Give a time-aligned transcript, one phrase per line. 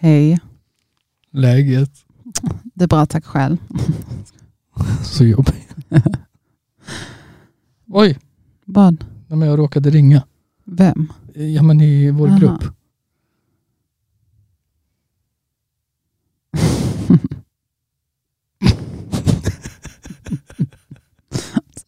[0.00, 0.38] Hej,
[1.30, 1.90] läget?
[2.74, 3.56] Det är bra, tack själv.
[5.02, 5.74] Så jobbigt.
[7.86, 8.18] Oj,
[8.64, 9.04] Vad?
[9.26, 10.22] nej, men jag råkade ringa.
[10.64, 11.12] Vem?
[11.34, 12.38] Ja men i vår Aha.
[12.38, 12.62] grupp.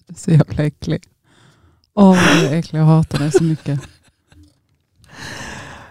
[0.06, 1.06] Du är så jävla äcklig.
[1.95, 2.80] Åh, vad du är äcklig.
[2.80, 3.80] Jag hatar dig så mycket.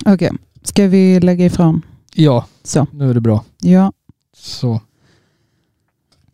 [0.06, 0.32] Okej,
[0.64, 1.82] ska vi lägga ifrån?
[2.20, 2.88] Ja, Så.
[2.92, 3.44] nu är det bra.
[3.62, 3.92] Ja.
[4.38, 4.82] Så,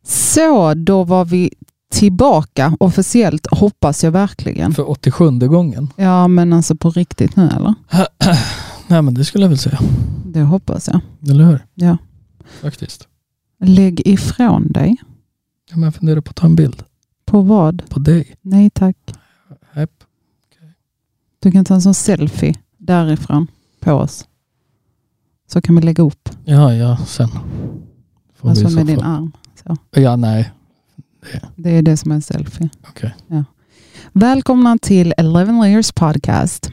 [0.03, 1.49] Så, då var vi
[1.91, 4.73] tillbaka officiellt, hoppas jag verkligen.
[4.73, 5.90] för 87 gången.
[5.95, 7.73] Ja, men alltså på riktigt nu eller?
[8.87, 9.79] Nej men det skulle jag väl säga.
[10.26, 10.99] Det hoppas jag.
[11.32, 11.65] Eller hur?
[11.73, 11.98] Ja.
[12.62, 13.07] Faktiskt.
[13.60, 14.95] Lägg ifrån dig.
[15.70, 16.84] Ja, men jag funderar på att ta en bild
[17.26, 17.90] På vad?
[17.90, 18.35] på dig.
[18.41, 18.98] Nej tack.
[19.73, 19.91] Hepp.
[21.40, 23.48] Du kan ta en sån selfie därifrån
[23.79, 24.26] på oss.
[25.48, 26.29] Så kan vi lägga upp.
[26.46, 27.29] Ja, ja, sen.
[28.35, 29.32] Får Alltså så med din arm.
[29.91, 30.51] Ja, nej.
[31.55, 32.70] Det är det som är en selfie.
[32.90, 33.15] Okej.
[33.27, 33.43] Ja.
[34.13, 36.71] Välkomna till 11 Layers Podcast.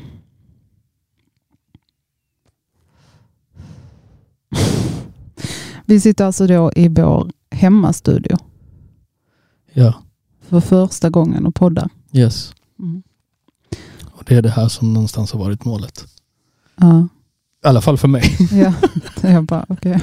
[5.87, 8.37] Vi sitter alltså då i vår hemmastudio
[9.73, 9.95] Ja,
[10.41, 11.91] för första gången och poddar.
[12.13, 12.55] yes.
[12.79, 13.03] Mm.
[14.05, 16.05] Och det är det här som någonstans har varit målet.
[16.77, 17.09] Ja,
[17.65, 18.37] I alla fall för mig.
[18.53, 18.73] ja.
[19.29, 20.01] jag bara okej.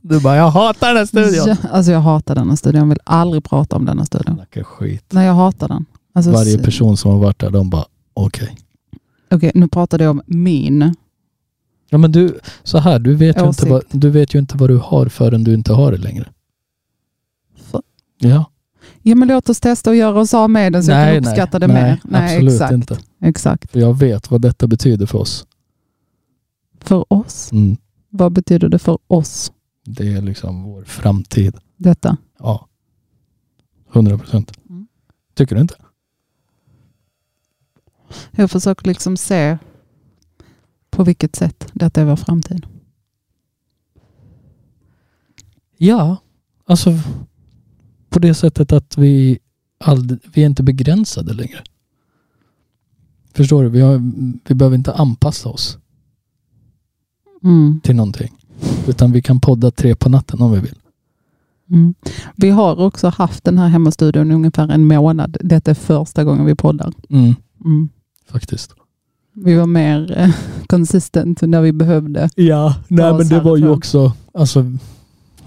[0.00, 1.46] Du bara, jag hatar den här studion.
[1.46, 2.80] Ja, alltså jag hatar denna studion.
[2.80, 4.34] Jag vill aldrig prata om denna studion.
[4.34, 5.04] Snacka skit.
[5.10, 5.84] Nej, jag hatar den.
[6.12, 8.56] Alltså, Varje person som har varit där, de bara, okej.
[9.30, 10.94] Okej, nu pratade jag om min.
[11.90, 14.70] Ja men du, så här, du vet, ju inte vad, du vet ju inte vad
[14.70, 16.28] du har förrän du inte har det längre.
[18.18, 18.44] Ja.
[19.02, 21.58] Ja, men låt oss testa och göra oss av med den så jag kan uppskatta
[21.58, 22.00] det nej, mer.
[22.04, 22.72] Nej, absolut exakt.
[22.72, 22.98] inte.
[23.22, 23.72] Exakt.
[23.72, 25.46] För jag vet vad detta betyder för oss.
[26.80, 27.52] För oss?
[27.52, 27.76] Mm.
[28.08, 29.52] Vad betyder det för oss,
[29.84, 31.56] Det är liksom vår framtid.
[31.76, 32.16] detta?
[32.38, 32.68] Ja.
[33.92, 34.52] 100 procent.
[34.68, 34.86] Mm.
[35.34, 35.74] Tycker du inte?
[38.30, 39.58] Jag försöker liksom se
[40.90, 42.66] på vilket sätt detta är vår framtid.
[45.76, 46.16] Ja.
[46.64, 46.90] Alltså
[48.08, 49.38] på det sättet att vi,
[49.84, 51.62] ald- vi är inte begränsade längre.
[53.34, 53.68] Förstår du?
[53.68, 53.98] Vi, har,
[54.48, 55.78] vi behöver inte anpassa oss
[57.44, 57.80] Mm.
[57.82, 58.30] till någonting.
[58.88, 60.74] Utan vi kan podda tre på natten om vi vill.
[61.70, 61.94] Mm.
[62.36, 65.36] Vi har också haft den här hemmastudion i ungefär en månad.
[65.40, 66.92] Detta är första gången vi poddar.
[67.10, 67.34] Mm.
[67.64, 67.88] Mm.
[68.30, 68.74] Faktiskt.
[69.34, 70.30] Vi var mer eh,
[70.66, 72.28] consistent när vi behövde.
[72.34, 74.60] Ja, nej men det var ju också, alltså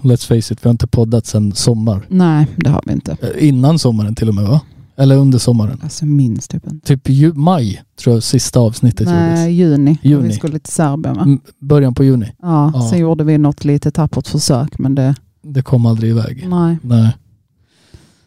[0.00, 2.06] let's face it, vi har inte poddat sedan sommar.
[2.08, 3.16] Nej, det har vi inte.
[3.20, 4.60] Eh, Innan sommaren till och med va?
[4.96, 5.80] Eller under sommaren.
[5.82, 6.86] Alltså minns typ inte.
[6.86, 9.58] Typ ju, maj tror jag sista avsnittet Nej, gjordes.
[9.78, 9.98] juni.
[10.02, 10.28] Juni.
[10.28, 11.22] Vi skulle till Serbien va?
[11.26, 12.32] M- Början på juni.
[12.42, 12.88] Ja, Ja.
[12.90, 16.46] sen gjorde vi något litet tappert försök men det, Det kom aldrig iväg.
[16.48, 16.78] nej.
[16.82, 17.16] Nej.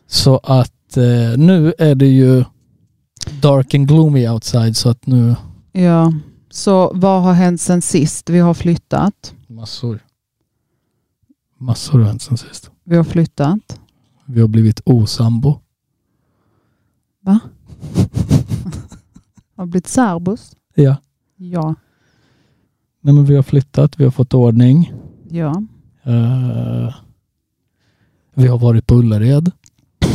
[0.07, 2.43] Så att eh, nu är det ju
[3.41, 5.35] dark and gloomy outside så att nu
[5.71, 6.13] Ja,
[6.49, 8.29] så vad har hänt sen sist?
[8.29, 9.33] Vi har flyttat.
[9.47, 9.99] massor.
[11.59, 12.71] Massor har hänt sen sist.
[12.83, 13.79] Vi har flyttat.
[14.25, 15.59] Vi har blivit osambo.
[17.27, 17.39] Va?
[19.55, 20.51] Har blivit särbos?
[20.75, 20.95] Ja.
[21.37, 21.75] Ja.
[23.01, 24.93] Nej men vi har flyttat, vi har fått ordning.
[25.29, 25.63] Ja.
[26.03, 26.93] Eh,
[28.35, 29.51] vi har varit på Ullared.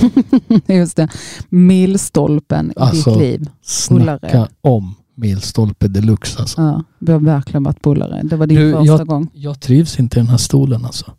[0.67, 1.09] Just det.
[1.49, 3.51] Milstolpen i Alltså, ditt liv.
[3.63, 4.49] Snacka Ullared.
[4.61, 6.63] om milstolpe deluxe alltså.
[6.63, 8.27] Ja, vi har verkligen varit på Ullared.
[8.29, 9.29] Det var din Du, första gång.
[9.35, 11.13] Jag trivs inte i den här stolen alltså.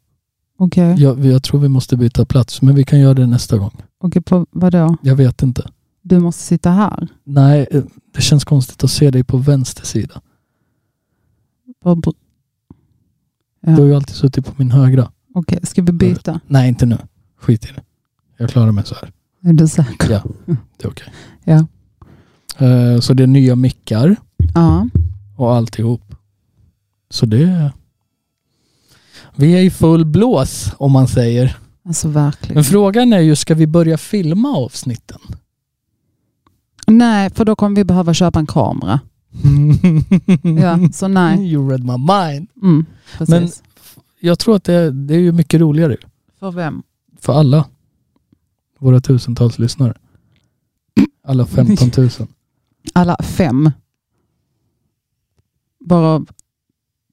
[0.57, 0.95] Okej.
[0.97, 3.71] Jag, jag tror vi måste byta plats men vi kan göra det nästa gång.
[3.99, 4.97] Okej, på vadå?
[5.01, 5.69] Jag vet inte.
[6.03, 7.07] Du måste sitta här?
[7.23, 7.83] Nej, eh,
[8.13, 10.21] det känns konstigt att se dig på vänster sida.
[11.83, 12.13] Vad br-
[13.61, 15.11] Du har ju alltid suttit på min högra.
[15.33, 16.39] Okej, ska vi byta?
[16.47, 16.97] Nej, inte nu.
[17.37, 17.81] Skit i det.
[18.37, 19.11] Jag klarar mig så här.
[19.49, 20.11] Är du säker?
[20.11, 20.23] Ja,
[20.77, 21.13] det är okej.
[21.43, 21.65] Ja.
[22.67, 24.15] Eh, Så det är nya mickar
[24.55, 24.87] Ja.
[25.37, 26.15] och alltihop.
[27.09, 27.71] Så det...
[29.35, 31.57] Vi är i full blås om man säger.
[31.85, 32.53] Alltså verkligen.
[32.55, 35.19] Men frågan är ju, ska vi börja filma avsnitten?
[36.97, 38.99] Nej, för då kommer vi behöva köpa en kamera.
[40.61, 41.47] Ja, så nej.
[41.53, 42.47] You read my mind.
[42.61, 42.85] Mm.
[43.27, 43.49] Men
[44.19, 45.97] jag tror att det är, det är ju mycket roligare
[46.39, 46.83] för vem?
[47.23, 47.65] för alla.
[48.79, 49.93] Våra tusentals lyssnare.
[51.23, 52.09] Alla 15 000.
[52.93, 53.71] Alla fem.
[55.79, 56.25] Bara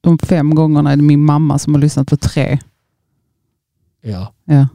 [0.01, 2.59] de fem gångerna är det min mamma som har lyssnat på tre.
[4.01, 4.33] Ja.
[4.45, 4.67] Ja.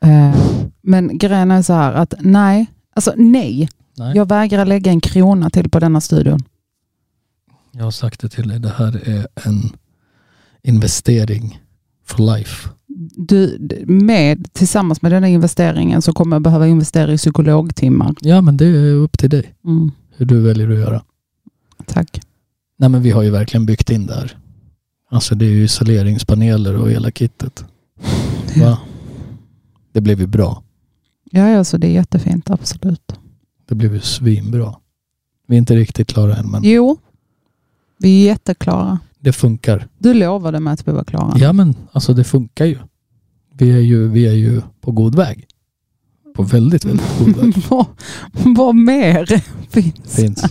[0.00, 0.36] Eh,
[0.82, 3.68] men grejen är så här att nej, alltså nej.
[3.96, 4.16] Nej.
[4.16, 6.40] Jag vägrar lägga en krona till på denna studion.
[7.72, 9.62] Jag har sagt det till dig, det här är en
[10.62, 11.60] investering
[12.04, 12.68] for life.
[13.16, 18.14] Du, med, tillsammans med den här investeringen så kommer jag behöva investera i psykologtimmar.
[18.20, 21.02] Ja, men det är upp till dig Mm, hur du väljer att göra.
[21.86, 22.20] tack.
[22.76, 24.38] Nej, men vi har ju verkligen byggt in det här.
[25.10, 27.64] Alltså det är ju isoleringspaneler och hela kittet.
[28.56, 28.78] Va?
[29.92, 30.62] Det blev ju bra.
[31.30, 33.12] Ja, alltså det är jättefint, absolut.
[33.66, 34.74] Det blev ju svinbra.
[35.46, 36.96] Vi är inte riktigt klara än, men Jo,
[37.98, 38.98] vi är jätteklara.
[39.18, 39.88] det funkar.
[39.98, 41.38] Du lovade mig att vi var klara.
[41.38, 42.78] Ja, men alltså det funkar ju.
[43.52, 45.46] Vi är ju, vi är ju på god väg.
[46.34, 47.54] På väldigt, väldigt god väg.
[47.68, 47.86] vad,
[48.32, 49.26] vad mer
[49.70, 50.14] finns?
[50.16, 50.42] Finns.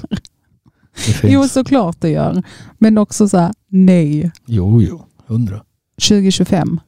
[1.06, 1.34] Det finns.
[1.34, 2.44] Jo, såklart det gör.
[2.78, 4.32] Men också så här, nej.
[4.46, 5.06] Jo, jo.
[5.28, 5.64] Hundra.
[6.10, 6.80] 2025.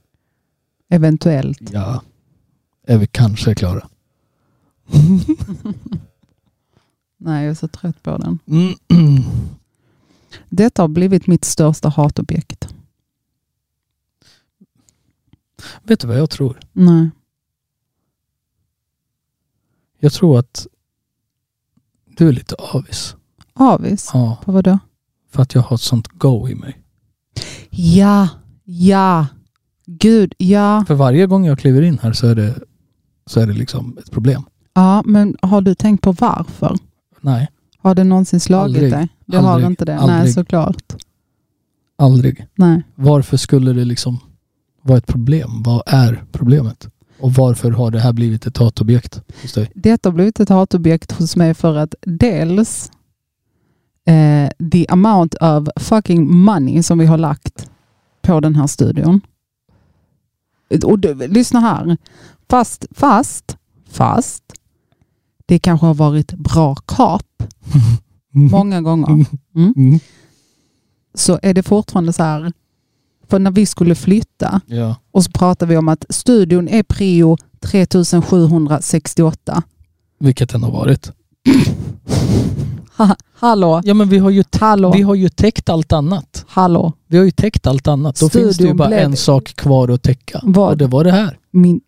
[0.89, 1.61] Eventuellt.
[1.73, 2.01] Ja.
[2.87, 3.87] Är vi kanske klara.
[7.25, 8.39] Nej, jag är så trött på den.
[8.47, 8.73] Mm.
[10.49, 12.67] Detta har blivit mitt största hatobjekt.
[15.83, 16.59] Vet du vad jag tror?
[16.73, 17.09] Nej.
[19.99, 20.67] Jag tror att
[22.17, 23.15] du är lite avis.
[23.53, 24.09] Avis?
[24.13, 24.79] Ja, På vad då?
[25.31, 26.81] för att jag har ett sånt go i mig.
[27.69, 28.29] Ja,
[28.63, 29.27] ja.
[29.85, 30.83] Gud, ja.
[30.87, 32.59] För varje gång jag kliver in här så är det,
[33.25, 34.43] så är det liksom ett problem.
[34.73, 36.75] Ja, men har du tänkt på varför?
[37.25, 38.91] Nej, Har det någonsin slagit Aldrig.
[38.91, 39.07] dig?
[39.25, 39.69] Det har Aldrig.
[39.71, 39.95] inte det?
[39.95, 40.33] Nej, Aldrig.
[40.33, 40.93] såklart.
[41.97, 42.47] aldrig.
[42.55, 42.83] Nej.
[42.95, 44.19] Varför skulle det liksom
[44.81, 45.63] vara ett problem?
[45.63, 46.87] Vad är problemet?
[47.19, 49.71] Och varför har det här blivit ett hatobjekt hos dig?
[49.75, 52.91] Detta har blivit ett hatobjekt hos mig för att dels
[54.07, 57.69] eh, the amount of fucking money som vi har lagt
[58.21, 59.21] på den här studion.
[60.83, 61.97] Och du, lyssna här.
[62.49, 63.57] Fast, fast,
[63.89, 64.43] fast
[65.45, 67.43] det kanske har varit bra kap
[68.31, 69.25] många gånger.
[69.55, 69.99] Mm.
[71.13, 72.53] Så är det fortfarande så här.
[73.29, 74.95] För när vi skulle flytta Ja.
[75.11, 79.63] och så pratade vi om att studion är prio 3768.
[80.19, 81.11] Vilket den har varit.
[82.97, 86.45] Ha, hallå, Ja men vi har ju, hallå, vi har ju täckt allt annat.
[86.47, 86.93] hallå.
[87.07, 88.19] Vi har ju täckt allt annat.
[88.19, 90.39] Då finns det ju Studion bara blev- en sak kvar att täcka.
[90.43, 90.71] Vad?
[90.71, 91.37] Och det var det här.
[91.51, 91.81] Min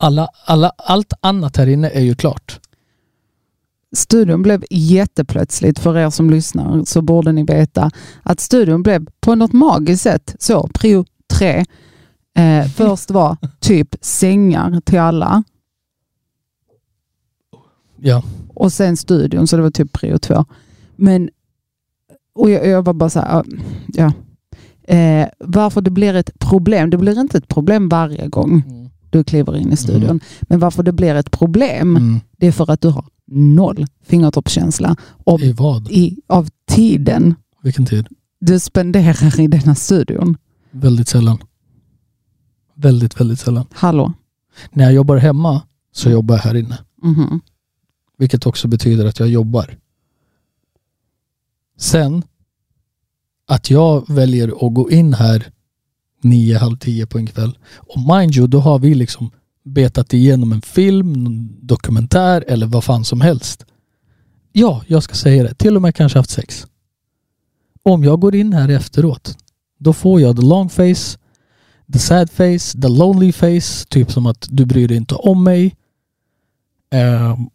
[0.00, 2.60] Alla, alla, allt annat här inne är ju klart.
[3.96, 7.90] Studion blev jätteplötsligt, för er som lyssnar så borde ni veta
[8.22, 11.04] att studion blev på något magiskt sätt så, prio
[11.34, 11.64] tre.
[12.36, 15.42] Eh, först var typ sängar till alla
[18.00, 18.22] Ja.
[18.54, 20.44] och sen studion, så det var typ prio två.
[20.96, 21.30] Men,
[22.34, 23.44] och jag, jag var bara så här,
[23.86, 24.12] ja.
[24.94, 28.62] Eh, varför det blir ett problem, det blir inte ett problem varje gång
[29.10, 30.20] du kliver in i studion.
[30.42, 32.20] Men varför det blir ett problem, Mm.
[32.36, 34.96] det är för att du har noll fingertoppskänsla
[35.26, 35.88] av, I vad?
[35.90, 38.08] i, av tiden Vilken tid?
[38.40, 40.36] du spenderar i denna studion.
[40.70, 41.38] Väldigt sällan.
[42.74, 43.66] Väldigt, väldigt sällan.
[43.72, 44.12] Hallå?
[44.70, 45.62] När jag jobbar hemma
[45.92, 46.78] så jobbar jag här inne.
[47.02, 47.40] Mhm.
[48.18, 49.76] Vilket också betyder att jag jobbar.
[51.78, 52.22] Sen
[53.46, 55.46] att jag väljer att gå in här
[56.20, 57.58] nio, halv tio på en kväll.
[57.76, 59.30] Och mind you, då har vi liksom
[59.64, 63.64] betat igenom en film, en dokumentär eller vad fan som helst.
[64.52, 65.54] Ja, jag ska säga det.
[65.54, 66.66] Till och med kanske haft sex.
[67.82, 69.36] Om jag går in här efteråt,
[69.78, 71.18] då får jag the long face,
[71.92, 73.86] the sad face, the lonely face.
[73.88, 75.76] Typ som att du bryr dig inte om mig.
[76.94, 77.50] Um,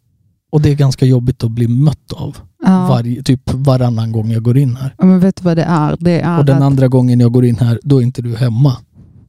[0.50, 2.36] och det är ganska jobbigt att bli mött av.
[2.66, 2.86] Ja.
[2.88, 4.94] Varje, typ varannan gång jag går in här.
[4.98, 5.96] Ja, Men vet du vad det är?
[6.00, 8.36] Det är Och den att, andra gången jag går in här, då är inte du
[8.36, 8.76] hemma.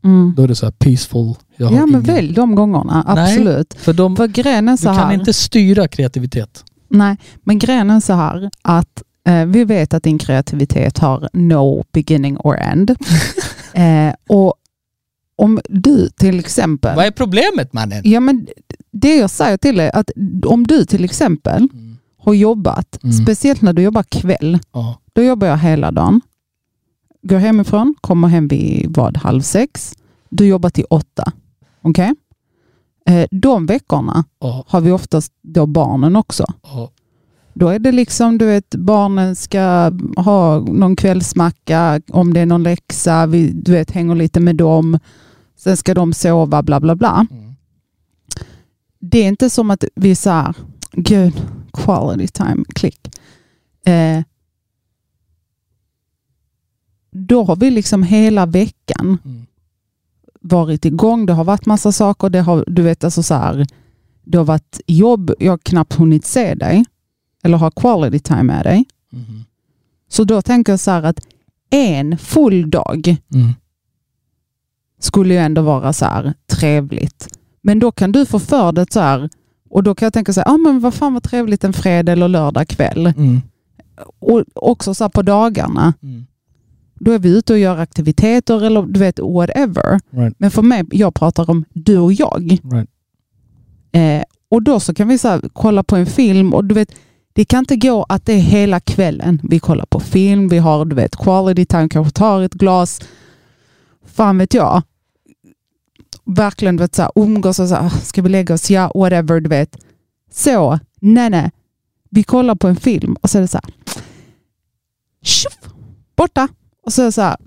[0.04, 0.34] mm.
[0.38, 1.34] Då är det så här peaceful.
[1.58, 3.24] Ja men ingen- välj de gångerna, Nej.
[3.34, 3.74] absolut.
[3.74, 6.64] För de, För grejen är du så kan inte styra kreativitet.
[6.90, 11.84] Nej, men grejen är så här att eh, vi vet att din kreativitet har no
[11.92, 12.90] beginning or end.
[13.74, 14.54] eh, och
[15.38, 16.96] om du till exempel...
[16.96, 18.02] Vad är problemet mannen?
[18.06, 18.48] Ja, men
[18.92, 20.10] det jag säger till dig att
[20.46, 21.85] om du till exempel Mm.
[22.26, 23.14] Har jobbat, Mm.
[23.14, 25.00] speciellt när du jobbar kväll, Ja.
[25.14, 26.22] då jobbar jag hela dagen.
[27.22, 29.94] Går hemifrån, kommer hem vid vad, halv sex.
[30.30, 31.32] Du jobbar till åtta.
[31.82, 32.14] Okej?
[33.06, 34.64] Eh, de veckorna Ja.
[34.68, 36.46] har vi oftast då barnen också.
[36.64, 36.92] Ja.
[37.54, 42.64] Då är det liksom, du vet, barnen ska ha någon kvällsmacka, om det är någon
[42.64, 45.00] läxa, vi, du vet, hänger lite med dem.
[45.58, 47.28] Sen ska de sova, bla bla bla.
[47.32, 47.54] Mm.
[49.00, 50.54] Det är inte som att vi är så här,
[50.92, 51.34] gud,
[51.76, 53.08] quality time, klick.
[53.86, 54.22] Eh,
[57.12, 59.46] då har vi liksom hela veckan Mm.
[60.42, 61.26] varit igång.
[61.26, 62.30] Det har varit massa saker.
[62.30, 63.66] Det har, du vet, alltså så här,
[64.24, 65.32] det har varit jobb.
[65.40, 66.86] Jag har knappt hunnit se dig
[67.44, 68.86] eller ha quality time med dig.
[69.10, 69.44] Mhm.
[70.08, 71.20] Så då tänker jag så här att
[71.70, 73.54] en full dag Mm.
[75.00, 77.28] skulle ju ändå vara så här trevligt.
[77.62, 79.30] Men då kan du få för det så här,
[79.76, 82.12] och då kan jag tänka så här, ah, men vad fan vad trevligt en fredag
[82.12, 83.06] eller lördag kväll.
[83.18, 83.42] Mm.
[84.20, 86.26] Och också så här på dagarna, Mm.
[87.00, 90.00] då är vi ute och gör aktiviteter eller du vet whatever.
[90.10, 90.36] Right.
[90.38, 92.60] Men för mig, jag pratar om du och jag.
[92.64, 92.90] Right.
[93.92, 96.96] Eh, och då så kan vi så här, kolla på en film och du vet,
[97.34, 99.40] det kan inte gå att det är hela kvällen.
[99.44, 103.02] Vi kollar på film, vi har du vet quality time, kanske tar ett glas.
[104.06, 104.82] Fan vet jag.
[106.26, 108.70] Verkligen vet, så här, umgås och så här, ska vi lägga oss?
[108.70, 109.78] Ja, whatever du vet.
[110.32, 111.52] Så, nej nej.
[112.10, 113.74] Vi kollar på en film och så är det så här.
[115.22, 115.74] Tjoff,
[116.16, 116.48] borta.
[116.86, 117.38] Och så är det så här.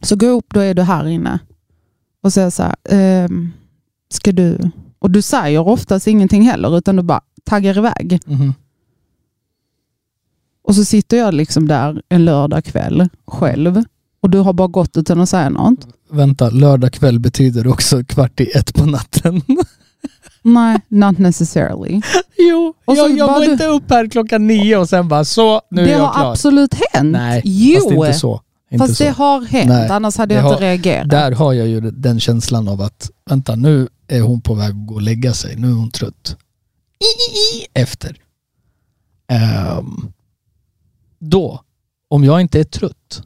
[0.00, 1.38] Så jag upp, då är du här inne.
[2.22, 2.74] Och så är det så här.
[2.88, 3.52] ehm,
[4.10, 4.70] ska du...
[4.98, 8.20] Och du säger oftast ingenting heller, utan du bara taggar iväg.
[8.26, 8.54] Mhm.
[10.62, 13.84] Och så sitter jag liksom där en lördag kväll själv.
[14.24, 15.86] Och du har bara gått utan att säga något.
[16.10, 19.42] Vänta, lördag kväll betyder också kvart i ett på natten.
[20.42, 22.00] Nej, not necessarily.
[22.38, 25.60] jo, Och jag, jag går du- inte upp här klockan nio och sen bara så,
[25.70, 26.30] nu är det jag har klar.
[26.30, 27.12] absolut hänt.
[27.12, 28.40] Nej, jo, fast inte så.
[28.70, 29.04] Inte fast så.
[29.04, 29.68] det har hänt.
[29.68, 31.10] Nej, Annars hade det jag har- inte reagerat.
[31.10, 34.86] Där har jag ju den känslan av att, vänta nu är hon på väg att
[34.86, 36.36] gå och lägga sig, nu är hon trött.
[37.74, 38.16] Efter.
[39.28, 40.12] Ehm,
[41.18, 41.60] då,
[42.08, 43.22] om jag inte är trött,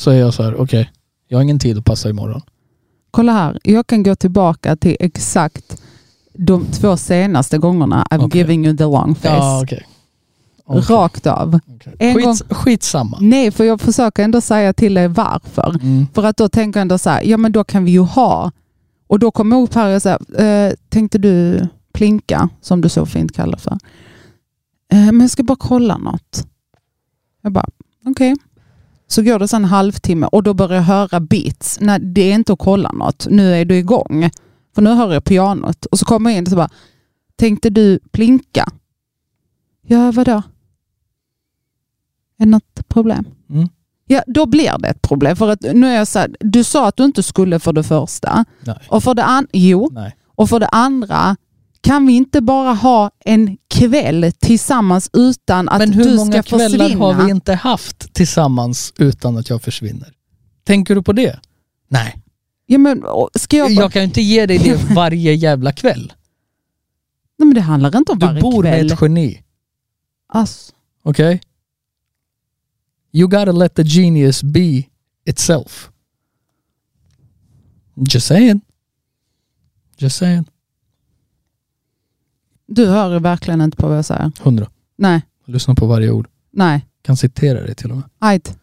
[0.00, 0.90] så är jag så här, okej,
[1.28, 2.42] jag har ingen tid att passa imorgon.
[3.10, 5.82] Kolla här, jag kan gå tillbaka till exakt
[6.32, 8.40] de två senaste gångerna I'm Okej.
[8.40, 9.28] giving you the long face.
[9.28, 9.86] Ja, okej.
[10.64, 11.58] Okej, Rakt av.
[11.76, 11.94] okej.
[11.98, 13.18] En gång- Skits, skitsamma.
[13.20, 15.70] Nej, för jag försöker ändå säga till dig varför.
[15.82, 16.06] Mm.
[16.14, 18.52] För att då tänker jag ändå så här, ja men då kan vi ju ha.
[19.06, 23.06] Och då kommer jag upp här och säger, eh, tänkte du plinka, som du så
[23.06, 23.72] fint kallar för.
[24.92, 26.46] Eh, men jag ska bara kolla något.
[27.42, 27.66] Jag bara,
[28.06, 28.36] okej.
[29.10, 31.78] Så går det så en halvtimme och då börjar jag höra beats.
[31.80, 33.26] Nej, det är inte att kolla något.
[33.30, 34.30] Nu är du igång.
[34.74, 35.86] För nu hör jag pianot.
[35.86, 36.68] Och så kommer jag in och så bara,
[37.36, 38.68] tänkte du plinka?
[39.86, 40.32] Ja, vadå?
[42.38, 43.24] Är det något problem?
[43.50, 43.68] Mm.
[44.06, 45.36] Ja, då blir det ett problem.
[45.36, 47.82] För att nu är jag så här, du sa att du inte skulle för det
[47.82, 48.44] första.
[48.60, 48.76] Nej.
[48.88, 50.16] Och för det, an- jo, Nej.
[50.26, 51.36] och för det andra,
[51.80, 56.42] kan vi inte bara ha en kväll tillsammans utan att Men hur du många ska
[56.42, 57.04] kvällar försvinna?
[57.04, 60.12] har vi inte haft tillsammans utan att jag försvinner?
[60.64, 61.40] Tänker du på det?
[61.88, 62.16] Nej.
[62.66, 63.02] Ja, men,
[63.34, 66.12] ska jag, bara, Jag kan inte ge dig det varje jävla kväll.
[67.38, 68.84] Nej, men det handlar inte om Du varje bor kväll.
[68.86, 69.42] med ett geni.
[70.28, 70.72] Alltså,
[71.02, 71.40] Okej?
[73.12, 74.82] You gotta let the genius be
[75.24, 75.90] itself.
[78.10, 78.60] Just saying.
[79.98, 80.44] Just saying.
[82.70, 84.32] Du hör verkligen inte på vad jag säger.
[84.40, 84.70] Hundra.
[84.98, 86.28] Nej, Lyssna på varje ord.
[86.52, 86.86] nej.
[87.02, 88.04] Kan citera det till och med.
[88.18, 88.58] Ajt.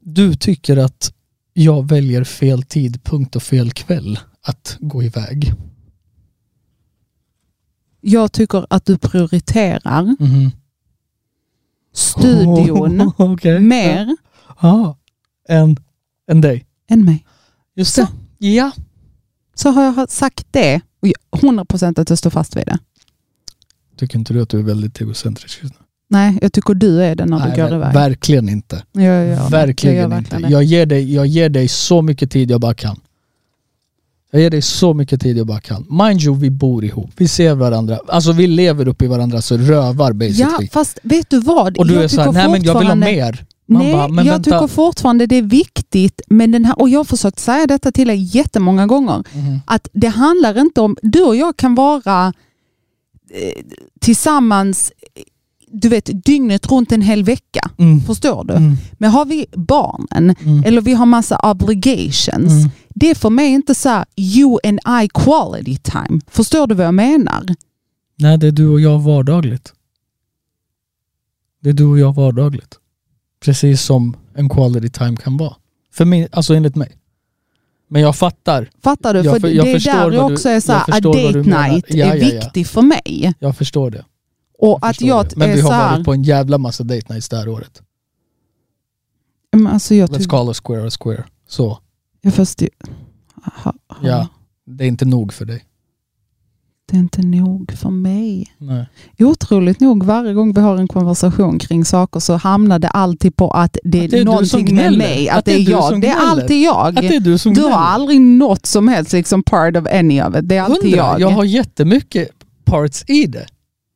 [0.00, 1.12] Du tycker att
[1.52, 5.52] jag väljer fel tidpunkt och fel kväll att gå iväg.
[8.00, 10.50] Jag tycker att du prioriterar Mhm.
[11.92, 13.60] studion Okej.
[13.60, 14.16] mer
[14.60, 14.96] Ja.
[15.48, 15.76] Än,
[16.30, 16.66] än dig.
[16.88, 17.26] än mig.
[17.74, 18.06] Just Så.
[18.38, 18.48] det.
[18.48, 18.70] Ja.
[19.54, 20.80] Så har jag sagt det
[21.30, 22.78] 100% att jag står fast vid det.
[23.98, 25.80] Tycker inte du att du är väldigt egocentrisk just nu?
[26.08, 27.94] Nej, jag tycker du är det när du Nej, går ver- iväg.
[27.94, 28.82] Verkligen inte.
[28.92, 30.36] Jag gör, verkligen jag inte.
[30.48, 33.00] Jag ger, dig, jag ger dig så mycket tid jag bara kan.
[34.30, 35.86] Jag ger dig så mycket tid jag bara kan.
[35.90, 37.10] Mind you, vi bor ihop.
[37.16, 37.98] Vi ser varandra.
[38.08, 40.68] Alltså vi lever upp i varandras rövar Ja, basically.
[40.68, 41.76] fast vet du vad?
[41.78, 43.44] och du jag är såhär, nej men jag vill ha mer.
[43.68, 44.50] Man Nej, bara, jag vänta.
[44.50, 48.08] tycker fortfarande det är viktigt, men den här, och jag har försökt säga detta till
[48.08, 49.60] dig jättemånga gånger, Mhm.
[49.66, 52.32] att det handlar inte om, du och jag kan vara
[53.30, 53.62] eh,
[54.00, 54.92] tillsammans
[55.68, 57.70] du vet, dygnet runt en hel vecka.
[57.78, 58.00] Mm.
[58.00, 58.54] Förstår du?
[58.54, 58.76] Mm.
[58.98, 60.64] Men har vi barnen, Mm.
[60.64, 62.70] eller vi har massa obligations, Mm.
[62.94, 66.20] det är för mig inte så här you and I quality time.
[66.26, 67.46] Förstår du vad jag menar?
[68.18, 69.72] Nej, det är du och jag vardagligt.
[71.62, 72.74] Det är du och jag vardagligt.
[73.40, 75.56] Precis som en quality time kan vara.
[75.92, 76.92] För mig, alltså enligt mig.
[77.88, 78.70] Men jag fattar.
[78.82, 79.20] Fattar du?
[79.20, 81.84] Jag för jag det är där du- också är så jag här, a date night
[81.88, 82.40] Ja, är ja, ja.
[82.40, 83.34] viktig för mig.
[83.38, 84.04] Jag förstår det.
[84.58, 85.36] Och Jag att jag det.
[85.36, 87.82] Men vi har här, varit på en jävla massa date nights det här året.
[89.52, 91.24] men alltså jag Let's call a square a square.
[91.48, 91.78] Så.
[92.20, 92.62] jag fast,
[93.44, 94.00] aha, aha.
[94.08, 94.28] Ja.
[94.66, 95.64] Det är inte nog för dig.
[96.88, 98.54] Det är inte nog för mig.
[98.58, 98.86] Nej.
[99.18, 103.50] Otroligt nog, varje gång vi har en konversation kring saker så hamnar det alltid på
[103.50, 106.00] att det är, Att det är någonting med mig, att, Att det är, jag.
[106.00, 106.86] Det är alltid jag.
[106.86, 110.22] Att det är du som du har aldrig något som helst liksom part of any
[110.22, 110.48] of it.
[110.48, 110.96] Det är alltid Hundra.
[110.96, 111.20] jag.
[111.20, 112.28] Jag har jättemycket
[112.64, 113.46] parts i det.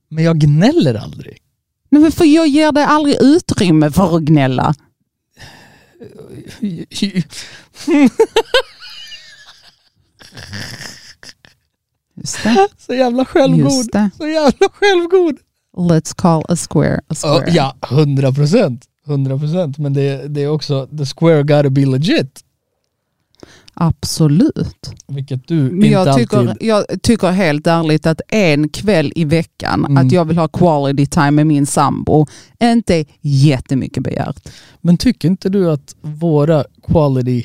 [0.08, 1.38] Men jag gnäller aldrig.
[1.88, 4.74] Nej, men för jag ger dig aldrig utrymme för att gnälla.
[12.20, 12.68] Just det.
[12.78, 13.86] Så jävla självgod.
[14.16, 15.36] Så jävla självgod.
[15.76, 17.50] Let's call a square a square.
[17.50, 18.84] Ja, hundra procent.
[19.06, 19.78] Hundra procent.
[19.78, 22.44] Men det, det är också, the square gotta be legit.
[23.80, 26.68] Vilket Vilket du Men inte jag tycker, alltid...
[26.68, 30.06] jag tycker helt ärligt att en kväll i veckan, Mm.
[30.06, 32.26] att jag vill ha quality time med min sambo,
[32.62, 34.48] inte jättemycket begärt.
[34.80, 37.44] Men tycker inte du att våra quality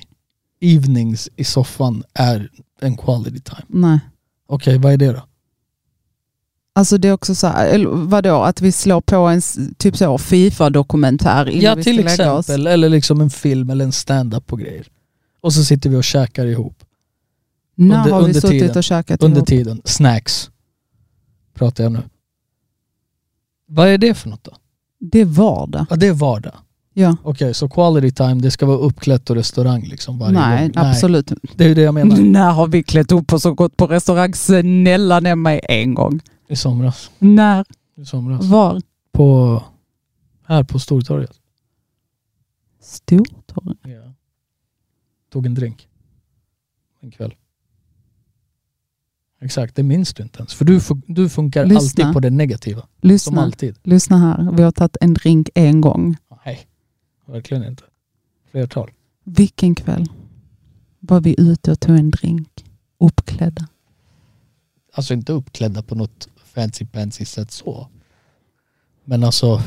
[0.62, 2.50] evenings i soffan är
[2.82, 3.65] en quality time?
[3.67, 4.00] Nej.
[4.48, 5.22] Okej, vad är det då?
[6.78, 9.42] Alltså det är också så här, eller vadå, att vi slår på en
[9.78, 12.68] typ så Fifa-dokumentär innan Ja, vi till exempel.
[12.68, 14.88] Eller liksom en film eller en stand-up på grejer.
[15.42, 16.84] Och så sitter vi och käkar ihop.
[17.75, 18.78] När under- har vi under suttit tiden.
[18.78, 19.48] och käkat Under ihop?
[19.48, 19.82] tiden.
[19.86, 20.50] Snacks.
[21.54, 22.00] Pratar jag nu.
[23.68, 24.52] Vad är det för något då?
[25.00, 25.86] Det är vardag.
[25.90, 26.54] Ja, det är vardag.
[26.98, 27.18] Ja.
[27.24, 30.86] Okej, så quality time, det ska vara uppklätt och restaurang liksom varje Nej, gång?
[30.86, 31.32] absolut.
[31.56, 32.18] Det är ju det jag menar.
[32.22, 34.34] När har vi klätt upp oss och gått på restaurang?
[34.34, 36.20] Snälla nämn mig en gång.
[36.48, 37.12] I somras.
[37.20, 37.66] När?
[37.98, 38.46] I somras.
[38.46, 38.82] Var?
[39.12, 39.64] På,
[40.46, 41.32] här på Stortorget.
[42.82, 43.78] Stortorget?
[43.84, 44.14] Ja.
[45.32, 45.88] Tog en drink.
[47.02, 47.34] En kväll.
[49.42, 50.54] Exakt, det minns du inte ens.
[50.54, 51.80] För du, du funkar Lyssna.
[51.80, 52.82] alltid på det negativa.
[52.82, 53.75] Som Lyssna, alltid.
[53.84, 54.52] lyssna här.
[54.52, 56.18] Vi har tagit en drink en gång.
[57.25, 57.84] Verkligen inte.
[58.51, 58.91] Flertal.
[59.24, 60.05] Vilken kväll
[61.00, 62.65] var vi ute och tog en drink?
[63.00, 63.67] Uppklädda.
[64.94, 67.88] Alltså inte uppklädda på något fancy fancy sätt så.
[69.05, 69.61] Men alltså,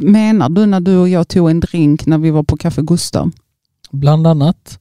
[0.00, 3.30] Menar du när du och jag tog en drink när vi var på Café Gustav?
[3.90, 4.78] bland annat.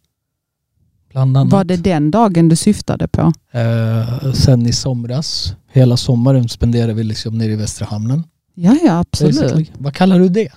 [1.09, 1.53] Bland annat.
[1.53, 3.33] Var det den dagen du syftade på?
[3.51, 8.23] Eh, sen i somras, hela sommaren spenderade vi liksom nere i Västra Hamnen.
[8.53, 9.35] Ja, ja absolut.
[9.35, 9.65] basically.
[9.77, 10.51] Vad kallar du det?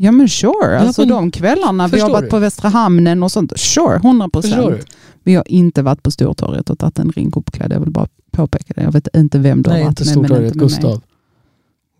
[0.00, 2.30] Ja men sure, alltså men- de kvällarna vi har varit du?
[2.30, 3.52] på Västra Hamnen och sånt.
[3.58, 4.76] Sure, 100 Förstår du?
[4.76, 4.96] procent.
[5.22, 7.72] Vi har inte varit på Stortorget och tagit en drink uppklädd.
[7.72, 8.82] Jag vill bara påpeka det.
[8.82, 10.26] Jag vet inte vem du Nej, har varit inte med.
[10.26, 10.54] Stortorget.
[10.54, 10.68] inte mig.
[10.68, 11.02] Gustav.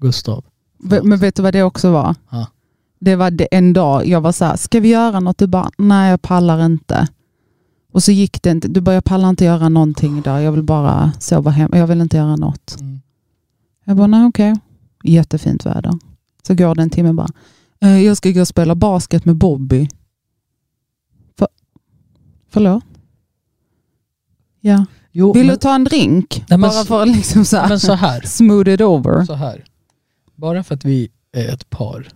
[0.01, 0.45] Gustav.
[0.79, 2.15] V- Men vet du vad det också var?
[2.31, 2.47] Ja.
[3.01, 5.39] Det var det en dag jag var så här, ska vi göra något?
[5.39, 7.09] Du bara, nej jag pallar inte.
[7.93, 8.69] Och så gick det inte.
[8.69, 10.43] Du bara, jag pallar inte göra någonting idag.
[10.43, 11.71] Jag vill bara sova hem.
[11.75, 12.77] Jag vill inte göra något.
[12.81, 13.01] Mm.
[13.85, 14.55] Jag bara, nej okej.
[15.05, 15.93] Jättefint väder.
[16.47, 17.31] Så går det en timme bara, "Eh,
[17.79, 19.89] jag ska gå och spela basket med Bobby.
[21.39, 21.49] För,
[22.51, 22.85] förlåt?
[24.61, 24.85] Ja.
[25.13, 26.45] Jo, Vill men, du ta en drink?
[26.49, 28.21] men bara för att liksom så här, men så här.
[28.27, 29.25] smooth it over.
[29.25, 29.65] Så här.
[30.37, 32.09] Bara för att vi är ett par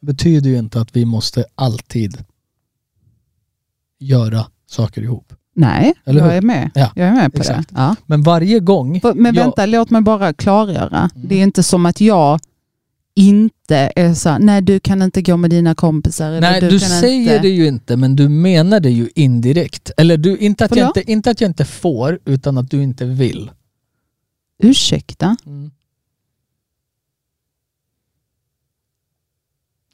[0.00, 2.24] betyder ju inte att vi måste alltid
[3.98, 5.32] göra saker ihop.
[5.54, 6.36] Nej, Eller jag hur?
[6.36, 6.70] är med.
[6.74, 7.68] Ja, jag är med på exakt.
[7.68, 7.74] det.
[7.80, 7.96] Ja.
[8.06, 9.00] Men varje gång...
[9.14, 11.10] Men jag- vänta, låt mig bara klargöra.
[11.14, 11.28] Mm.
[11.28, 12.40] Det är inte som att jag
[13.14, 16.28] inte är så nej du kan inte gå med dina kompisar.
[16.30, 17.38] eller Nej, du, kan säger inte.
[17.38, 19.90] det ju inte, men du menar det ju indirekt.
[19.96, 23.04] Eller du, inte, att jag inte, inte att jag inte får, utan att du inte
[23.04, 23.50] vill.
[24.62, 25.36] Ursäkta?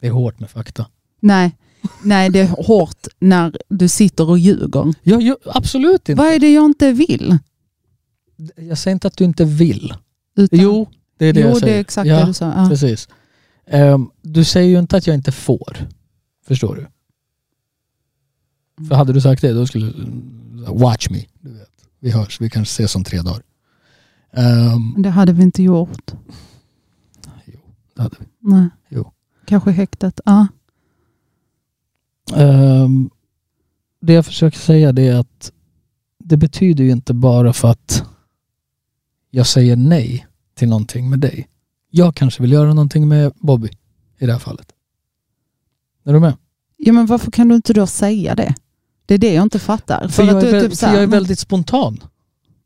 [0.01, 0.87] Det är hårt med fakta.
[1.21, 1.57] Nej,
[2.03, 4.95] nej, det är hårt när du sitter och ljuger.
[5.03, 6.15] Ja, ju, absolut inte.
[6.23, 7.39] Vad är det jag inte vill?
[8.57, 9.95] Jag säger inte att du inte vill.
[10.37, 11.73] Utan, Jo, det är det jo jag säger.
[11.73, 12.53] det är exakt ja, det du sa.
[12.57, 12.69] Ja.
[12.69, 13.09] Precis.
[13.67, 15.89] Ehm, du säger ju inte att jag inte får.
[16.47, 16.87] Förstår du?
[18.89, 20.07] För hade du sagt det, då skulle du...
[20.69, 21.25] Watch me.
[21.41, 21.69] Du vet.
[22.01, 23.43] Vi hörs, vi kanske ses om tre dagar.
[24.95, 26.13] Men Det hade vi inte gjort.
[27.45, 27.61] jo,
[27.95, 28.27] det hade vi.
[28.41, 28.69] Nej.
[28.89, 29.13] Jo.
[29.47, 30.21] Kanske häktet.
[30.25, 30.47] Ja.
[32.37, 33.11] Ehm,
[34.01, 35.53] det jag försöker säga det är att
[36.19, 38.05] det betyder ju inte bara för att
[39.31, 40.27] jag säger nej
[40.59, 41.49] till någonting med dig.
[41.91, 43.69] Jag kanske vill göra någonting med Bobby
[44.19, 44.73] i det här fallet.
[46.05, 46.37] Är du med?
[46.79, 48.55] ja, men varför kan du inte då säga det?
[49.07, 50.09] Det är det jag inte fattar.
[50.09, 51.99] För, att jag, är, väl, typ för jag är väldigt spontan.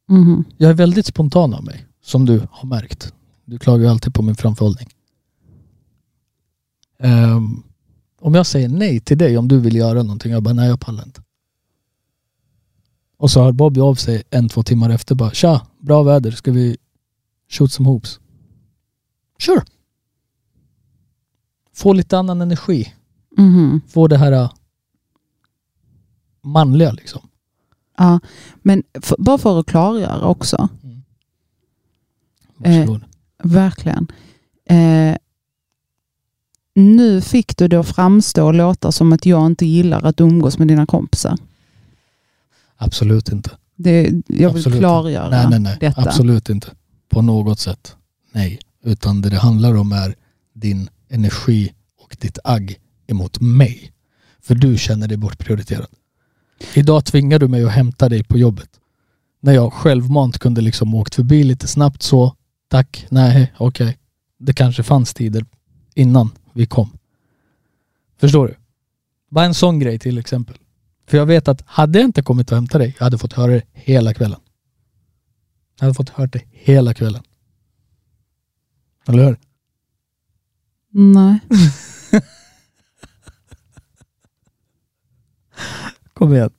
[0.08, 0.44] Mhm.
[0.56, 3.12] Jag är väldigt spontan av mig, som du har märkt.
[3.44, 4.88] Du klagar ju alltid på min framförhållning.
[6.98, 7.62] Ehm,
[8.20, 10.80] om jag säger nej till dig om du vill göra någonting, jag bara nej jag
[10.80, 11.22] pallar inte.
[13.18, 16.52] Och så hör Bobby av sig en, två timmar efter bara tja, bra väder, ska
[16.52, 16.76] vi
[17.52, 18.20] shoot some hoops?
[19.38, 19.62] Sure.
[21.74, 22.94] Få lite annan energi.
[23.38, 23.80] Mhm.
[23.88, 24.50] Få det här äh,
[26.42, 27.28] manliga liksom.
[27.98, 28.20] Ja,
[28.62, 30.68] men för, bara för att klargöra också.
[32.56, 33.04] Varsågod.
[33.42, 34.06] Verkligen.
[34.64, 35.16] Eh,
[36.74, 40.68] nu fick du då framstå och låta som att jag inte gillar att umgås med
[40.68, 41.38] dina kompisar.
[42.76, 43.50] Absolut inte.
[43.76, 44.78] Det, jag vill Absolut.
[44.78, 45.76] klargöra Nej, nej, nej.
[45.80, 46.00] detta.
[46.00, 46.70] Absolut inte.
[47.12, 47.96] På något sätt.
[48.32, 48.60] Nej.
[48.84, 50.14] Utan det det handlar om är
[50.54, 53.92] din energi och ditt agg emot mig.
[54.42, 55.86] För du känner dig bortprioriterad.
[56.74, 58.68] Idag tvingar du mig att hämta dig på jobbet.
[59.40, 62.34] När jag självmant kunde liksom åkt förbi lite snabbt så,
[62.70, 63.98] tack, nej, okej.
[64.38, 65.44] Det kanske fanns tider
[65.94, 66.90] innan vi kom.
[68.20, 68.54] Förstår du?
[69.30, 70.56] Bara en sån grej till exempel.
[71.08, 73.52] För jag vet att hade jag inte kommit och hämtat dig, jag hade fått höra
[73.52, 74.40] det hela kvällen.
[75.78, 77.22] Jag hade fått höra det hela kvällen.
[79.08, 79.36] Eller hur?
[80.90, 81.38] Nej.
[86.14, 86.50] Kom igen.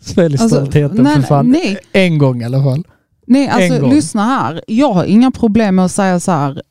[0.00, 1.50] Svälj Alltså, stoltheten nej, för fan.
[1.50, 1.78] nej.
[1.92, 2.84] En gång i alla fall.
[3.26, 4.64] Nej, alltså lyssna här.
[4.66, 6.62] Jag har inga problem med att säga så här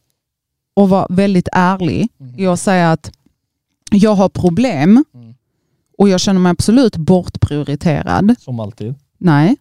[0.74, 2.08] och vara väldigt ärlig.
[2.38, 3.12] Jag säger att
[3.92, 5.34] jag har problem Mm.
[5.98, 8.36] och jag känner mig absolut bortprioriterad.
[8.40, 8.96] Som alltid.
[9.18, 9.56] Nej,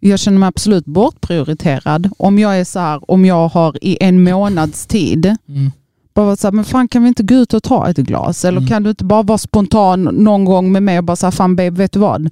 [0.00, 2.10] jag känner mig absolut bortprioriterad.
[2.18, 5.70] Om jag är så här, om jag har i en månads tid Mm.
[6.14, 8.44] bara varit så här, men fan kan vi inte gå ut och ta ett glas?
[8.44, 8.68] Eller Mm.
[8.68, 11.70] kan du inte bara vara spontan någon gång med mig och bara säga, fan babe,
[11.70, 12.28] vet du vad?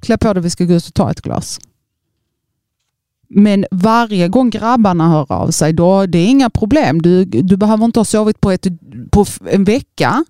[0.00, 1.60] Klä på dig, vi ska gå ut och ta ett glas.
[3.30, 7.02] Men varje gång grabbarna hör av sig, då det är inga problem.
[7.02, 8.66] Du, du behöver inte ha sovit på, ett,
[9.10, 10.24] på en vecka.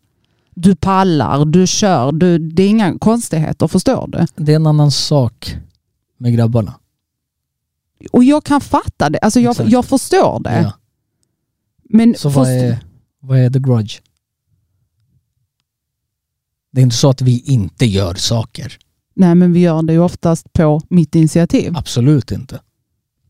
[0.54, 4.26] Du pallar, du kör, du, det är inga konstigheter, förstår du?
[4.44, 5.57] Det är en annan sak
[6.18, 6.74] med grabbarna.
[8.12, 9.70] Och jag kan fatta det, alltså jag, Exakt.
[9.70, 10.62] jag förstår det.
[10.62, 10.72] Ja.
[11.90, 12.85] Men Så vad är,
[13.20, 14.02] vad är the grudge?
[16.70, 18.78] Det är inte så att vi inte gör saker.
[19.14, 21.76] Nej men vi gör det ju oftast på mitt initiativ.
[21.76, 22.61] Absolut inte.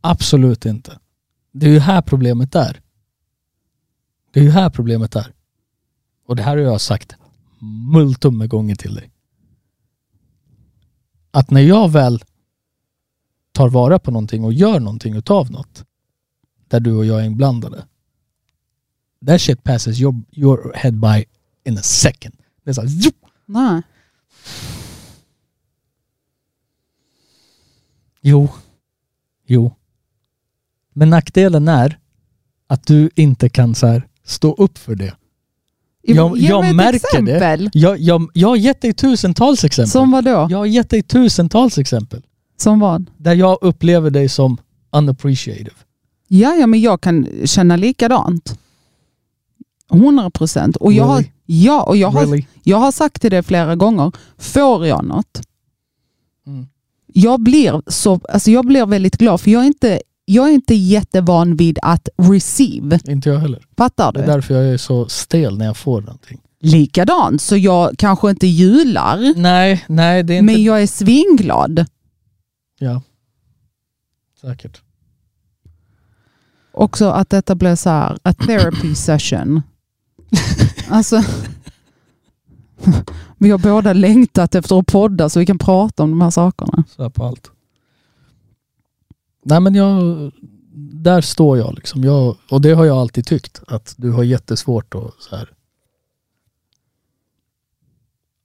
[0.01, 0.99] Absolut inte.
[1.53, 2.81] Det är ju här problemet är.
[4.33, 5.33] Det är ju här problemet är.
[6.27, 7.15] Och det här har jag sagt
[7.93, 9.11] multum med gånger till dig.
[11.31, 12.25] Att när jag väl
[13.59, 15.85] tar vara på någonting och gör någonting utav något
[16.69, 17.85] där du och jag är inblandade.
[19.27, 21.25] That shit passes your, your head by
[21.65, 22.35] in a second.
[22.65, 23.15] Det är så här, zup.
[23.47, 23.83] Nej.
[28.21, 28.49] Jo.
[29.47, 29.75] Jo.
[30.95, 31.99] Men nackdelen är
[32.67, 35.15] att du inte kan så här stå upp för det.
[36.03, 36.93] Jag- Ge jag mig ett märker
[37.23, 37.33] det.
[37.37, 37.71] exempel.
[37.73, 39.91] Jag, jag, jag har gett dig tusentals exempel.
[39.91, 40.47] Som vad då?
[40.51, 42.23] Jag har gett dig tusentals exempel.
[42.61, 43.11] Som vad?
[43.17, 44.57] Där jag upplever dig som
[44.93, 45.71] unappreciative.
[46.29, 48.59] Ja, ja, men jag kan känna likadant.
[49.93, 50.77] 100 procent.
[50.77, 51.31] Och jag har, Really?
[51.47, 52.45] ja, och jag har, Really?
[52.63, 54.13] jag har sagt till det flera gånger.
[54.39, 55.41] Får jag något?
[56.47, 56.67] Mm.
[57.07, 60.75] Jag blir, så, alltså jag blir väldigt glad för jag är, inte, jag är inte
[60.75, 62.99] jättevan vid att receive.
[63.09, 63.63] Inte jag heller.
[63.77, 64.23] Fattar Det du?
[64.23, 66.41] är därför jag är så stel när jag får någonting.
[66.61, 70.53] Likadant, så jag kanske inte jular, Nej, nej det är inte...
[70.53, 71.87] men jag är svinglad.
[72.79, 73.03] Ja.
[74.41, 74.83] Säkert.
[76.73, 79.63] Också att detta blir så här, a therapy session.
[80.89, 81.23] alltså,
[83.39, 86.85] vi har båda längtat efter att podda så vi kan prata om de här sakerna.
[86.89, 87.51] Så här på allt.
[89.43, 90.33] Nej men jag,
[90.93, 92.05] där står jag liksom.
[92.05, 93.63] Jag, och det har jag alltid tyckt.
[93.67, 95.51] Att du har jättesvårt att så här.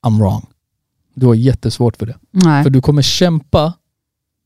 [0.01, 0.45] I'm wrong.
[1.13, 2.17] Du har jättesvårt för det.
[2.31, 2.63] Nej.
[2.63, 3.73] För du kommer kämpa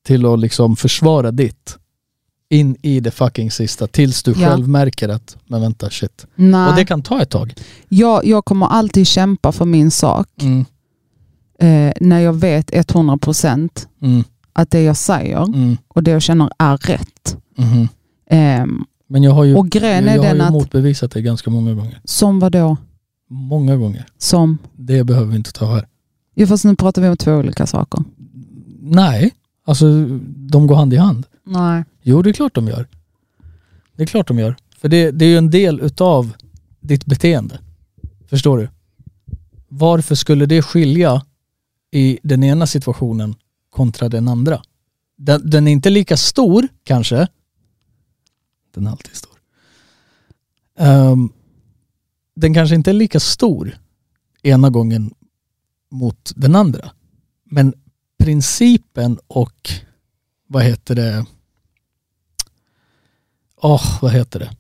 [0.08, 1.78] till att liksom försvara ditt.
[2.50, 3.88] In i det fucking sista.
[3.88, 4.50] Tills du Ja.
[4.50, 6.26] själv märker att, men vänta shit.
[6.36, 6.70] Nej.
[6.70, 7.54] Och det kan ta ett tag.
[7.89, 10.65] jag, jag kommer alltid kämpa för min sak Mm,
[11.60, 13.70] eh, när jag vet 100%
[14.02, 17.38] mm, att det jag säger mm, och det jag känner är rätt.
[18.30, 21.22] Ehm, Men jag har ju, och grejen är jag har den ju att, motbevisat det
[21.22, 22.02] ganska många gånger.
[22.06, 22.78] som vad då?
[23.30, 24.06] Många gånger.
[24.17, 24.58] Som?
[24.76, 25.88] Det behöver vi inte ta här.
[26.36, 28.04] Ja, fast nu pratar vi om två olika saker.
[28.82, 29.32] Nej,
[29.68, 31.26] alltså de går hand i hand.
[31.44, 31.84] Nej.
[32.02, 32.88] Jo, det är klart de gör.
[33.96, 34.56] Det är klart de gör.
[34.78, 36.34] För det, det är ju en del utav
[36.80, 37.60] ditt beteende.
[38.30, 38.70] Förstår du?
[39.68, 41.26] Varför skulle det skilja
[41.92, 43.36] i den ena situationen
[43.70, 44.62] kontra den andra?
[45.18, 47.28] Den, den är inte lika stor kanske.
[48.74, 49.38] Den är alltid stor.
[50.80, 51.30] Ehm,
[52.36, 53.78] den kanske inte är lika stor
[54.44, 55.14] ena gången
[55.92, 56.92] mot den andra.
[57.44, 57.74] Men
[58.18, 59.70] principen och
[60.48, 61.26] vad heter det?
[63.62, 64.52] Åh, vad heter det?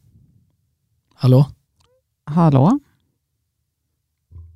[1.13, 1.45] Hallå?
[2.25, 2.79] Hallå?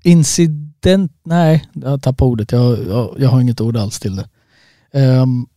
[0.03, 1.11] Incident?
[1.23, 2.51] Nej, jag tappade ordet.
[2.51, 4.29] Jag, jag, jag har inget ord alls till det.
[5.21, 5.47] Um,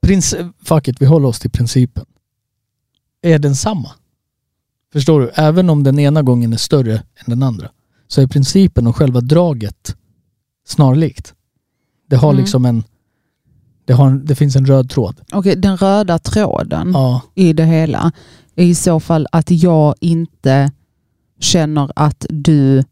[0.00, 2.06] prins, fuck it, vi håller oss till principen.
[3.22, 3.90] Är densamma.
[4.92, 5.30] Förstår du?
[5.34, 7.70] Även om den ena gången är större än den andra
[8.06, 9.96] så är principen och själva draget
[10.66, 11.34] snarlikt.
[12.14, 12.40] Det har Mm.
[12.40, 12.84] liksom en
[13.84, 15.20] det, har det finns en röd tråd.
[15.32, 18.12] Okej, den röda tråden Ja, i det hela
[18.56, 20.72] är i så fall att jag inte
[21.40, 22.84] känner att du...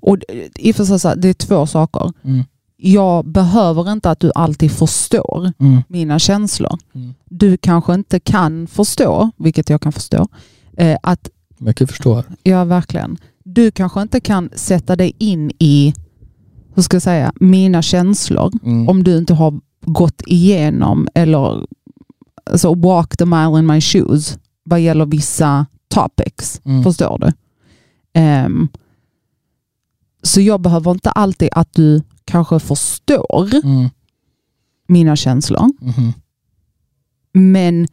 [0.00, 0.18] Och
[0.56, 2.12] i och för sig, det är två saker.
[2.24, 2.44] Mm.
[2.76, 5.82] Jag behöver inte att du alltid förstår Mm.
[5.88, 6.78] mina känslor.
[6.94, 7.14] Mm.
[7.24, 10.28] Du kanske inte kan förstå, vilket jag kan förstå,
[10.76, 12.24] eh, att Mycket förstår.
[12.42, 13.18] Ja, verkligen.
[13.44, 15.94] Du kanske inte kan sätta dig in i,
[16.74, 18.88] hur ska jag säga, mina känslor Mm.
[18.88, 21.66] om du inte har gått igenom eller
[22.50, 26.60] alltså, walk the mile in my shoes vad gäller vissa topics.
[26.64, 26.82] Mm.
[26.82, 27.32] Förstår du?
[28.12, 28.68] Ehm,
[30.22, 33.88] så jag behöver inte alltid att du kanske förstår Mm.
[34.88, 35.68] mina känslor.
[35.80, 36.12] Mhm.
[37.32, 37.86] Men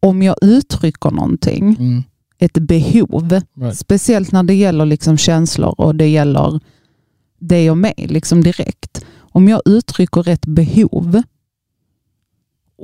[0.00, 2.02] om jag uttrycker någonting, Mm.
[2.44, 3.78] Ett behov, Right.
[3.78, 6.60] speciellt när det gäller liksom känslor och det gäller
[7.38, 9.04] dig och mig liksom direkt.
[9.18, 11.22] Om jag uttrycker ett behov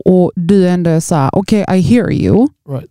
[0.05, 2.49] och du ändå är så här, okej I hear you.
[2.69, 2.91] Right.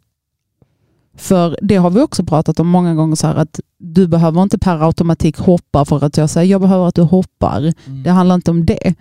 [1.16, 4.58] För det har vi också pratat om många gånger, så här, att du behöver inte
[4.60, 7.74] per automatik hoppa för att jag säger jag behöver att du hoppar.
[7.88, 8.04] Mm.
[8.04, 8.96] Det handlar inte om det.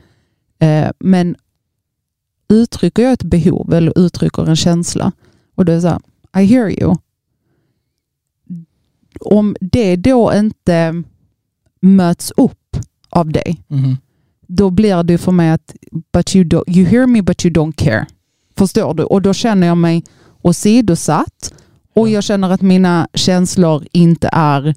[0.58, 1.36] Eh, men
[2.48, 5.12] uttrycker jag ett behov eller uttrycker en känsla
[5.54, 6.00] och det är så här,
[6.42, 6.94] I hear you.
[9.20, 11.02] Om det då inte
[11.80, 12.76] möts upp
[13.10, 13.96] av dig, Mhm.
[14.46, 15.74] då blir det för mig att
[16.12, 18.06] but you, do, you hear me but you don't care.
[18.56, 19.02] Förstår du?
[19.04, 20.04] Och då känner jag mig
[20.42, 21.54] åsidosatt
[21.94, 22.12] och Ja.
[22.12, 24.74] jag känner att mina känslor inte är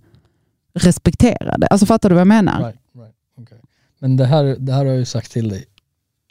[0.74, 1.68] respekterade.
[1.68, 2.60] Alltså fattar du vad jag menar?
[2.60, 3.16] Right, right.
[3.38, 3.58] Okay.
[4.00, 5.66] Men det här, det här har jag ju sagt till dig.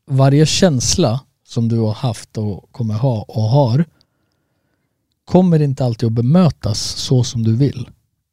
[0.06, 3.84] Varje känsla som du har haft och kommer ha och har
[5.24, 7.88] kommer inte alltid att bemötas så som du vill.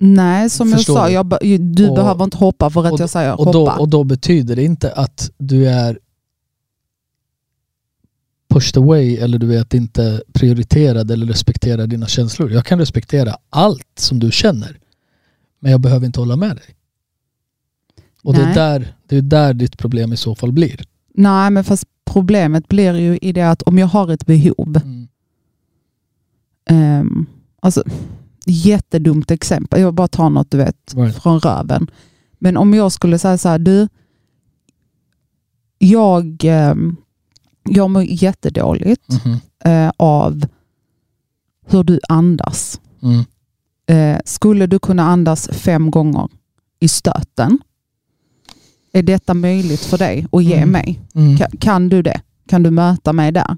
[0.05, 1.13] Nej, som jag Förstår sa, du?
[1.13, 3.51] jag, be- du Och- behöver inte hoppa för att och- jag säger Och hoppa.
[3.51, 5.99] då, och då betyder det inte att du är
[8.49, 12.51] pushed away eller du vet inte prioriterad eller respekterar dina känslor.
[12.51, 14.79] Jag kan respektera allt som du känner.
[15.59, 16.75] Men jag behöver inte hålla med dig.
[18.23, 20.85] Och det är, där, det är där ditt problem i så fall blir.
[21.13, 25.07] Nej, men fast problemet blir ju i det att om jag har ett behov, Mm.
[27.01, 27.25] um,
[27.59, 27.83] alltså
[28.45, 31.23] jättedumt exempel, jag bara tar något du vet Right.
[31.23, 31.87] från röven.
[32.39, 33.87] Men om jag skulle säga så här, du,
[35.77, 36.95] jag, ehm,
[37.63, 39.37] jag mår jättedåligt Mhm.
[39.65, 40.45] eh, av
[41.67, 42.81] hur du andas.
[43.01, 43.23] Mm.
[43.87, 46.29] Eh, skulle du kunna andas fem gånger
[46.79, 47.59] i stöten?
[48.93, 50.69] Är detta möjligt för dig att ge Mm.
[50.69, 51.01] mig?
[51.15, 51.37] Mm.
[51.37, 52.21] Kan, kan du det?
[52.47, 53.57] Kan du möta mig där?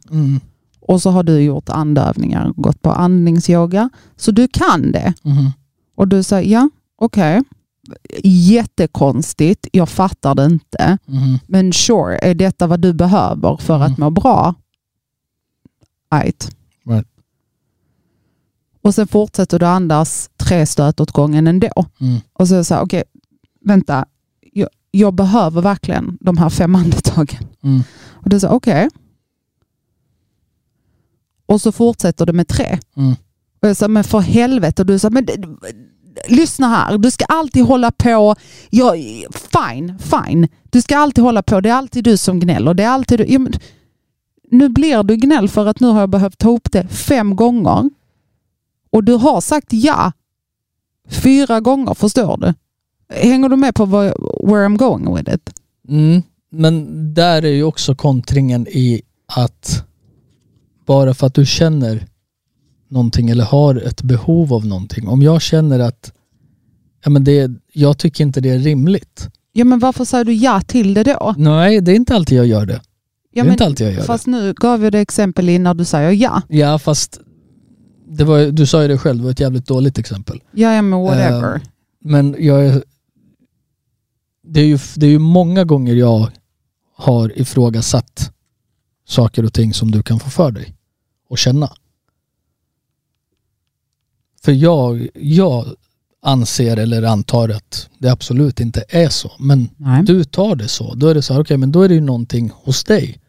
[0.87, 0.95] Mm.
[0.95, 3.89] Och så har du gjort andövningar, gått på andningsyoga.
[4.15, 5.13] Så du kan det.
[5.21, 5.51] Mhm.
[5.95, 7.41] Och du säger ja, okej.
[8.23, 10.97] Jättekonstigt, jag fattar det inte.
[11.05, 11.39] Mhm.
[11.47, 13.91] Men sure, är detta vad du behöver för Mm.
[13.91, 14.53] att må bra?
[16.13, 16.51] Right.
[16.85, 17.07] Right.
[18.81, 21.85] Och sen fortsätter du andas tre stöt åt gången ändå.
[22.01, 22.19] Mm.
[22.33, 23.03] Och så här, okej,
[23.65, 24.05] vänta.
[24.53, 27.43] Jag, jag behöver verkligen de här fem andetagen.
[27.63, 27.83] Mm.
[28.09, 28.89] Och du säger okej.
[31.47, 32.79] Och så fortsätter du med tre.
[32.97, 33.15] Mm.
[33.61, 34.81] Och jag sa, men för helvete.
[34.81, 35.27] Och du sa, men
[36.27, 36.97] lyssna här.
[36.97, 38.35] Du ska alltid hålla på.
[38.69, 38.93] Ja,
[39.31, 40.47] fine, fine.
[40.63, 41.61] Du ska alltid hålla på.
[41.61, 42.73] Det är alltid du som gnäller.
[42.73, 43.25] Det är alltid du.
[43.25, 43.53] Ja, men,
[44.51, 47.89] nu blir du gnäll för att nu har jag behövt ta upp det fem gånger.
[48.91, 50.11] Och du har sagt ja
[51.09, 52.53] fyra gånger, förstår du?
[53.15, 54.05] Hänger du med på vad,
[54.43, 55.53] where I'm going with it?
[55.89, 56.23] Mm.
[56.49, 59.83] Men där är ju också kontringen i att
[60.87, 62.07] bara för att du känner
[62.89, 65.07] någonting eller har ett behov av någonting.
[65.07, 66.11] Om jag känner att
[67.03, 69.29] ja, men det, jag tycker inte det är rimligt.
[69.51, 71.35] Ja, men varför säger du ja till det då?
[71.37, 72.81] Nej, det är inte alltid jag gör det.
[73.33, 75.73] Ja, det är inte alltid jag gör fast nu gav jag det exempel i när
[75.73, 76.41] du säger ja.
[76.47, 76.57] det.
[76.57, 77.19] Ja, fast
[78.09, 80.41] det var, du sa ju det själv, det var ett jävligt dåligt exempel.
[80.51, 81.55] Ja, ja men whatever.
[81.55, 81.61] Eh,
[81.99, 82.81] Men jag
[84.43, 86.29] det, är ju, det är ju många gånger jag
[86.95, 88.31] har ifrågasatt
[89.07, 90.76] saker och ting som du kan få för dig
[91.29, 91.71] och känna.
[94.43, 95.65] För jag, jag
[96.21, 99.31] anser eller antar att det absolut inte är så.
[99.39, 100.03] Men Nej.
[100.03, 100.93] du tar det så.
[100.93, 103.19] Då är det så här, okej men då är det ju någonting hos dig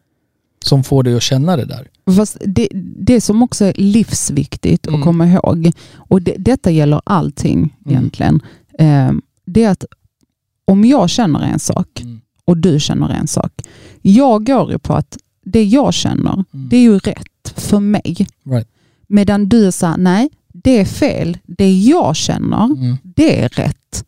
[0.65, 1.89] som får dig att känna det där.
[2.17, 5.01] Fast det, det som också är livsviktigt Mm.
[5.01, 7.73] att komma ihåg, och det, detta gäller allting Mm.
[7.99, 8.43] egentligen,
[8.79, 9.13] eh,
[9.45, 9.85] det är att
[10.65, 12.21] om jag känner en sak Mm.
[12.45, 13.53] och du känner en sak,
[14.03, 16.69] jag går ju på att det jag känner, Mm.
[16.69, 17.27] det är ju rätt
[17.61, 18.27] för mig.
[18.51, 18.69] Right.
[19.07, 21.39] Medan du säger nej, det är fel.
[21.47, 22.97] Det jag känner, Mm.
[23.03, 24.05] det är rätt.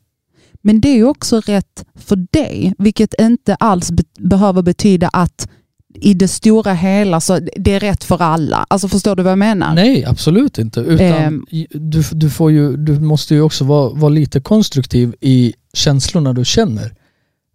[0.62, 5.48] Men det är också rätt för dig, vilket inte alls be- behöver betyda att
[5.94, 8.66] i det stora hela så det är rätt för alla.
[8.70, 9.74] Alltså förstår du vad jag menar?
[9.74, 10.80] Nej, absolut inte.
[10.80, 15.54] Utan i- du, du, får ju, du måste ju också vara, vara lite konstruktiv i
[15.72, 16.94] känslorna du känner.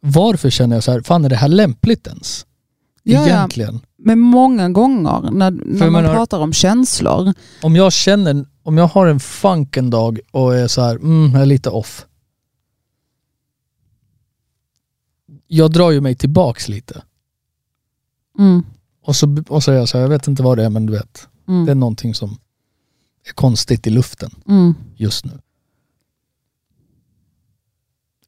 [0.01, 1.01] Varför känner jag så här?
[1.01, 2.45] Fan är det här lämpligt ens?
[3.03, 3.69] Ja, ja.
[4.07, 8.87] Men många gånger när, när man menar- pratar om känslor, Om jag känner, om jag
[8.87, 12.05] har en funk en dag och är så här, mm, jag är lite off.
[15.47, 17.03] Jag drar ju mig tillbaks lite.
[18.39, 18.63] mm,
[19.05, 20.85] Och så, och så är jag så här, jag vet inte vad det är men
[20.85, 22.29] du vet, det är mm, någonting som
[23.27, 25.39] är konstigt i luften mm, just nu.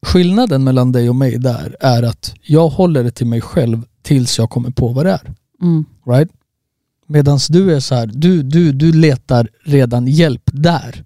[0.02, 4.38] Skillnaden mellan dig och mig där är att jag håller det till mig själv tills
[4.38, 5.34] jag kommer på vad det är.
[5.62, 6.32] Mm, Right?
[7.08, 11.04] Medan du är så här, du, du, du letar redan hjälp där.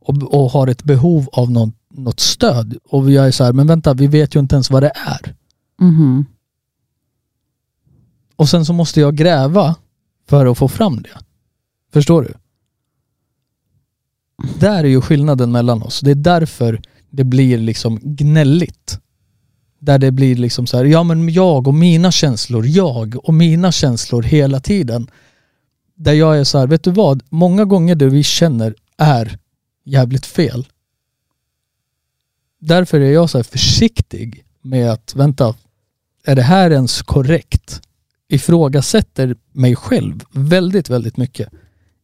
[0.00, 2.76] Och, och har ett behov av något, något stöd.
[2.88, 5.34] Och jag är så här, men vänta, vi vet ju inte ens vad det är.
[5.80, 6.24] mhm.
[8.36, 9.76] Och sen så måste jag gräva
[10.28, 11.18] för att få fram det.
[11.92, 12.34] Förstår du?
[14.60, 16.00] Där är ju skillnaden mellan oss.
[16.00, 18.85] Det är därför det blir liksom gnälligt.
[19.86, 23.72] Där det blir liksom så här, ja men jag och mina känslor, jag och mina
[23.72, 25.10] känslor hela tiden.
[25.94, 27.22] Där jag är så här, vet du vad?
[27.28, 29.38] Många gånger det vi känner är
[29.84, 30.66] jävligt fel.
[32.60, 35.54] Därför är jag så här försiktig med att, vänta,
[36.24, 37.80] är det här ens korrekt?
[38.28, 41.48] ifrågasätter mig själv väldigt, väldigt mycket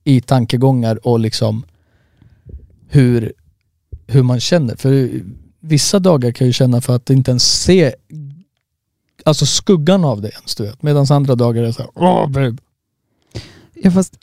[0.05, 1.64] i tankegångar och liksom
[2.88, 3.33] hur,
[4.07, 4.77] hur man känner.
[4.77, 5.11] För
[5.62, 7.94] vissa dagar kan jag känna för att inte ens se
[9.25, 10.83] alltså skuggan av det ens du vet.
[10.83, 12.57] Medan andra dagar är så här, åh babe.
[13.75, 14.18] Ja, fast,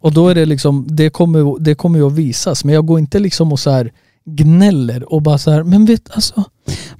[0.00, 2.64] Och då är det liksom, det kommer, det kommer ju att visas.
[2.64, 3.92] Men jag går inte liksom och så här
[4.24, 6.44] gnäller och bara så här, men vet alltså.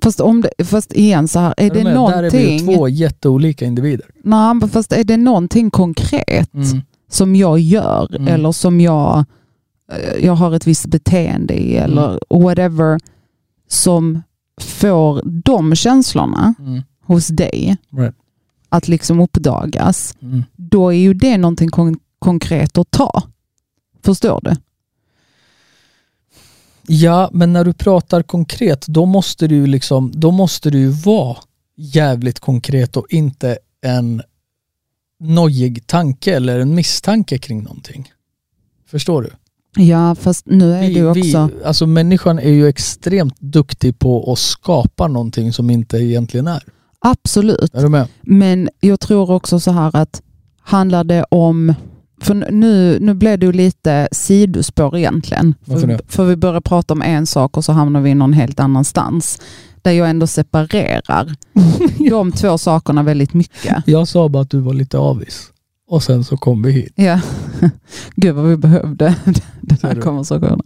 [0.03, 1.95] fast, om det, fast igen så här, är det med?
[1.95, 4.07] Där är vi någonting, två jätteolika individer.
[4.25, 6.83] nej, men fast är det någonting konkret Mm.
[7.11, 8.29] som jag gör Mm.
[8.35, 9.25] eller som jag,
[9.93, 11.85] eh, jag har ett visst beteende i Mm.
[11.91, 12.99] eller whatever
[13.71, 14.23] som
[14.61, 16.83] får de känslorna Mm.
[17.05, 18.15] hos dig Right.
[18.69, 20.43] att liksom uppdagas, Mm.
[20.57, 23.23] då är ju det någonting kon- konkret att ta.
[24.05, 24.57] Förstår du?
[26.87, 31.37] Ja, men när du pratar konkret, då måste du liksom, då måste du vara
[31.77, 34.23] jävligt konkret och inte en
[35.21, 38.13] nojig tanke eller en misstanke kring någonting.
[38.87, 39.31] Förstår du?
[39.77, 41.21] Ja, fast nu är det ju också...
[41.21, 46.63] vi, alltså människan är ju extremt duktig på att skapa någonting som inte egentligen är.
[46.99, 47.75] Absolut.
[47.75, 48.09] Är du med?
[48.21, 50.23] Men jag tror också så här att
[50.61, 51.75] handlar det om...
[52.23, 55.55] För nu, nu blev det ju lite sidospår egentligen.
[55.65, 58.61] Varför För, för vi börjar prata om en sak och så hamnar vi någon helt
[58.61, 59.41] annanstans.
[59.83, 61.35] Där jag ändå separerar
[62.11, 63.77] de två sakerna väldigt mycket.
[63.87, 65.51] Jag sa bara att du var lite avis.
[65.91, 66.93] Och sen så kom vi hit.
[66.97, 67.21] Ja,
[68.17, 69.17] gud vad vi behövde
[69.61, 70.61] den här konversationen.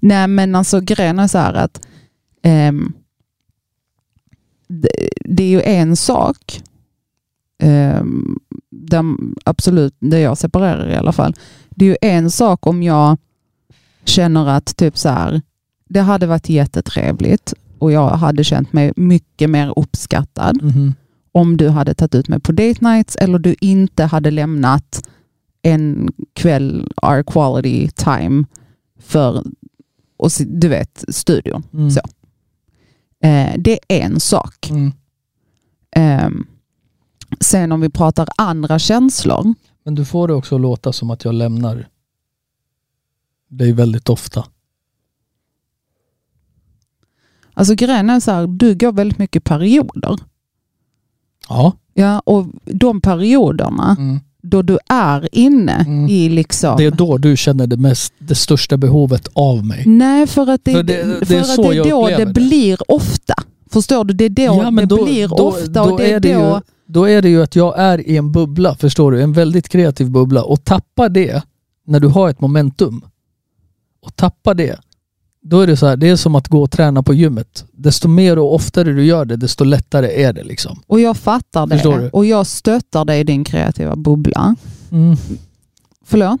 [0.00, 1.80] Nej men alltså grejen är så här att
[2.42, 2.92] ehm,
[4.68, 6.62] det, det är ju en sak,
[7.62, 8.38] um,
[8.70, 9.02] där,
[9.44, 11.34] absolut, där jag separerar i alla fall.
[11.70, 13.16] Det är ju en sak om jag
[14.04, 15.42] känner att typ så här,
[15.88, 20.94] det hade varit jättetrevligt och jag hade känt mig mycket mer uppskattad Mhm.
[21.34, 25.08] Om du hade tagit ut mig på date nights eller du inte hade lämnat
[25.62, 28.44] en kväll our quality time
[28.98, 29.44] för
[30.16, 31.62] och, du vet, studion.
[31.72, 31.90] Mm.
[31.90, 32.00] Så.
[33.20, 34.70] Eh, det är en sak.
[34.70, 34.92] Mm.
[35.96, 36.46] Ehm,
[37.40, 39.54] sen om vi pratar andra känslor.
[39.84, 41.88] Men du får det också låta som att jag lämnar
[43.48, 44.46] dig väldigt ofta.
[47.54, 50.18] Alltså grejen är så här, du går väldigt mycket perioder.
[51.48, 51.72] Ja.
[51.94, 54.20] Ja, och de perioderna Mm.
[54.42, 56.08] då du är inne Mm.
[56.08, 56.76] i liksom...
[56.76, 59.82] Det är då du känner det, mest, det största behovet av mig.
[59.86, 62.16] Nej, för att det, För det- det är för att så det är då det
[62.24, 62.26] det.
[62.26, 63.34] blir ofta.
[63.70, 64.14] Förstår du?
[64.14, 66.28] Det är då Ja, det då- blir då- ofta då och det är, är det
[66.28, 66.60] ju- då...
[66.86, 69.22] Då är det ju att jag är i en bubbla, förstår du?
[69.22, 70.42] En väldigt kreativ bubbla.
[70.42, 71.42] Och tappar det
[71.86, 73.02] när du har ett momentum.
[74.02, 74.78] Och tappar det.
[75.46, 77.64] Då är det så här, det är som att gå och träna på gymmet.
[77.72, 80.80] Desto mer och oftare du gör det, desto lättare är det liksom.
[80.86, 82.10] Och jag fattar det.
[82.10, 84.56] Och jag stöttar dig i din kreativa bubbla.
[84.92, 85.16] Mm.
[86.04, 86.40] Förlåt?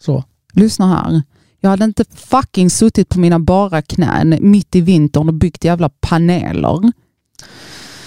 [0.00, 0.24] Så.
[0.52, 1.22] Lyssna här.
[1.60, 5.88] Jag hade inte fucking suttit på mina bara knän mitt i vintern och byggt jävla
[5.88, 6.92] paneler.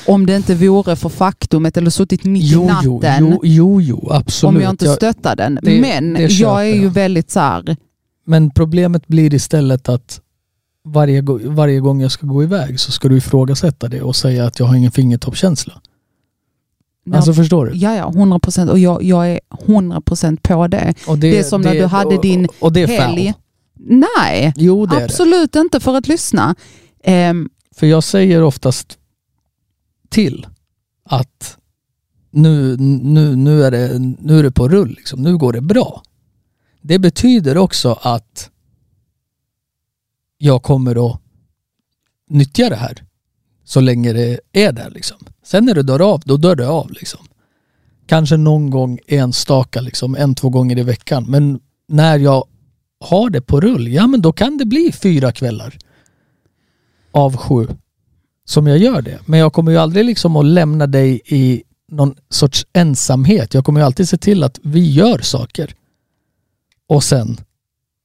[0.07, 3.28] Om det inte vore för faktumet eller suttit mitt i Jo, natten.
[3.32, 4.55] jo, jo, jo, absolut.
[4.55, 5.59] om jag inte stöttar den.
[5.61, 7.78] det- Men det jag är ju väldigt så här,
[8.26, 10.21] Men problemet blir istället att
[10.88, 14.59] varje, varje gång jag ska gå iväg så ska du ifrågasätta det och säga att
[14.59, 15.82] jag har ingen fingertoppskänsla.
[17.05, 17.76] när, Alltså förstår du?
[17.78, 18.71] ja, ja, 100 procent.
[18.71, 20.93] Och jag, jag är 100 procent på det.
[21.07, 23.26] Och Det är som när du hade och, din Och det är helg.
[23.34, 23.41] foul.
[24.19, 25.03] Nej, Jo det det.
[25.05, 26.55] absolut inte för att lyssna.
[27.03, 28.97] Ehm, För jag säger oftast
[30.09, 30.47] till
[31.05, 31.57] att
[32.32, 35.21] nu, nu, nu, är, det, nu är det på rull, liksom.
[35.21, 36.03] nu går det bra.
[36.88, 38.49] Det betyder också att
[40.38, 41.21] jag kommer att
[42.29, 43.03] nyttja det här
[43.63, 44.89] så länge det är där.
[44.89, 45.17] Liksom.
[45.43, 46.91] Sen när det dör av, då dör det av.
[46.91, 47.19] Liksom.
[48.05, 51.25] Kanske någon gång enstaka, liksom, en, två gånger i veckan.
[51.27, 52.43] Men när jag
[52.99, 55.77] har det på rull, ja men då kan det bli fyra kvällar
[57.11, 57.67] av sju
[58.45, 59.19] som jag gör det.
[59.25, 63.53] Men jag kommer ju aldrig liksom att lämna dig i någon sorts ensamhet.
[63.53, 65.75] Jag kommer ju alltid se till att vi gör saker.
[66.88, 67.38] Och sen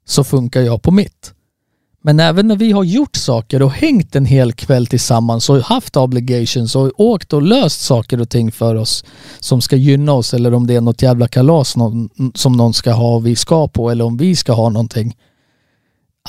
[0.05, 1.35] så funkar jag på mitt.
[2.03, 5.97] Men även när vi har gjort saker och hängt en hel kväll tillsammans och haft
[5.97, 9.05] obligations och åkt och löst saker och ting för oss
[9.41, 11.77] som ska gynna oss eller om det är något jävla kalas
[12.35, 15.17] som någon ska ha och vi ska på eller om vi ska ha någonting.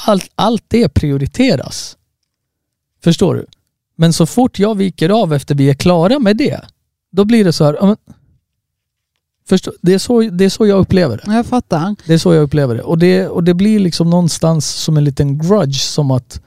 [0.08, 1.97] Allt, allt det prioriteras.
[3.04, 3.45] Förstår du?
[3.95, 6.62] Men så fort jag viker av efter vi är klara med det,
[7.12, 7.97] då blir det så här,
[9.50, 11.34] förstår, det, är så, det är så jag upplever det.
[11.34, 11.96] jag fattar.
[12.06, 12.82] Det är så jag upplever det.
[12.82, 16.42] Och det, och det blir liksom någonstans som en liten grudge som att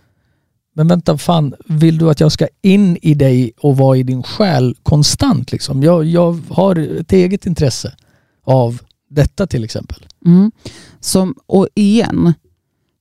[0.77, 4.23] men vänta fan, vill du att jag ska in i dig och vara i din
[4.23, 5.83] själ konstant liksom?
[5.83, 7.95] Jag, jag har ett eget intresse
[8.43, 8.81] av
[9.11, 10.07] detta till exempel.
[10.27, 10.53] Mm.
[11.01, 12.35] Som, och igen,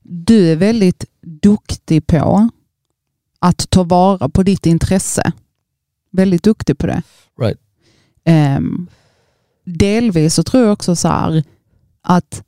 [0.04, 2.50] du är väldigt duktig på
[3.40, 5.32] att ta vara på ditt intresse.
[6.12, 7.02] Väldigt duktig på det.
[7.42, 7.60] Right.
[8.26, 8.88] Ehm,
[9.66, 11.44] delvis så tror jag också så här
[12.04, 12.44] att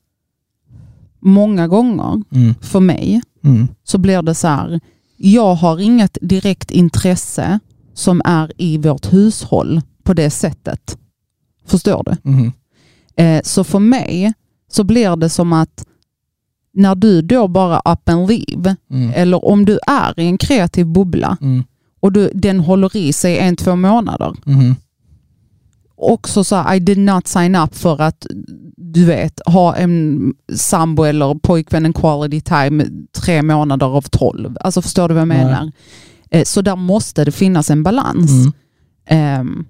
[1.19, 2.55] många gånger Mm.
[2.61, 3.67] för mig Mm.
[3.83, 4.79] så blir det så här,
[5.17, 7.59] jag har inget direkt intresse
[7.93, 10.97] som är i vårt hushåll på det sättet.
[11.65, 12.29] Förstår du?
[12.31, 12.51] Mm.
[13.17, 14.33] Eh, så för mig
[14.71, 15.85] så blir det som att
[16.73, 19.11] när du då bara up and leave, Mm.
[19.15, 21.63] eller om du är i en kreativ bubbla Mm.
[21.99, 24.33] och du, den håller i sig en, två månader.
[25.97, 28.27] Också så här, I did not sign up för att
[28.77, 34.57] du vet, ha en sambo eller pojkvän en quality time tre månader av tolv.
[34.59, 35.71] Alltså förstår du vad jag menar?
[36.31, 38.31] Eh, så där måste det finnas en balans.
[38.31, 38.53] Mm.
[39.05, 39.65] Ehm,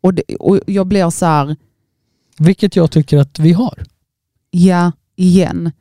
[0.00, 1.56] och, det, och jag blir så här,
[2.38, 3.84] Vilket jag tycker att vi har.
[4.50, 5.72] Ja, igen.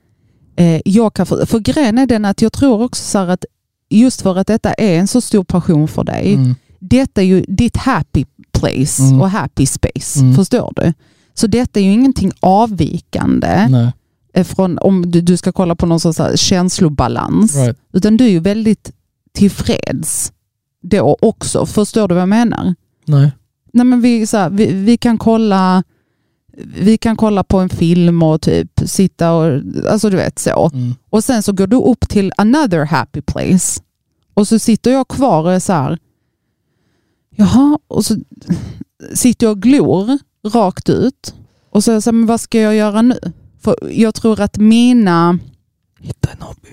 [0.55, 3.45] Eh, jag kan för, för grejen är den att jag tror också så att
[3.89, 6.33] just för att detta är en så stor passion för dig.
[6.33, 6.55] Mm.
[6.79, 8.25] Detta är ju ditt happy
[8.59, 9.21] place Mm.
[9.21, 10.19] och happy space.
[10.19, 10.35] Mm.
[10.35, 10.93] Förstår du?
[11.33, 14.43] Så detta är ju ingenting avvikande Nej.
[14.43, 17.55] från om du, du ska kolla på någon sorts känslobalans.
[17.55, 17.77] Right.
[17.93, 18.91] Utan du är ju väldigt
[19.33, 20.31] tillfreds
[20.83, 21.65] då också.
[21.65, 22.75] Förstår du vad jag menar?
[23.05, 23.31] Nej.
[23.73, 25.83] Nej, men vi, så här, vi, vi, kan kolla,
[26.79, 30.69] vi kan kolla på en film och typ sitta och, alltså du vet så.
[30.73, 30.95] Mm.
[31.09, 33.81] Och sen så går du upp till another happy place.
[34.33, 35.97] Och så sitter jag kvar och är så här,
[37.37, 38.15] jaha, och så
[39.13, 40.17] sitter jag och glor
[40.47, 41.33] rakt ut.
[41.69, 43.19] Och så är jag så här, men vad ska jag göra nu?
[43.61, 45.39] För jag tror att mina,
[45.99, 46.69] Hitta en hobby.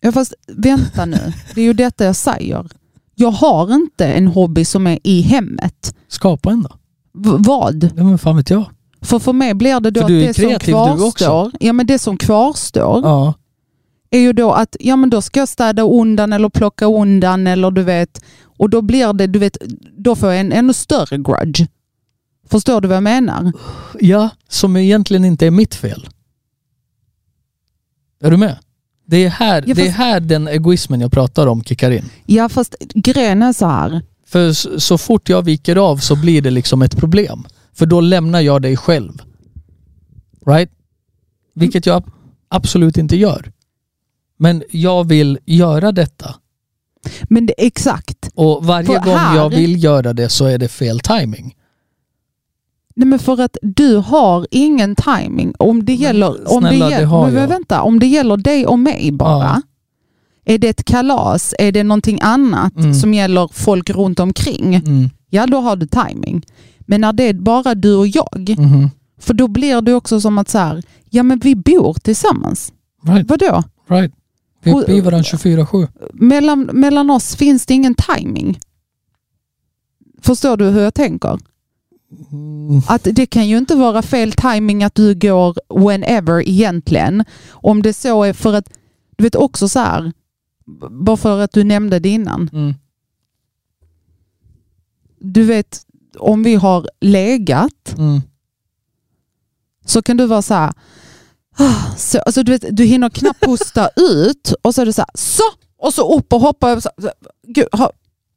[0.00, 2.66] ja fast vänta nu, det är ju detta jag säger.
[3.14, 5.96] Jag har inte en hobby som är i hemmet.
[6.08, 6.68] Skapa en då.
[7.14, 7.90] V- vad?
[7.96, 8.64] Ja, men fan vet jag.
[9.00, 13.00] För för mig blir det då att det som kvarstår, ja, men det som kvarstår
[13.04, 13.34] Ja.
[14.10, 17.70] är ju då att ja, men då ska jag städa undan eller plocka undan eller
[17.70, 18.24] du vet,
[18.56, 19.56] och då blir det, du vet,
[19.98, 21.66] då får jag en ännu större grudge.
[22.48, 23.52] Förstår du vad jag menar?
[24.00, 26.08] ja, som egentligen inte är mitt fel.
[28.20, 28.58] Är du med?
[29.06, 32.04] Det är här, Ja, det är fast- här den egoismen jag pratar om kickar in.
[32.26, 36.42] Ja fast grejen är så här, För så, så fort jag viker av så blir
[36.42, 37.44] det liksom ett problem.
[37.72, 39.22] För då lämnar jag dig själv.
[40.46, 40.70] Right?
[41.54, 42.10] Vilket jag ab-
[42.48, 43.52] absolut inte gör.
[44.38, 46.34] Men jag vill göra detta.
[47.22, 48.30] Men det, exakt.
[48.34, 51.54] Och varje För gång här- jag vill göra det så är det fel timing.
[52.98, 55.54] Nej, men för att du har ingen timing.
[55.58, 58.36] Om det Men gäller, om det snälla, det gäller, har men vänta, om det gäller
[58.36, 59.44] dig och mig bara.
[59.44, 59.62] Ja.
[60.54, 61.54] Är det ett kalas?
[61.58, 62.94] Är det någonting annat Mm.
[62.94, 64.74] som gäller folk runt omkring?
[64.74, 65.10] Mm.
[65.30, 66.42] Ja, då har du timing.
[66.80, 68.90] Men när det är bara du och jag, Mhm.
[69.20, 72.72] för då blir det också som att så här, ja men vi bor tillsammans.
[73.06, 73.62] Right, Vadå?
[73.88, 74.12] right.
[74.66, 75.88] Vi är uppe i varandra 24-7.
[76.12, 78.58] Mellan, mellan oss finns det ingen timing.
[80.22, 81.38] Förstår du hur jag tänker?
[82.32, 82.82] Mm.
[82.88, 85.54] Att det kan ju inte vara fel timing att du går
[85.88, 87.24] whenever egentligen.
[87.50, 88.68] Om det så är för att,
[89.16, 90.12] du vet också så här,
[90.90, 92.50] bara för att du nämnde det innan.
[92.52, 92.74] Mm.
[95.18, 95.82] du vet,
[96.18, 98.20] om vi har legat Mm.
[99.84, 100.72] så kan du vara så här,
[101.96, 105.10] så, alltså du, vet, du hinner knappt pusta ut och så är du så här,
[105.14, 105.42] så!
[105.78, 106.76] Och så upp och hoppa.
[106.76, 107.10] Och så, så,
[107.46, 107.92] Gud, har,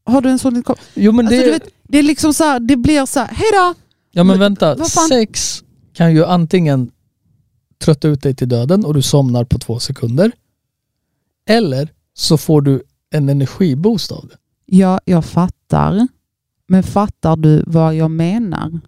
[0.05, 1.51] har du en sån liten Jo men Alltså, det...
[1.51, 3.75] vet, det är liksom så här, det blir så här, hejdå!
[4.11, 5.63] ja men vänta, sex
[5.93, 6.91] kan ju antingen
[7.79, 10.31] trötta ut dig till döden och du somnar på två sekunder.
[11.47, 14.37] Eller så får du en energiboost av det.
[14.65, 16.07] Ja, jag fattar.
[16.67, 18.79] Men fattar du vad jag menar?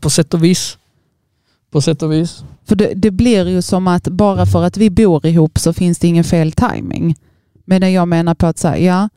[0.00, 0.78] På sätt och vis.
[1.76, 2.44] På sätt och vis.
[2.64, 5.98] För det, det blir ju som att bara för att vi bor ihop så finns
[5.98, 7.14] det ingen fel timing.
[7.64, 9.08] Men jag menar på att säga, ja,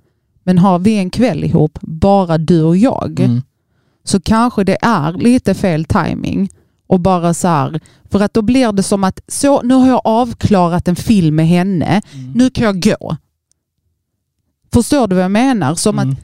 [0.44, 3.42] men har vi en kväll ihop, bara du och jag, Mm.
[4.04, 6.50] så kanske det är lite fel timing.
[6.88, 7.80] Och bara så här,
[8.12, 11.48] för att då blir det som att så, nu har jag avklarat en film med
[11.48, 12.32] henne, Mm.
[12.32, 13.18] nu kan jag gå.
[14.74, 15.76] Förstår du vad jag menar?
[15.76, 16.10] Som Mm.
[16.12, 16.18] att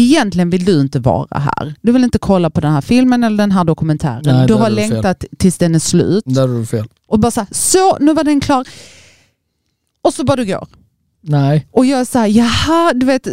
[0.00, 1.74] egentligen vill du inte vara här.
[1.82, 4.22] Du vill inte kolla på den här filmen eller den här dokumentären.
[4.24, 4.90] Nej, du har är du fel.
[4.90, 6.24] längtat tills den är slut.
[6.26, 6.88] Där har du fel.
[7.06, 8.68] Och bara så, här, så nu var den klar.
[10.02, 10.68] Och så bara du går.
[11.20, 11.66] Nej.
[11.70, 13.28] Och jag är så här, jaha, du vet,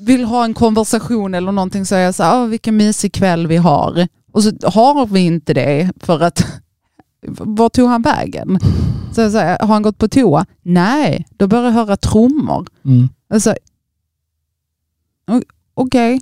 [0.00, 3.46] vill ha en konversation eller någonting så är jag så här, "Åh, vilken mysig kväll
[3.46, 4.08] vi har.
[4.32, 6.46] Och så har vi inte det för att,
[7.28, 8.58] var tog han vägen?
[9.14, 10.46] Så jag säger, har han gått på toa?
[10.62, 12.66] Nej, då börjar jag höra trummor.
[12.84, 13.08] Mm.
[13.30, 13.54] Alltså,
[15.78, 16.20] Okej,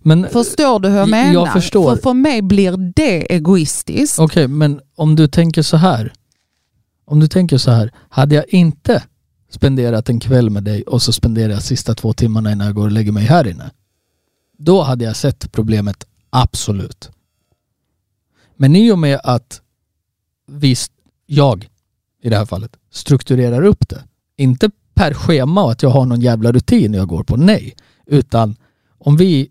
[0.00, 1.46] Men förstår du hur jag Jag menar?
[1.46, 1.94] förstår.
[1.96, 4.18] För, för mig blir det egoistiskt.
[4.18, 6.12] Okej, men om du tänker så här.
[7.04, 7.92] Om du tänker så här.
[8.08, 9.02] Hade jag inte
[9.50, 12.84] spenderat en kväll med dig och så spenderar jag sista två timmarna innan jag går
[12.84, 13.70] och lägger mig här inne.
[14.58, 17.10] Då hade jag sett problemet, absolut.
[18.56, 19.60] Men i och med att
[20.46, 20.76] vi,
[21.26, 21.68] jag
[22.22, 24.04] i det här fallet, strukturerar upp det.
[24.36, 27.74] Inte per schema och att jag har någon jävla rutin jag går på, nej.
[28.06, 28.56] Utan
[28.98, 29.50] om vi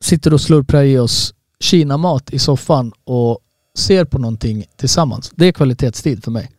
[0.00, 3.38] sitter och slurprar i oss kinamat i soffan och
[3.78, 5.32] ser på någonting tillsammans.
[5.34, 6.50] Det är kvalitetstid för mig.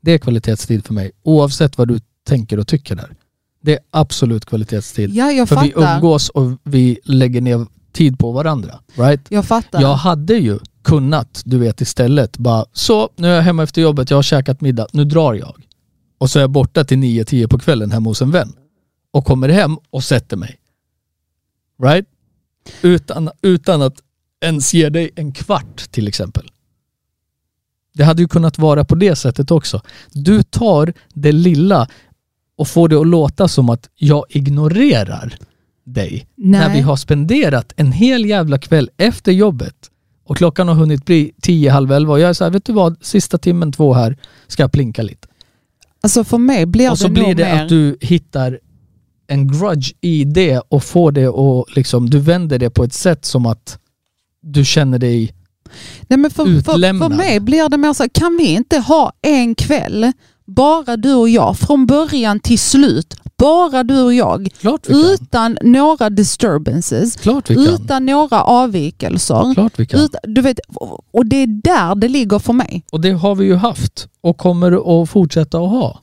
[0.00, 1.10] Det är kvalitetstid för mig.
[1.22, 3.16] Oavsett vad du tänker och tycker där.
[3.62, 5.10] Det är absolut kvalitetstid.
[5.10, 5.96] Ja, jag För vi fattar.
[5.96, 8.80] umgås och vi lägger ner tid på varandra.
[8.94, 9.20] Right?
[9.28, 9.80] Jag fattar.
[9.82, 14.10] Jag hade ju kunnat, du vet istället, bara så, nu är jag hemma efter jobbet,
[14.10, 15.62] jag har käkat middag, nu drar jag.
[16.18, 18.52] Och så är jag borta till 9-10 på kvällen hemma hos en vän.
[19.10, 20.56] Och kommer hem och sätter mig.
[21.82, 22.06] Right?
[22.82, 24.02] Utan, utan att
[24.40, 26.50] ens ge dig en kvart till exempel.
[27.94, 29.80] Det hade ju kunnat vara på det sättet också.
[30.12, 31.88] Du tar det lilla
[32.56, 35.38] och får det att låta som att jag ignorerar
[35.84, 39.90] dig när vi har spenderat en hel jävla kväll efter jobbet
[40.24, 42.72] och klockan har hunnit bli tio, halv elva och jag är så här, vet du
[42.72, 45.28] vad, sista timmen två här ska jag plinka lite.
[46.04, 47.62] Alltså för mig blir och så det blir det mer...
[47.62, 48.58] att du hittar
[49.26, 53.24] en grudge i det och får det och liksom, du vänder det på ett sätt
[53.24, 53.78] som att
[54.42, 55.34] du känner dig
[56.08, 59.54] Nej, men för, för, för mig blir det mer så kan vi inte ha en
[59.54, 60.12] kväll,
[60.46, 64.48] bara du och jag, från början till slut, bara du och jag,
[64.88, 67.18] utan några disturbances,
[67.48, 69.54] utan några avvikelser.
[69.54, 70.08] Klart vi kan.
[70.22, 70.58] Du vet,
[71.12, 72.84] och det är där det ligger för mig.
[72.92, 76.00] Och det har vi ju haft och kommer att fortsätta att ha.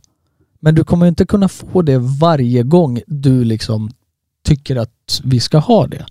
[0.60, 3.92] Men du kommer inte kunna få det varje gång du liksom
[4.46, 6.06] tycker att vi ska ha det.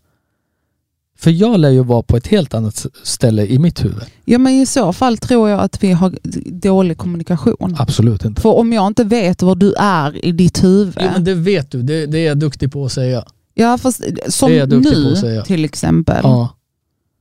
[1.21, 4.03] För jag lär ju vara på ett helt annat ställe i mitt huvud.
[4.25, 7.77] Ja, men I så fall tror jag att vi har dålig kommunikation.
[7.79, 8.43] Absolut inte.
[8.43, 10.95] För om jag inte vet var du är i ditt huvud.
[11.01, 13.25] Jo, men det vet du, det, det är jag duktig på att säga.
[13.55, 16.21] Ja, fast som duktig på nu till exempel.
[16.23, 16.57] Ja.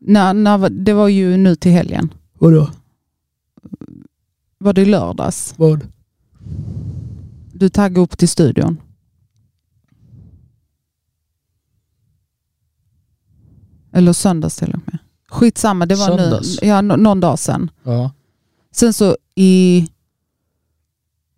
[0.02, 2.14] När, när, det var ju nu till helgen.
[2.40, 2.70] Vadå?
[4.58, 5.54] Var det i lördags?
[5.58, 5.88] Vad?
[7.54, 8.78] Du taggade upp till studion.
[13.92, 14.98] Eller söndags till och med.
[15.30, 16.62] Skitsamma, det var Söndags?
[16.62, 17.72] nu, ja, nå- någon dag sedan.
[17.84, 18.12] Ja.
[18.72, 19.88] Sen så i...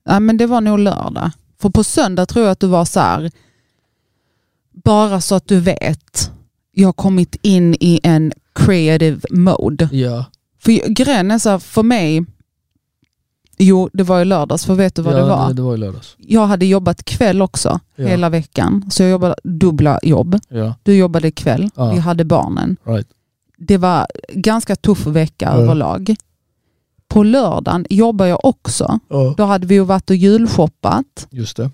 [0.04, 1.32] Ja, men det var nog lördag.
[1.62, 3.32] För på söndag tror jag att du var så här.
[4.84, 6.32] Bara så att du vet.
[6.72, 9.90] Jag har kommit in i en creative mode.
[9.92, 10.26] Ja.
[10.60, 12.26] För grejen är så här, för mig.
[13.64, 14.66] Jo, det var i lördags.
[14.66, 15.48] För vet du vad ja, det var?
[15.48, 16.16] Det, det var i lördags.
[16.18, 18.08] Jag hade jobbat kväll också Ja.
[18.08, 18.86] hela veckan.
[18.92, 20.40] Så jag jobbade dubbla jobb.
[20.50, 20.76] Ja.
[20.84, 21.70] Du jobbade kväll.
[21.94, 22.78] Vi hade barnen.
[22.84, 23.08] Right.
[23.58, 26.16] Det var ganska tuff vecka överlag.
[27.08, 29.00] På lördagen jobbar jag också.
[29.38, 31.28] Då hade vi ju varit och julshoppat.
[31.30, 31.72] Just det.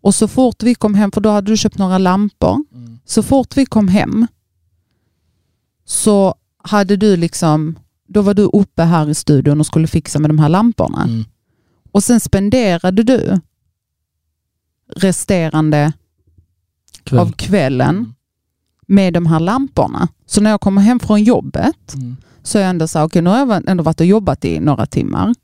[0.00, 2.64] Och så fort vi kom hem, för då hade du köpt några lampor.
[2.74, 2.98] Mm.
[3.04, 4.26] Så fort vi kom hem
[5.84, 7.78] så hade du liksom,
[8.08, 11.02] då var du uppe här i studion och skulle fixa med de här lamporna.
[11.02, 11.24] Mm.
[11.92, 13.38] Och sen spenderade du
[14.96, 15.92] resterande
[17.04, 17.18] Kväll.
[17.18, 18.14] av kvällen Mm.
[18.86, 20.08] med de här lamporna.
[20.26, 22.16] Så när jag kommer hem från jobbet Mm.
[22.42, 24.60] så är jag ändå så här, okej nu har jag ändå varit och jobbat i
[24.60, 25.34] några timmar.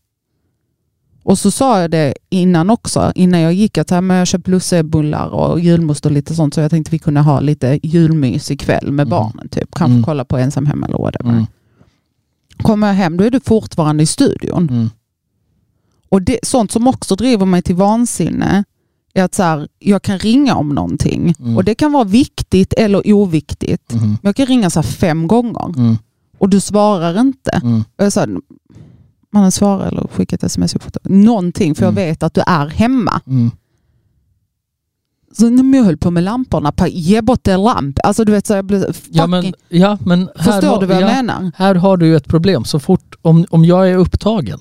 [1.23, 4.49] Och så sa jag det innan också, innan jag gick, att här, men jag köpt
[4.49, 8.93] lussebullar och julmust och lite sånt så jag tänkte vi kunde ha lite julmys ikväll
[8.93, 9.11] med Mm.
[9.11, 9.49] barnen.
[9.49, 9.75] Typ.
[9.75, 10.05] Kanske Mm.
[10.05, 11.31] kolla på ensam hemma eller whatever.
[11.31, 11.47] Mm.
[12.65, 14.69] Kommer jag hem då är du fortfarande i studion.
[14.71, 14.91] Mm.
[16.09, 18.65] Och det, sånt som också driver mig till vansinne
[19.15, 21.35] är att så här, jag kan ringa om någonting.
[21.39, 21.57] Mm.
[21.57, 23.93] Och det kan vara viktigt eller oviktigt.
[23.93, 24.05] Mm.
[24.09, 25.97] Men jag kan ringa så här fem gånger Mm.
[26.39, 27.51] och du svarar inte.
[27.51, 27.85] Mm.
[27.99, 28.27] Och jag sa,
[29.33, 30.75] man har svarat eller skickat sms.
[31.03, 31.97] Någonting, för Mm.
[31.99, 33.21] jag vet att du är hemma.
[35.39, 37.99] Så när jag höll på med lamporna, ge bort en lamp.
[38.05, 39.13] Alltså du vet, så jag blev fucking...
[39.13, 41.53] Ja men, ja, men här, förstår har, du vad jag ja, menar?
[41.57, 42.65] här har du ju ett problem.
[42.65, 44.59] Så fort, om, om jag är upptagen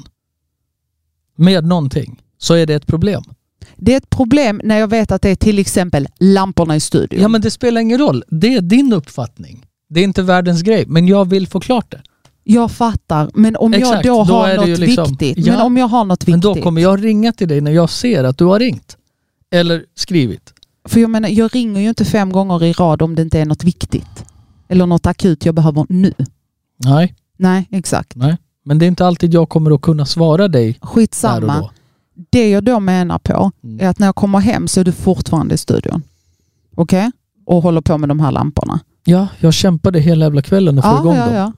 [1.36, 3.24] med någonting så är det ett problem.
[3.76, 7.22] Det är ett problem när jag vet att det är till exempel lamporna i studion.
[7.22, 8.24] Ja men det spelar ingen roll.
[8.28, 9.66] Det är din uppfattning.
[9.90, 10.86] Det är inte världens grej.
[10.88, 12.02] Men jag vill få klart det.
[12.44, 15.46] Jag fattar, men om Exakt, jag då, då har något liksom- viktigt.
[15.46, 16.56] Ja, men om jag har något Men viktigt.
[16.56, 18.98] då kommer jag ringa till dig när jag ser att du har ringt.
[19.52, 20.53] Eller skrivit.
[20.86, 23.46] För jag menar, jag ringer ju inte fem gånger i rad om det inte är
[23.46, 24.26] något viktigt.
[24.68, 26.14] Eller något akut jag behöver nu.
[26.78, 28.16] Nej, Nej, exakt.
[28.16, 28.38] nej.
[28.66, 31.60] Men det är inte alltid jag kommer att kunna svara dig där och Skitsamma.
[31.60, 31.72] då.
[32.30, 33.80] Det jag då menar på Mm.
[33.86, 36.02] är att när jag kommer hem så är du fortfarande i studion.
[36.76, 37.12] Okej?
[37.46, 38.80] Och håller på med de här lamporna.
[39.04, 41.54] Ja, jag kämpade hela jävla kvällen att få igång dem.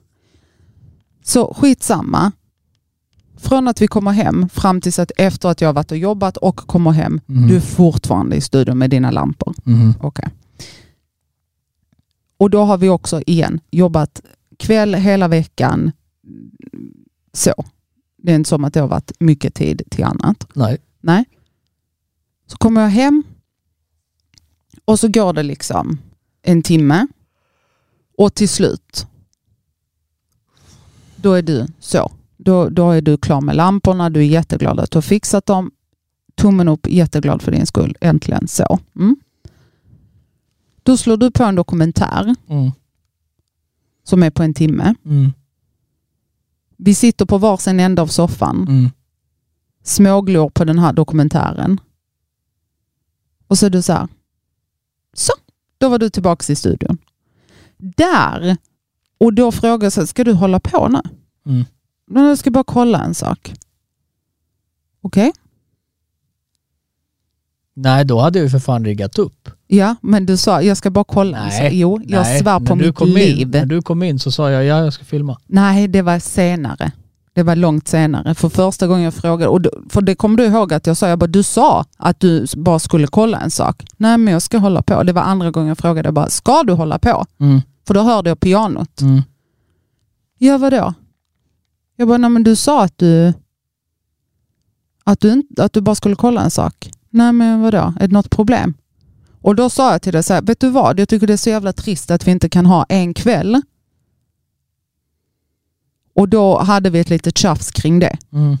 [1.24, 2.32] Så skitsamma.
[3.36, 6.36] Från att vi kommer hem fram tills att efter att jag har varit och jobbat
[6.36, 7.48] och kommer hem, Mhm.
[7.48, 9.54] du är fortfarande i studion med dina lampor.
[9.64, 9.94] Mhm.
[10.00, 10.28] Okej.
[12.38, 14.22] Och då har vi också igen jobbat
[14.58, 15.92] kväll hela veckan.
[17.32, 17.64] Så.
[18.16, 20.48] Det är inte som att det har varit mycket tid till annat.
[20.54, 20.78] Nej.
[21.00, 21.24] Nej.
[22.46, 23.22] Så kommer jag hem
[24.84, 25.98] och så går det liksom
[26.42, 27.06] en timme
[28.18, 29.06] och till slut
[31.16, 32.12] då är du så.
[32.46, 35.70] Då, då är du klar med lamporna, du är jätteglad att du har fixat dem.
[36.34, 37.96] Tummen upp, jätteglad för din skull.
[38.00, 38.78] Äntligen så.
[38.96, 39.16] Mm.
[40.82, 42.70] Då slår du på en dokumentär Mm.
[44.04, 44.94] som är på en timme.
[45.04, 45.32] Mm.
[46.76, 48.90] Vi sitter på varsin ände av soffan, Mm.
[49.82, 51.80] småglor på den här dokumentären.
[53.46, 54.08] Och så är du så här.
[55.12, 55.32] Så,
[55.78, 56.98] då var du tillbaka i studion.
[57.76, 58.56] Där,
[59.18, 61.00] och då frågar jag så här, ska du hålla på nu?
[61.52, 61.64] Mm.
[62.06, 63.54] Men jag ska bara kolla en sak.
[65.02, 65.32] Okej?
[67.74, 69.50] Nej, då hade jag ju för fan riggat upp.
[69.66, 71.44] Ja, men du sa, jag ska bara kolla.
[71.46, 73.38] Nej, Jo, jag Nej, svär när på mitt kom liv.
[73.38, 75.38] In, när du kom in så sa jag ja, jag ska filma.
[75.46, 76.92] Nej, det var senare.
[77.32, 78.34] Det var långt senare.
[78.34, 81.08] För första gången jag frågade, och då, för det kommer du ihåg att jag sa,
[81.08, 83.84] jag bara, du sa att du bara skulle kolla en sak.
[83.96, 85.02] Nej, men jag ska hålla på.
[85.02, 87.26] Det var andra gången jag frågade, jag bara, ska du hålla på?
[87.40, 87.60] Mm.
[87.86, 89.00] För då hörde jag pianot.
[89.00, 89.22] Mm.
[90.38, 90.94] Ja, vadå?
[91.96, 93.32] Jag bara, nej men du sa att du,
[95.04, 96.90] att du, att du bara skulle kolla en sak.
[97.10, 97.94] Nej, men vadå?
[98.00, 98.74] Är det något problem?
[99.40, 101.00] Och då sa jag till dig så här, vet du vad?
[101.00, 103.62] Jag tycker det är så jävla trist att vi inte kan ha en kväll.
[106.14, 108.16] Och då hade vi ett litet tjafs kring det.
[108.32, 108.56] Mm.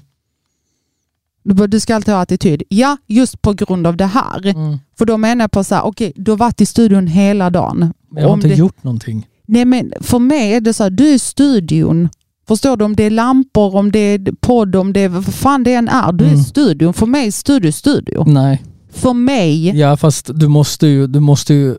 [1.42, 2.62] Du bara, du ska alltid ha attityd.
[2.68, 4.46] Ja, just på grund av det här.
[4.46, 4.78] Mm.
[4.98, 7.78] För då menar jag på så här, okej, du har varit i studion hela dagen.
[8.08, 9.26] Men jag har Om inte det- gjort någonting.
[9.48, 12.08] Nej men för mig är det så här, du är i studion.
[12.48, 12.84] Förstår du?
[12.84, 15.88] Om det är lampor, om det är podd, om det är vad fan det än
[15.88, 16.12] är.
[16.12, 16.42] Du är Mm.
[16.42, 16.94] studion.
[16.94, 18.24] För mig är studio studio.
[18.26, 18.62] Nej.
[18.90, 21.76] För mig, Ja fast du måste ju, du måste ju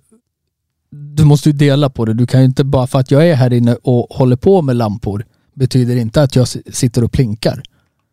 [1.16, 2.14] du måste ju dela på det.
[2.14, 4.76] Du kan ju inte bara för att jag är här inne och håller på med
[4.76, 7.64] lampor betyder inte att jag sitter och plinkar.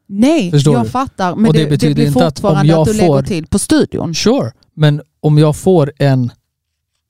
[0.09, 0.89] nej, Förstår jag du?
[0.91, 1.37] fattar.
[1.37, 3.23] Men Och det det, det, betyder blir inte att om jag att, du lägger får-
[3.23, 4.15] tid på studion.
[4.15, 6.31] Sure, men om jag får en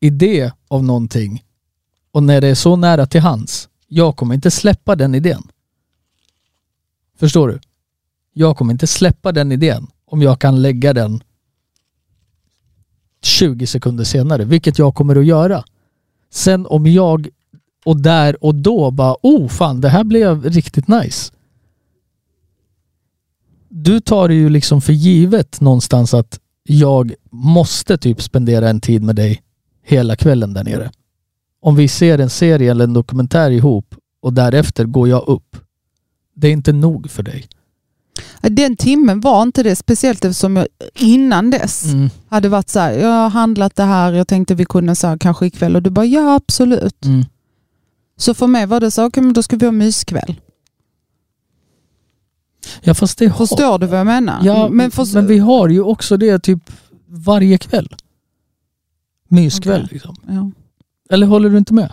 [0.01, 1.43] idé av någonting
[2.13, 5.43] och när det är så nära till hands, jag kommer inte släppa den idén.
[7.17, 7.61] Förstår du?
[8.33, 11.23] Jag kommer inte släppa den idén om jag kan lägga den
[13.23, 15.65] 20 sekunder senare, vilket jag kommer att göra.
[16.31, 17.29] Sen om jag
[17.85, 21.33] och där och då bara, oh fan det här blev riktigt nice.
[23.69, 29.03] Du tar det ju liksom för givet någonstans att jag måste typ spendera en tid
[29.03, 29.43] med dig
[29.83, 30.91] hela kvällen där nere.
[31.65, 35.57] Om vi ser en serie eller en dokumentär ihop och därefter går jag upp.
[36.35, 37.47] Det är inte nog för dig.
[38.41, 42.11] Den timmen var inte det, speciellt eftersom jag innan dess Mm.
[42.29, 45.19] hade varit så här, jag har handlat det här, jag tänkte vi kunde så här,
[45.19, 47.05] kanske ikväll och du bara ja absolut.
[47.05, 47.25] Mm.
[48.17, 50.41] Så för mig var det så, okej men då ska vi ha myskväll.
[52.83, 53.47] Ja fast det har...
[53.47, 54.41] Förstår du vad jag menar?
[54.45, 56.71] Ja, men, för, men vi har ju också det typ
[57.07, 57.95] varje kväll.
[59.29, 59.89] Myskväll Okej.
[59.95, 60.17] liksom.
[60.29, 60.51] Ja.
[61.11, 61.93] Eller håller du inte med?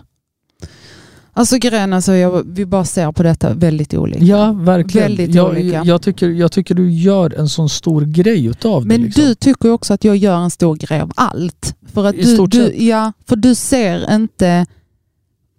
[1.33, 4.23] Alltså grejen, alltså, jag, vi bara ser på detta väldigt olika.
[4.23, 5.07] Ja, verkligen.
[5.07, 5.83] Väldigt jag, olika.
[5.85, 8.87] jag, tycker, jag tycker du gör en sån stor grej utav det.
[8.87, 9.23] Men Liksom.
[9.23, 11.75] du tycker också att jag gör en stor grej av allt.
[11.93, 12.81] För att I du, stort du, sett.
[12.81, 14.65] ja, för du ser inte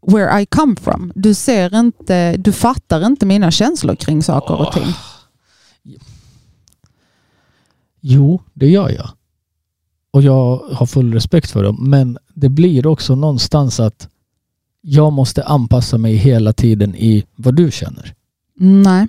[0.06, 1.12] where I come from.
[1.14, 4.92] Du ser inte, du fattar inte mina känslor kring saker och ting.
[8.00, 9.10] Jo, det gör jag.
[10.10, 11.90] Och jag har full respekt för dem.
[11.90, 14.08] Men det blir också någonstans att
[14.80, 18.14] jag måste anpassa mig hela tiden i vad du känner.
[18.56, 19.06] Nej.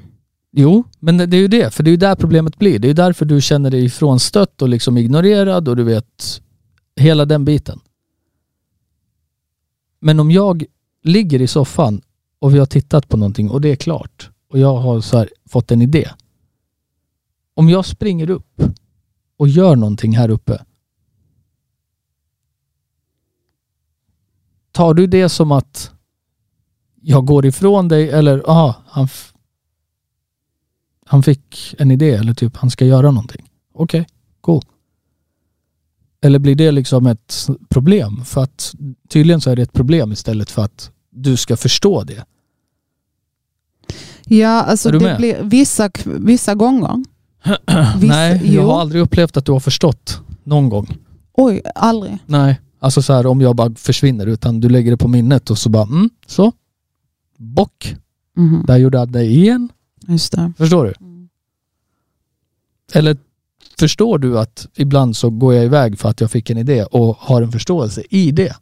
[0.52, 1.74] Jo, men det är ju det.
[1.74, 2.80] För det är ju där problemet blir.
[2.80, 6.42] Det är ju därför du känner dig ifrånstött och liksom ignorerad och du vet
[6.96, 7.80] hela den biten.
[10.00, 10.66] Men om jag
[11.04, 12.02] ligger i soffan
[12.40, 15.72] och vi har tittat på någonting och det är klart och jag har här fått
[15.72, 16.10] en idé.
[17.54, 18.62] Om jag springer upp
[19.38, 20.66] och gör någonting här uppe.
[24.74, 25.92] Tar du det som att
[27.02, 29.08] jag går ifrån dig eller aha, han,
[31.06, 33.50] han fick en idé eller typ han ska göra någonting.
[33.74, 34.08] Okej,
[34.42, 34.64] cool.
[36.22, 38.26] Eller blir det liksom ett problem?
[38.26, 38.74] För att
[39.10, 42.26] tydligen så är det ett problem istället för att du ska förstå det.
[44.26, 47.04] Ja, alltså det blir vissa, vissa gånger.
[47.98, 50.98] Vissa, Nej, jag har aldrig upplevt att du har förstått någon gång.
[51.34, 52.18] Oj, aldrig.
[52.26, 55.58] Nej, alltså så här om jag bara försvinner utan du lägger det på minnet och
[55.58, 56.52] så bara mm, så.
[57.38, 57.96] Bock.
[58.36, 59.70] Mhm, Där gjorde jag det igen.
[60.08, 60.54] Just det.
[60.58, 60.94] Förstår du?
[62.94, 63.18] Eller
[63.80, 67.18] förstår du att ibland så går jag iväg för att jag fick en idé och
[67.20, 68.56] har en förståelse i det?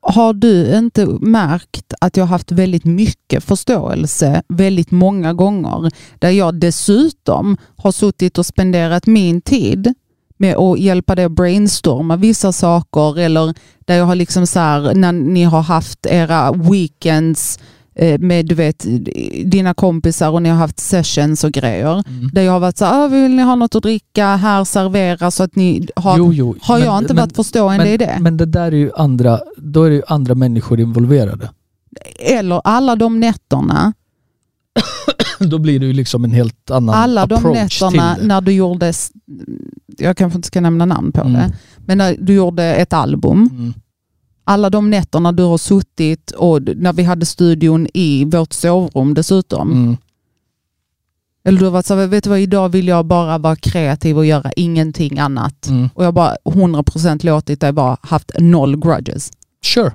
[0.00, 6.54] Har du inte märkt att jag haft väldigt mycket förståelse väldigt många gånger där jag
[6.54, 9.94] dessutom har suttit och spenderat min tid
[10.42, 13.54] med att hjälpa dig att brainstorma vissa saker eller
[13.86, 17.58] där jag har liksom så här när ni har haft era weekends
[17.94, 18.86] eh, med du vet
[19.44, 22.04] dina kompisar och ni har haft sessions och grejer.
[22.32, 25.30] Där jag har varit så här, "Ah, vill ni ha något att dricka, här servera
[25.30, 26.54] så att ni har, jo, jo.
[26.62, 28.16] har jag men- inte men, varit förstående men, i det?
[28.20, 31.50] Men det där är ju andra, då är det ju andra människor involverade.
[32.18, 33.92] Eller alla de nätterna
[35.50, 38.26] Då blir det ju liksom en helt annan alla de approach nätterna till det.
[38.28, 38.92] när du gjorde,
[39.98, 41.32] jag kanske inte ska nämna namn på Mm.
[41.32, 41.52] det,
[41.86, 43.48] men när du gjorde ett album.
[43.52, 43.74] Mm.
[44.44, 49.72] Alla de nätterna du har suttit och när vi hade studion i vårt sovrum dessutom.
[49.72, 49.96] Mm.
[51.44, 54.18] Eller du har varit så här, vet du vad, idag vill jag bara vara kreativ
[54.18, 55.66] och göra ingenting annat.
[55.68, 55.88] Mm.
[55.94, 59.30] Och jag har bara 100% låtit dig bara haft noll grudges.
[59.64, 59.92] Sure.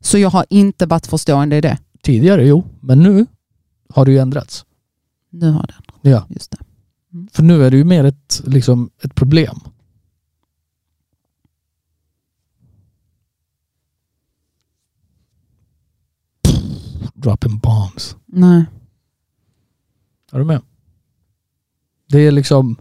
[0.00, 1.78] Så jag har inte varit förstående i det.
[2.02, 2.64] Tidigare, jo.
[2.80, 3.26] Men nu
[3.94, 4.64] har det ju ändrats.
[5.30, 6.12] Nu har den.
[6.12, 6.26] Ja.
[6.28, 6.58] Just det.
[7.32, 9.56] För nu är det ju mer ett, liksom, ett problem.
[17.14, 18.16] Dropping bombs.
[18.26, 18.64] Nej.
[20.32, 20.62] Är du med?
[22.06, 22.76] Det är liksom...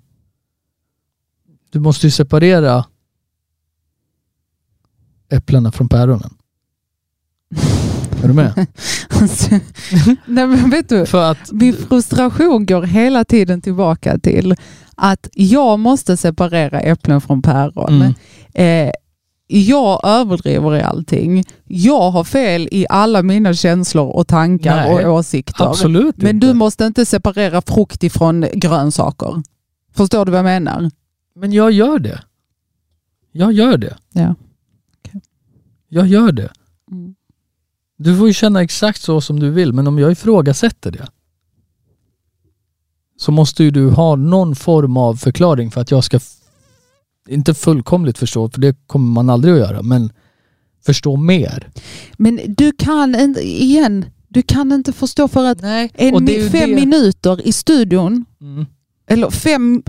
[1.69, 2.85] Du måste ju separera
[5.29, 6.36] äpplena från päronen.
[8.23, 8.67] Är du med?
[9.21, 9.49] Alltså,
[10.25, 11.51] Nej men vet du, För att...
[11.51, 14.55] min frustration går hela tiden tillbaka till
[14.95, 18.01] att jag måste separera äpplen från päron.
[18.01, 18.13] Mm.
[18.87, 18.91] Eh,
[19.47, 21.43] jag överdriver i allting.
[21.65, 25.69] Jag har fel i alla mina känslor och tankar Nej, och åsikter.
[25.69, 26.47] Absolut Men inte.
[26.47, 29.41] du måste inte separera frukt ifrån grönsaker.
[29.95, 30.91] Förstår du vad jag menar?
[31.35, 32.21] Men jag gör det.
[33.31, 33.97] Jag gör det.
[34.13, 34.35] Ja.
[35.89, 36.49] Jag gör det.
[36.91, 37.15] Mm.
[37.97, 41.07] Du får ju känna exakt så som du vill, men om jag ifrågasätter det
[43.17, 46.19] så måste ju du ha någon form av förklaring för att jag ska,
[47.27, 50.11] inte fullkomligt förstå, för det kommer man aldrig att göra, men
[50.85, 51.69] förstå mer.
[52.17, 55.91] Men du kan inte, igen, du kan inte förstå för att Nej.
[55.93, 56.75] en, fem det.
[56.75, 58.65] minuter i studion, Mm.
[59.07, 59.83] eller fem,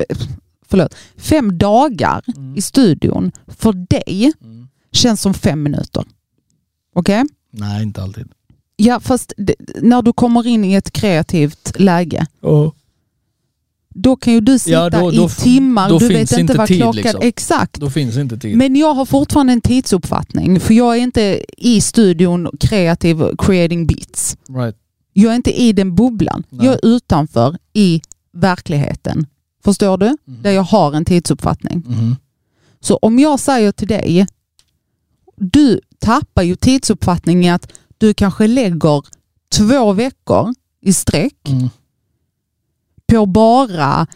[0.67, 2.57] förlåt, fem dagar Mm.
[2.57, 4.69] i studion för dig Mm.
[4.93, 6.05] känns som fem minuter.
[6.95, 7.25] Okej?
[7.51, 8.29] Nej, inte alltid.
[8.77, 12.73] Ja, fast det, när du kommer in i ett kreativt läge, Oh.
[13.95, 16.55] då kan ju du sitta Ja, då- då i timmar, då du vet inte inte
[16.55, 16.95] vad klockan...
[16.97, 17.21] liksom.
[17.23, 17.75] Exakt.
[17.81, 18.57] Då finns inte tid.
[18.57, 24.37] Men jag har fortfarande en tidsuppfattning, för jag är inte i studion kreativ, creating beats.
[24.49, 24.77] right.
[25.13, 26.45] Jag är inte i den bubblan.
[26.51, 26.67] Nej.
[26.67, 28.01] Jag är utanför i
[28.33, 29.27] verkligheten.
[29.65, 30.07] Förstår du?
[30.07, 30.43] Mm.
[30.43, 31.83] Där jag har en tidsuppfattning.
[31.87, 32.17] Mhm.
[32.81, 34.27] Så om jag säger till dig,
[35.41, 39.03] du tappar ju tidsuppfattning i att du kanske lägger
[39.57, 41.69] två veckor i sträck Mm.
[43.07, 44.07] på bara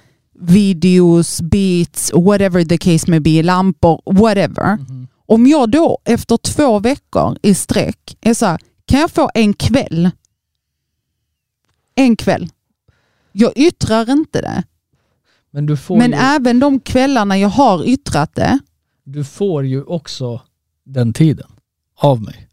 [0.40, 4.76] videos, beats, whatever the case may be, lampor, whatever.
[4.76, 5.08] Mhm.
[5.26, 9.54] Om jag då efter två veckor i sträck är så här, kan jag få en
[9.54, 10.10] kväll?
[11.94, 12.48] En kväll.
[13.32, 14.62] Jag yttrar inte det.
[15.50, 18.58] Men, Men ju, även de kvällarna jag har yttrat det,
[19.04, 20.40] du får ju också
[20.84, 21.50] den tiden
[21.94, 22.48] av mig.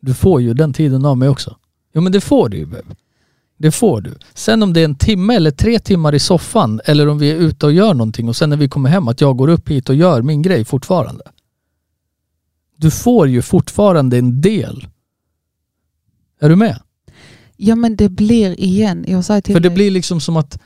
[0.00, 1.56] Du får ju den tiden av mig också.
[1.94, 2.96] Jo men det får du ju babe.
[3.56, 4.18] Det får du.
[4.34, 7.36] Sen om det är en timme eller tre timmar i soffan eller om vi är
[7.36, 9.88] ute och gör någonting och sen när vi kommer hem att jag går upp hit
[9.88, 11.24] och gör min grej fortfarande.
[12.76, 14.86] Du får ju fortfarande en del.
[16.40, 16.80] Är du med?
[17.62, 20.58] ja men det blir igen, jag säger till För det dig, blir liksom som att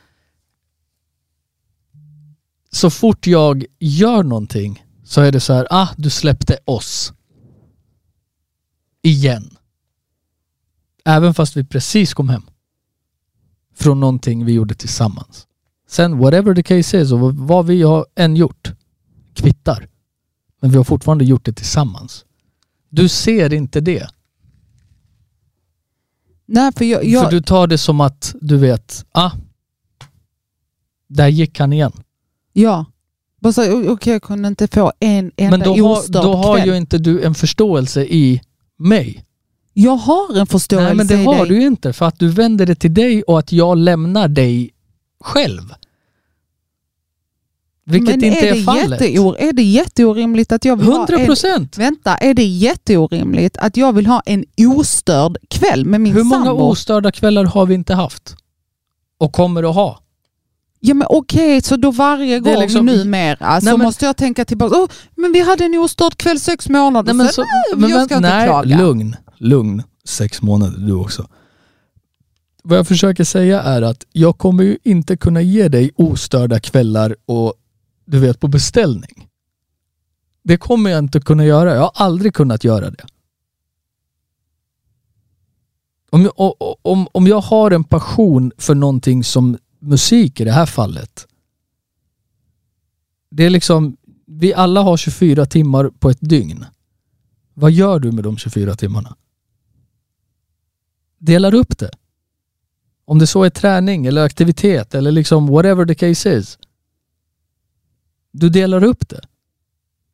[2.71, 4.84] så fort jag gör någonting
[5.15, 7.13] så är det så här, ah du släppte oss.
[9.03, 9.57] Igen.
[11.05, 12.43] Även fast vi precis kom hem.
[13.75, 15.47] Från någonting vi gjorde tillsammans.
[15.89, 18.73] Sen whatever the case is och vad- vi har än gjort
[19.35, 19.89] kvittar.
[20.61, 22.25] Men vi har fortfarande gjort det tillsammans.
[22.89, 24.09] Du ser inte det.
[26.47, 29.31] nej för jag, jag, För du tar det som att du vet, ah,
[31.09, 31.93] där gick han igen.
[32.53, 32.85] ja.
[33.89, 36.69] Okej jag kunde inte få en enda Men då har, då har kväll.
[36.69, 38.41] ju inte du en förståelse i
[38.79, 39.25] mig.
[39.73, 41.49] Jag har en förståelse Nej men det i har dig.
[41.49, 44.71] du inte för att du vänder det till dig och att jag lämnar dig
[45.21, 45.75] själv.
[47.87, 49.01] Vilket Men inte är, det fallet.
[49.01, 51.27] jätteor- är det jätteorimligt att jag vill ha 100 en...
[51.27, 51.79] procent!
[51.79, 54.45] Vänta, är det jätteorimligt att jag vill ha en
[54.77, 56.63] ostörd kväll med min Hur många sambo?
[56.63, 58.37] ostörda kvällar har vi inte haft?
[59.19, 60.01] Och kommer att ha?
[60.87, 64.45] Ja men okej, så då varje gång liksom- numera så Nej, men- måste jag tänka
[64.45, 64.77] tillbaka.
[64.77, 67.51] Oh, men vi hade en ostörd kväll sex månader Nej, men så, Nej,
[67.91, 68.79] jag vänt- ska inte nej, klaga.
[68.79, 69.83] lugn, lugn.
[70.05, 71.29] Sex månader du också.
[72.63, 77.17] Vad jag försöker säga är att jag kommer ju inte kunna ge dig ostörda kvällar
[77.27, 77.55] och
[78.07, 79.29] du vet på beställning.
[80.43, 81.75] Det kommer jag inte kunna göra.
[81.75, 83.05] Jag har aldrig kunnat göra det.
[86.11, 90.67] Om jag, om, om jag har en passion för någonting som musik i det här
[90.67, 91.27] fallet.
[93.31, 96.65] Det är liksom, vi alla har 24 timmar på ett dygn.
[97.55, 99.17] Vad gör du med de 24 timmarna?
[101.19, 101.91] Delar upp det.
[103.05, 106.59] Om det så är träning eller aktivitet eller liksom whatever the case is.
[108.33, 109.21] Du delar upp det.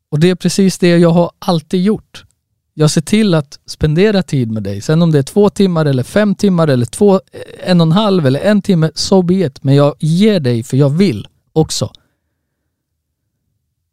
[0.09, 2.25] Och det är precis det jag har alltid gjort.
[2.73, 4.81] Jag ser till att spendera tid med dig.
[4.81, 7.21] Sen om det är två timmar eller fem timmar eller två,
[7.63, 9.63] en och en halv eller en timme, so be it.
[9.63, 11.91] Men jag ger dig för jag vill också.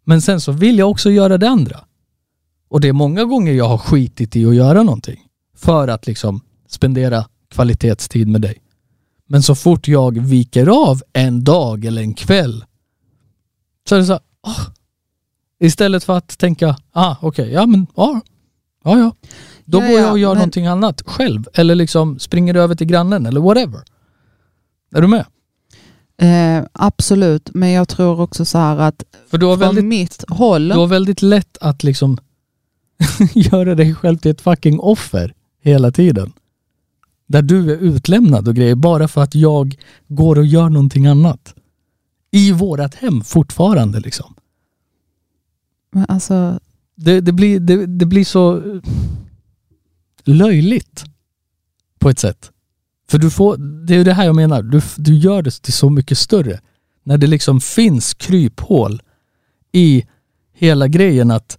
[0.05, 1.85] Men sen så vill jag också göra det andra.
[2.68, 5.20] Och det är många gånger jag har skitit i att göra någonting.
[5.57, 8.62] För att liksom spendera kvalitetstid med dig.
[9.26, 12.64] Men så fort jag viker av en dag eller en kväll
[13.89, 14.68] så är det så här, oh.
[15.61, 18.20] Istället för att tänka, ah okej, ja men ja,
[18.85, 19.14] ja ja.
[19.64, 21.45] Då Ja, går jag ja, och gör men- någonting annat själv.
[21.55, 23.81] Eller liksom springer över till grannen eller whatever.
[24.95, 25.24] Är du med?
[26.20, 30.24] Eh, absolut, men jag tror också så här att För du har från väldigt, mitt
[30.29, 32.18] håll, du har väldigt lätt att liksom
[33.35, 36.33] göra dig själv till ett fucking offer hela tiden.
[37.26, 39.76] Där du är utlämnad och grejer bara för att jag
[40.09, 41.55] går och gör någonting annat.
[42.31, 44.35] I vårat hem fortfarande liksom.
[45.93, 46.61] men alltså,
[47.01, 48.62] det, det, blir, det, det blir så
[50.24, 51.05] löjligt
[51.99, 52.51] på ett sätt.
[53.11, 55.90] För du får, det är det här jag menar, du, du gör det till så
[55.90, 56.61] mycket större.
[57.05, 59.03] När det liksom finns kryphål
[59.72, 60.07] i
[60.55, 61.59] hela grejen att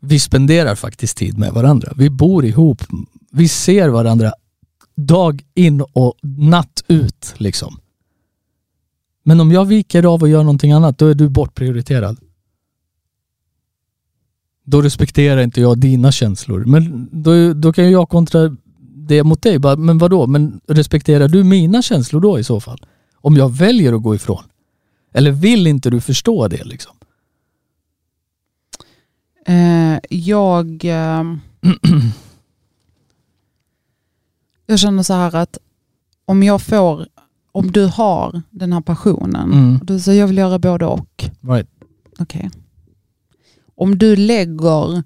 [0.00, 1.92] vi spenderar faktiskt tid med varandra.
[1.96, 2.82] Vi bor ihop,
[3.30, 4.32] vi ser varandra
[4.96, 7.80] dag in och natt ut liksom.
[9.22, 12.18] Men om jag viker av och gör någonting annat, då är du bortprioriterad.
[14.70, 16.64] Då respekterar inte jag dina känslor.
[16.64, 18.56] Men då, då kan ju jag kontra
[19.08, 19.58] det mot dig.
[19.58, 20.26] Bara, men vadå?
[20.26, 22.78] Men respekterar du mina känslor då i så fall?
[23.14, 24.42] Om jag väljer att gå ifrån?
[25.12, 26.96] Eller vill inte du förstå det liksom?
[29.46, 31.24] eh, jag, eh,
[34.66, 35.58] jag känner så här att
[36.24, 37.06] om jag får,
[37.52, 39.76] om du har den här passionen, Mm.
[39.80, 41.68] och du säger jag vill göra både och, Right.
[42.18, 42.50] Okej.
[43.78, 45.02] Om du lägger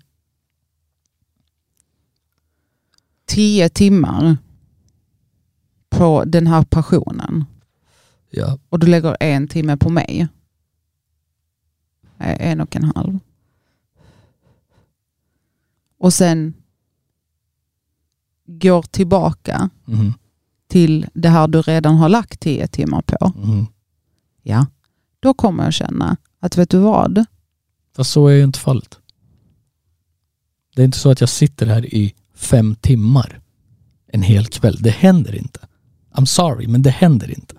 [3.27, 4.37] tio timmar
[5.91, 7.45] på den här passionen
[8.31, 8.59] Ja.
[8.69, 10.29] och du lägger en timme på mig.
[12.19, 13.19] Eh, En och en halv.
[15.99, 16.55] Och sen
[18.47, 20.15] går tillbaka Mhm.
[20.69, 23.33] till det här du redan har lagt tio timmar på.
[23.37, 23.67] Mhm.
[24.43, 24.67] Ja,
[25.21, 27.25] då kommer jag känna att vet du vad?
[27.97, 28.99] Fast så är ju inte fallet.
[30.77, 33.41] Det är inte så att jag sitter här i fem timmar
[34.13, 34.77] en hel kväll.
[34.81, 35.61] Det händer inte.
[36.15, 37.55] I'm sorry, men det händer inte.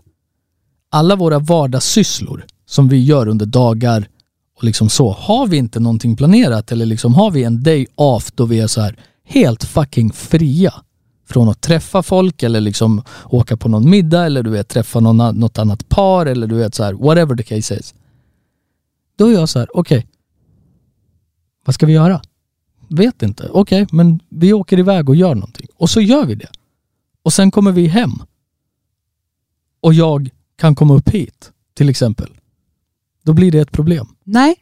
[0.90, 4.08] Alla våra vardagssysslor som vi gör under dagar
[4.58, 5.12] och liksom så.
[5.12, 8.68] Har vi inte någonting planerat eller liksom har vi en day off då vi är
[8.68, 10.74] så här helt fucking fria
[11.28, 15.40] från att träffa folk eller liksom åka på någon middag eller du vet träffa någon,
[15.40, 17.94] något annat par eller du vet så här whatever the case is.
[19.18, 20.08] Då är jag så här, okej
[21.66, 22.22] vad ska vi göra?
[22.88, 23.50] Vet inte.
[23.52, 25.68] Okej, men vi åker iväg och gör någonting.
[25.78, 26.50] Och så gör vi det.
[27.24, 28.12] Och sen kommer vi hem.
[29.82, 32.30] Och jag kan komma upp hit, till exempel.
[33.24, 34.08] Då blir det ett problem.
[34.24, 34.56] Nej,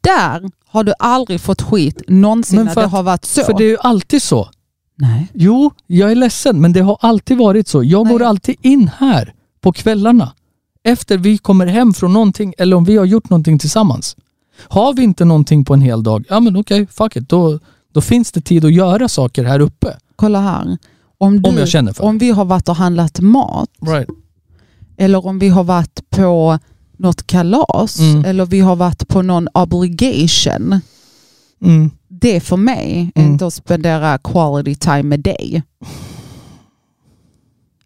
[0.00, 3.44] där har du aldrig fått skit någonsin Men när för det att- har varit så.
[3.44, 4.50] För det är ju alltid så.
[4.94, 5.28] Nej.
[5.34, 7.84] Jo, jag är ledsen, men det har alltid varit så.
[7.84, 8.12] Jag Nej.
[8.12, 10.32] går alltid in här på kvällarna.
[10.84, 14.16] Efter vi kommer hem från någonting eller om vi har gjort någonting tillsammans.
[14.58, 17.28] Har vi inte någonting på en hel dag, ja men okej, fuck it.
[17.28, 17.58] Då,
[17.92, 19.96] då finns det tid att göra saker här uppe.
[20.16, 20.78] Kolla här.
[21.18, 24.08] Om, du, Om jag känner för om vi har varit och handlat mat Right.
[24.96, 26.58] eller om vi har varit på
[26.98, 28.24] något kalas Mm.
[28.24, 30.80] eller vi har varit på någon obligation.
[31.62, 31.90] Mm.
[32.08, 33.32] Det för mig är Mm.
[33.32, 35.62] inte att spendera quality time med dig.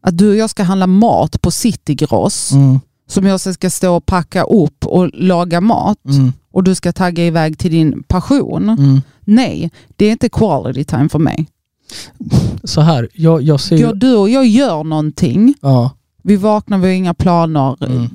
[0.02, 2.80] Att du och jag ska handla mat på Citygross Mm.
[3.10, 6.32] Som jag sen ska stå och packa upp och laga mat Mm.
[6.52, 8.68] och du ska tagga iväg till din passion.
[8.68, 9.00] Mm.
[9.24, 11.46] Nej, det är inte quality time för mig.
[12.64, 13.86] Så här, jag, jag ser...
[13.86, 15.90] Går du och jag gör någonting, Ja.
[16.22, 18.06] vi vaknar, vi har inga planer, Mm.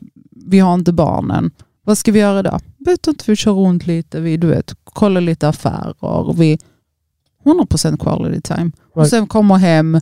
[0.46, 1.52] vi har inte barnen.
[1.84, 2.60] Vad ska vi göra då?
[2.78, 6.34] Vet inte, vi kör runt lite, vi du vet, kollar lite affärer.
[6.34, 6.58] Vi
[7.44, 8.72] 100% quality time.
[8.94, 9.10] Och Right.
[9.10, 10.00] sen kommer hem,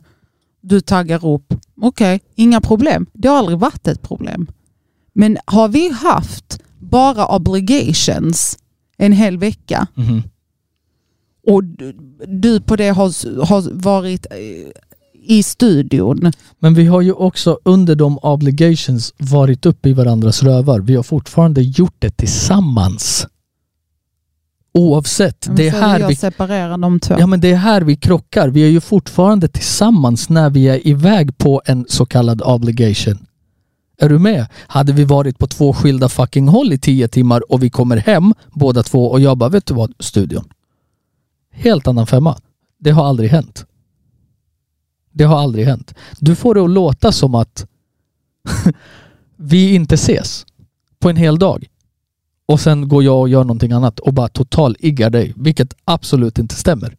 [0.60, 1.54] du taggar upp.
[1.80, 3.06] Okej, inga problem.
[3.12, 4.46] Det har aldrig varit ett problem.
[5.14, 8.58] Men har vi haft bara obligations
[8.96, 10.22] en hel vecka Mhm.
[11.46, 11.96] och du-
[12.26, 14.36] du på det har, har varit eh,
[15.26, 16.32] i studion.
[16.58, 20.80] Men vi har ju också under de obligations varit uppe i varandras rövar.
[20.80, 23.26] Vi har fortfarande gjort det tillsammans.
[24.74, 25.46] Oavsett.
[25.46, 27.14] Men Det är, här vi, separerar de två.
[27.18, 28.48] ja, men det är här vi krockar.
[28.48, 33.26] Vi är ju fortfarande tillsammans när vi är iväg på en så kallad obligation.
[33.98, 34.46] Är du med?
[34.66, 38.34] Hade vi varit på två skilda fucking håll i tio timmar och vi kommer hem
[38.52, 40.48] båda två och jag bara, vet du vad, studion.
[41.50, 42.38] Helt annan femma.
[42.78, 43.66] Det har aldrig hänt.
[45.12, 45.94] Det har aldrig hänt.
[46.20, 47.66] Du får det att låta som att
[49.36, 50.46] vi inte ses
[50.98, 51.66] på en hel dag.
[52.46, 56.38] Och sen går jag och gör någonting annat och bara total iggar dig, vilket absolut
[56.38, 56.96] inte stämmer.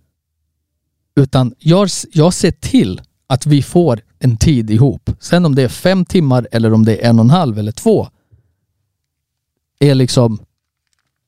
[1.16, 5.10] Utan jag, jag ser till att vi får en tid ihop.
[5.20, 7.72] Sen om det är fem timmar eller om det är en och en halv eller
[7.72, 8.08] två
[9.80, 10.40] är liksom,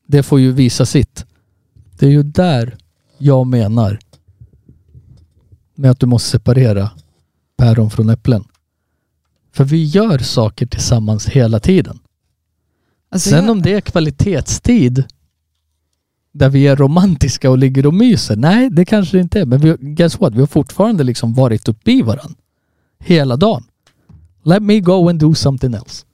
[0.08, 1.26] det får ju visa sitt.
[2.00, 2.78] Det är ju där
[3.18, 4.00] jag menar
[5.76, 6.90] med att du måste separera
[7.58, 8.44] päron från äpplen.
[9.52, 12.00] För vi gör saker tillsammans hela tiden.
[13.10, 15.04] Alltså, Sen jag- om det är kvalitetstid
[16.32, 18.36] där vi är romantiska och ligger och myser.
[18.36, 19.46] Nej, det kanske det inte är.
[19.46, 20.34] Men vi, guess what?
[20.34, 22.36] Vi har fortfarande liksom varit uppe i varandra.
[23.00, 23.64] Hela dagen.
[24.44, 26.06] Let me go and do something else.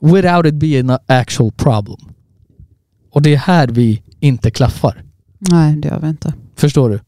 [0.00, 1.96] Without it being an actual problem.
[3.10, 5.02] Och det är här vi inte klaffar.
[5.38, 6.34] Nej, det gör vi inte.
[6.56, 7.00] Förstår du?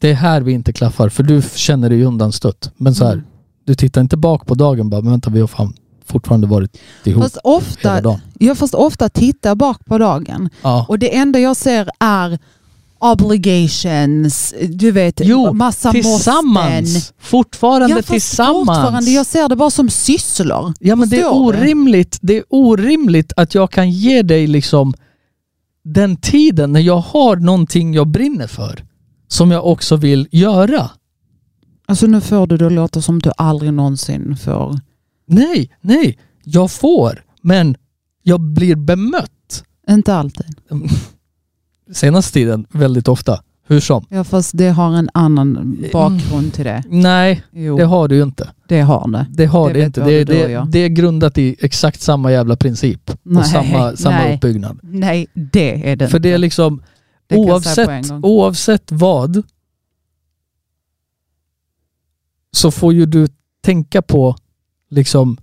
[0.00, 1.08] Det är här vi inte klaffar.
[1.08, 2.72] För du känner dig undanstött.
[2.76, 3.24] Men så här, Mm.
[3.64, 5.74] du tittar inte bak på dagen bara, men vänta vi har fan
[6.04, 8.20] fortfarande varit ihop Fast hela ofta, dagen.
[8.38, 10.86] jag fast ofta tittar bak på dagen Ja.
[10.88, 12.38] och det enda jag ser är
[13.02, 16.02] obligations, du vet, Jo, massa måsten.
[16.02, 17.12] Tillsammans!
[17.18, 18.68] Fortfarande Ja, tillsammans!
[18.68, 20.72] Fortfarande, jag ser det bara som sysslor.
[20.80, 22.18] Ja men det är orimligt.
[22.22, 24.94] Det är orimligt att jag kan ge dig liksom
[25.84, 28.84] den tiden när jag har någonting jag brinner för.
[29.28, 30.90] Som jag också vill göra.
[31.86, 34.80] Alltså nu får du det att låta som du aldrig någonsin får.
[35.26, 36.18] Nej, nej.
[36.44, 37.24] Jag får.
[37.42, 37.76] Men
[38.22, 39.64] jag blir bemött.
[39.90, 40.56] Inte alltid.
[41.92, 43.42] Senaste tiden väldigt ofta.
[43.66, 44.06] Hur som.
[44.08, 46.84] Ja, fast det har en annan bakgrund till det.
[46.88, 48.50] Nej, Jo, det har du ju inte.
[48.68, 49.26] det har det.
[49.30, 50.04] Det har Det det, inte.
[50.04, 53.10] Det, det, det är grundat i exakt samma jävla princip.
[53.22, 54.34] Nej, och samma, samma nej.
[54.36, 54.78] uppbyggnad.
[54.82, 56.82] Nej, det är det För det är liksom
[57.26, 59.42] Det oavsett, oavsett vad
[62.52, 63.28] så får ju du
[63.60, 64.36] tänka på
[64.90, 65.36] liksom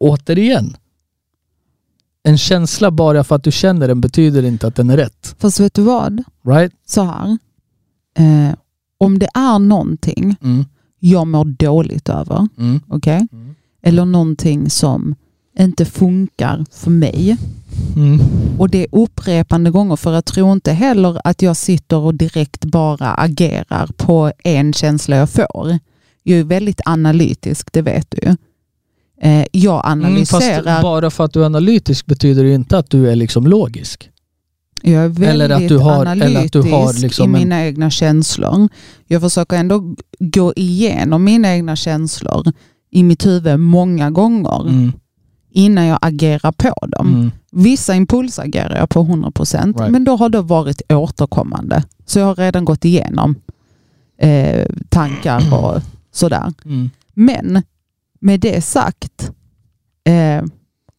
[0.00, 0.76] återigen
[2.28, 5.34] en känsla bara för att du känner den betyder inte att den är rätt.
[5.38, 6.22] Fast vet du vad?
[6.46, 6.72] Right?
[6.86, 7.38] Så här.
[8.18, 8.54] Eh,
[8.98, 10.64] om det är någonting Mm.
[10.98, 12.80] jag mår dåligt över, Mm.
[12.88, 13.26] okej?
[13.32, 13.54] Mm.
[13.82, 15.14] Eller någonting som
[15.58, 17.36] inte funkar för mig,
[17.96, 18.20] Mm.
[18.58, 22.64] Och det är upprepande gånger för jag tror inte heller att jag sitter och direkt
[22.64, 25.78] bara agerar på en känsla jag får.
[26.22, 28.36] Jag är väldigt analytisk, det vet du ju.
[29.22, 32.90] Eh, Jag Mm, analyserar, fast bara för att du är analytisk betyder det inte att
[32.90, 34.10] du är liksom logisk.
[34.82, 37.64] jag är väldigt eller att du har- analytisk att du har liksom i en- mina
[37.66, 38.68] egna känslor.
[39.06, 42.52] Jag försöker ändå gå igenom mina egna känslor
[42.90, 44.92] i mitt huvud många gånger Mm.
[45.52, 47.08] innan jag agerar på dem.
[47.14, 47.30] Mm.
[47.52, 49.92] Vissa impulsagerar jag på 100% Right.
[49.92, 51.82] men då har det varit återkommande.
[52.06, 53.34] Så jag har redan gått igenom
[54.20, 55.80] eh, tankar och
[56.12, 56.52] sådär.
[56.64, 56.90] Mm.
[57.14, 57.62] Men
[58.18, 59.30] med det sagt,
[60.04, 60.44] eh,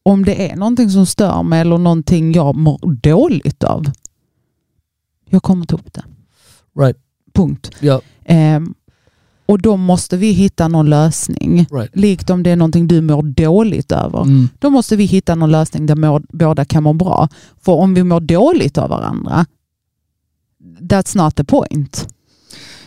[0.04, 3.86] om det är någonting som stör mig eller någonting jag mår dåligt av,
[5.30, 6.04] jag kommer ta upp det.
[6.80, 6.98] Right.
[7.34, 7.72] Punkt.
[7.80, 8.60] Ja, Eh,
[9.46, 11.66] och då måste vi hitta någon lösning.
[11.72, 11.96] right.
[11.96, 14.22] Likt om det är någonting du mår dåligt över.
[14.22, 14.50] Mm.
[14.60, 17.30] Då måste vi hitta någon lösning där må, båda kan må bra.
[17.62, 19.46] För om vi mår dåligt av varandra,
[20.80, 22.08] that's not the point.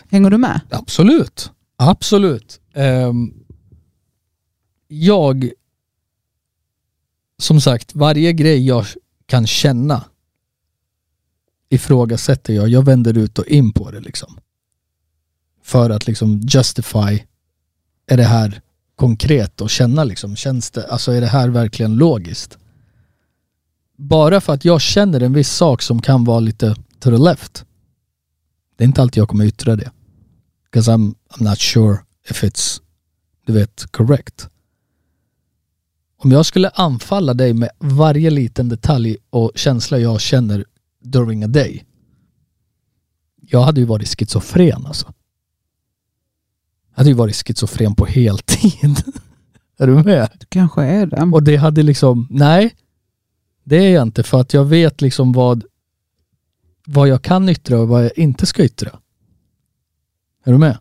[0.09, 0.61] Hänger du med?
[0.69, 1.51] Absolut.
[1.77, 2.59] Absolut.
[2.73, 3.33] Ehm,
[5.01, 5.51] jag,
[7.37, 8.85] som sagt, varje grej jag
[9.25, 10.03] kan känna
[11.69, 12.67] ifrågasätter jag.
[12.67, 14.39] Jag vänder ut och in på det liksom.
[15.61, 17.19] För att liksom justify,
[18.07, 18.61] är det här
[18.95, 22.57] konkret och känna liksom, känns det, alltså är det här verkligen logiskt?
[23.97, 27.65] Bara för att jag känner en viss sak som kan vara lite to the left.
[28.75, 29.91] Det är inte alltid jag kommer yttra det.
[30.71, 31.97] Because I'm, I'm not sure
[32.29, 32.81] if it's,
[33.45, 34.49] du vet, correct.
[36.23, 40.65] Om jag skulle anfalla dig med varje liten detalj och känsla jag känner
[41.01, 41.85] during a day.
[43.41, 45.13] Jag hade ju varit schizofren alltså.
[46.89, 49.03] Jag hade ju varit schizofren på heltid.
[49.77, 50.29] är du med?
[50.39, 51.21] Du kanske är det.
[51.21, 52.75] Och det hade liksom, nej.
[53.63, 55.63] Det är jag inte för att jag vet liksom vad,
[56.85, 58.99] vad jag kan yttra och vad jag inte ska yttra.
[60.43, 60.77] Är du med?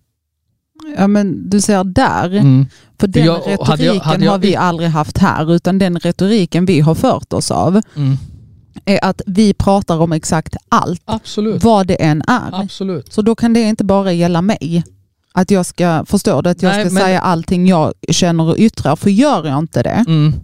[0.98, 2.66] Ja, men du ser där, Mm.
[3.00, 5.98] för den jag- retoriken hade jag- hade jag- har vi aldrig haft här, utan den
[5.98, 8.16] retoriken vi har fört oss av Mm.
[8.84, 11.64] är att vi pratar om exakt allt, Absolut.
[11.64, 12.60] vad det än är.
[12.62, 13.12] Absolut.
[13.12, 14.84] Så då kan det inte bara gälla mig.
[15.34, 18.56] Att jag ska, förstår du, att jag Nej, ska men- säga allting jag känner och
[18.58, 18.96] yttrar.
[18.96, 20.34] För gör jag inte det, Mm.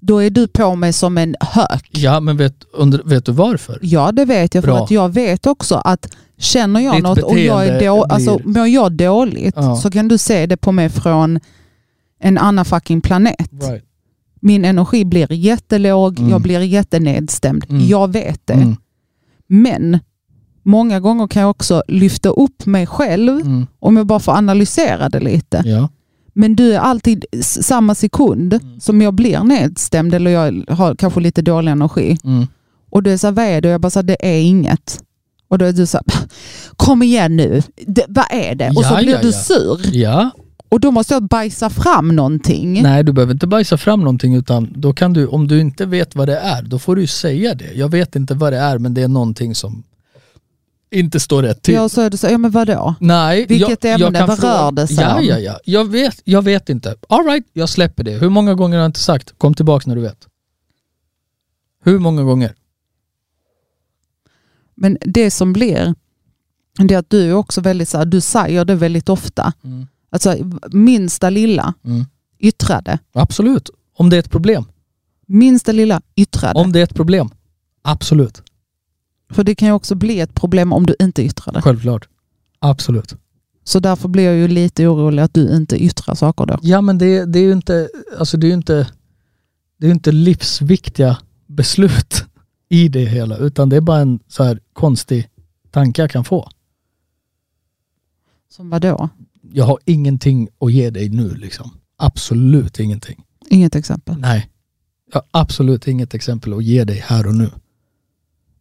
[0.00, 1.88] då är du på mig som en hök.
[1.90, 3.78] Ja, men vet, under, vet du varför?
[3.82, 4.64] Ja, det vet jag.
[4.64, 4.84] För Bra.
[4.84, 6.06] att jag vet också att
[6.38, 9.76] känner jag Ditt något och jag är då, alltså, mår jag dåligt Ja.
[9.76, 11.40] så kan du se det på mig från
[12.20, 13.48] en annan fucking planet.
[13.52, 13.84] Right.
[14.40, 16.30] Min energi blir jättelåg, Mm.
[16.30, 17.64] jag blir jättenedstämd.
[17.68, 17.86] Mm.
[17.86, 18.52] Jag vet det.
[18.54, 18.76] Mm.
[19.46, 19.98] Men
[20.62, 23.66] många gånger kan jag också lyfta upp mig själv Mm.
[23.80, 25.62] om jag bara får analysera det lite.
[25.64, 25.88] Ja.
[26.32, 28.80] Men du är alltid samma sekund Mm.
[28.80, 32.18] som jag blir nedstämd eller jag har kanske lite dålig energi.
[32.24, 32.46] Mm.
[32.90, 33.68] Och du är så här, vad är det?
[33.68, 35.00] Och jag bara så här, det är inget.
[35.48, 36.28] Och då är du så här,
[36.76, 38.68] kom igen nu, det, vad är det?
[38.76, 39.32] Och så Ja, blir ja, du ja.
[39.32, 39.80] sur.
[39.96, 40.30] ja.
[40.70, 42.82] Och då måste jag bajsa fram någonting.
[42.82, 46.14] Nej, du behöver inte bajsa fram någonting utan då kan du, om du inte vet
[46.14, 47.72] vad det är, då får du ju säga det.
[47.74, 49.82] Jag vet inte vad det är men det är någonting som
[50.90, 51.74] inte står rätt till.
[51.74, 52.94] Ja, så är det så, ja men vadå?
[53.00, 54.18] Nej, Vilket jag, ämne?
[54.18, 55.24] jag Vad fråga- rör det sig ja, om?
[55.24, 55.58] ja, ja.
[55.64, 56.94] Jag vet, jag vet inte.
[57.08, 58.10] All right, jag släpper det.
[58.12, 60.26] Hur många gånger har jag inte sagt kom tillbaka när du vet?
[61.84, 62.54] Hur många gånger?
[64.80, 65.94] Men det som blir,
[66.78, 69.52] det är att du är också väldigt så här, du säger det väldigt ofta.
[69.64, 69.86] Mm.
[70.10, 70.36] Alltså
[70.72, 72.04] minsta lilla, Mm.
[72.38, 72.98] yttra det.
[73.12, 73.70] Absolut.
[73.96, 74.64] Om det är ett problem.
[75.26, 76.60] Minsta lilla, yttra det.
[76.60, 77.30] Om det är ett problem.
[77.82, 78.42] Absolut.
[79.30, 81.62] För det kan ju också bli ett problem om du inte yttrar det.
[81.62, 82.08] Självklart.
[82.58, 83.14] Absolut.
[83.64, 86.58] Så därför blir jag ju lite orolig att du inte yttrar saker då.
[86.62, 87.88] Ja men det, det är ju inte,
[88.18, 88.88] alltså det är inte,
[89.78, 92.24] det är inte livsviktiga beslut
[92.68, 95.28] i det hela utan det är bara en så här konstig
[95.70, 96.48] tanke jag kan få.
[98.48, 99.08] Som vad då?
[99.52, 101.70] Jag har ingenting att ge dig nu liksom.
[101.96, 103.24] Absolut ingenting.
[103.50, 104.18] Inget exempel.
[104.18, 104.50] Nej.
[105.12, 107.50] Jag har absolut inget exempel att ge dig här och nu.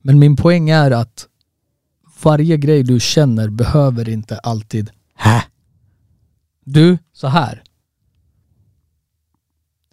[0.02, 1.28] Men min poäng är att
[2.24, 5.44] varje grej du känner behöver inte alltid Hä?
[6.64, 7.64] Du, så här.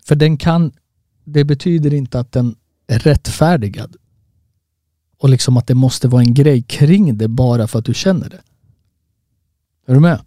[0.05, 0.73] För den kan,
[1.25, 3.97] det betyder inte att den är rättfärdigad.
[5.25, 8.29] Och liksom att det måste vara en grej kring det bara för att du känner
[8.29, 8.41] det.
[9.87, 10.21] Är du med?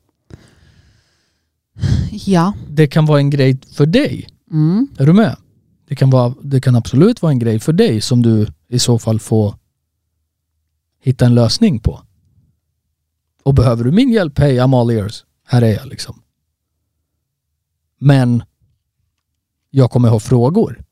[2.11, 2.53] Ja.
[2.69, 4.27] Det kan vara en grej för dig.
[4.51, 4.87] Mm.
[4.97, 5.37] Är du med?
[5.87, 8.99] Det kan, vara, det kan absolut vara en grej för dig som du i så
[8.99, 9.55] fall får
[10.99, 12.01] hitta en lösning på.
[13.43, 15.25] Och behöver du min hjälp, hej I'm all ears.
[15.45, 16.21] Här är jag liksom.
[17.99, 18.43] Men
[19.69, 20.83] jag kommer ha frågor.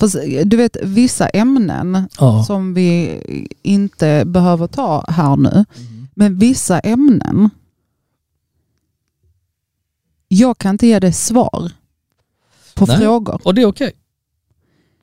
[0.00, 2.44] Fast, du vet vissa ämnen Ja.
[2.44, 3.20] som vi
[3.62, 5.50] inte behöver ta här nu.
[5.50, 6.08] Mm.
[6.14, 7.50] Men vissa ämnen,
[10.28, 11.72] jag kan inte ge dig svar
[12.74, 12.98] på Nej.
[12.98, 13.40] frågor.
[13.44, 13.92] Och det är okej.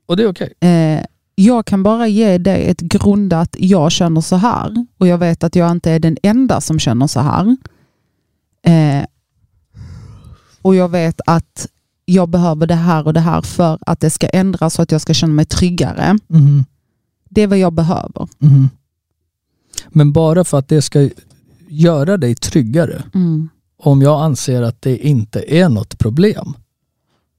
[0.06, 0.54] Och det är okej.
[0.60, 1.06] Eh,
[1.36, 5.56] jag kan bara ge dig ett grundat jag känner så här och jag vet att
[5.56, 7.58] jag inte är den enda som känner så här.
[8.62, 9.06] Eh,
[10.62, 11.68] och jag vet att
[12.10, 15.02] jag behöver det här och det här för att det ska ändras så att jag
[15.02, 16.18] ska känna mig tryggare.
[16.28, 16.66] Mhm.
[17.30, 18.28] Det är vad jag behöver.
[18.40, 18.70] Mhm.
[19.90, 21.10] Men bara för att det ska
[21.68, 23.04] göra dig tryggare,
[23.84, 26.54] om jag anser att det inte är något problem.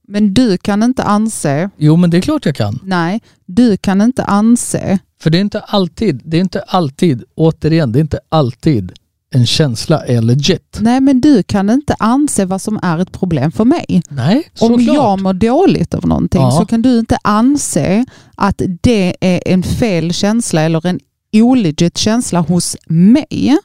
[0.07, 2.79] Men du kan inte anse, Jo men det är klart jag kan.
[2.83, 7.91] nej, du kan inte anse, För det är inte alltid, det är inte alltid, återigen,
[7.91, 8.91] det är inte alltid
[9.31, 10.77] en känsla är legit.
[10.81, 14.01] nej men du kan inte anse vad som är ett problem för mig.
[14.09, 14.95] Nej, Om såklart.
[14.95, 16.51] jag mår dåligt av någonting Ja.
[16.51, 20.99] så kan du inte anse att det är en fel känsla eller en
[21.33, 23.57] olegit känsla hos mig.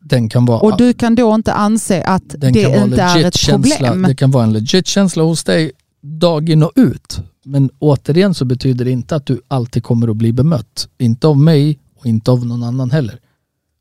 [0.00, 2.60] Den kan vara, Och du kan då inte anse att det inte
[3.02, 4.02] är ett känsla, problem.
[4.02, 5.70] Det kan vara en legit känsla hos dig
[6.02, 7.20] dag in och ut.
[7.44, 10.88] Men återigen så betyder det inte att du alltid kommer att bli bemött.
[10.98, 13.18] Inte av mig och inte av någon annan heller.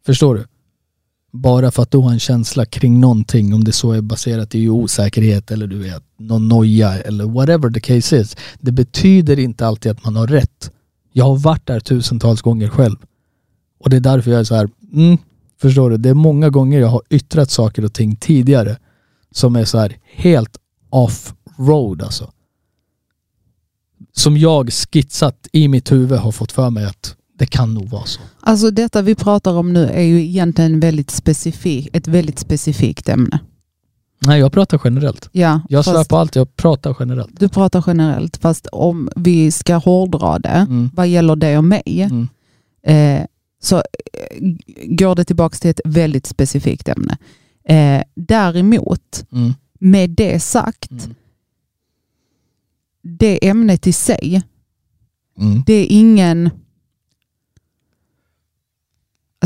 [0.05, 0.45] Förstår du?
[1.31, 4.69] Bara för att du har en känsla kring någonting, om det så är baserat i
[4.69, 8.35] osäkerhet eller du vet, någon noja eller whatever the case is.
[8.59, 10.71] Det betyder inte alltid att man har rätt.
[11.13, 12.95] Jag har varit där tusentals gånger själv.
[13.79, 15.17] Och det är därför jag är så här, mm,
[15.61, 15.97] förstår du?
[15.97, 18.77] Det är många gånger jag har yttrat saker och ting tidigare
[19.31, 20.57] som är så här helt
[20.89, 22.31] off road alltså.
[24.13, 28.05] Som jag skitsat i mitt huvud har fått för mig att det kan nog vara
[28.05, 28.21] så.
[28.39, 33.39] Alltså detta vi pratar om nu är ju egentligen väldigt specifik, ett väldigt specifikt ämne.
[34.19, 35.29] Nej, jag pratar generellt.
[35.31, 37.39] Ja, Jag svär på allt, jag pratar generellt.
[37.39, 40.89] du pratar generellt fast om vi ska hårdra det Mm.
[40.93, 42.27] vad gäller dig och mig Mm.
[42.83, 43.25] eh,
[43.61, 43.83] så eh,
[44.85, 47.17] går det tillbaka till ett väldigt specifikt ämne.
[47.69, 49.53] Eh, däremot, Mm.
[49.79, 51.15] med det sagt, Mm.
[53.01, 54.41] det ämnet i sig,
[55.39, 55.63] Mm.
[55.65, 56.49] det är ingen...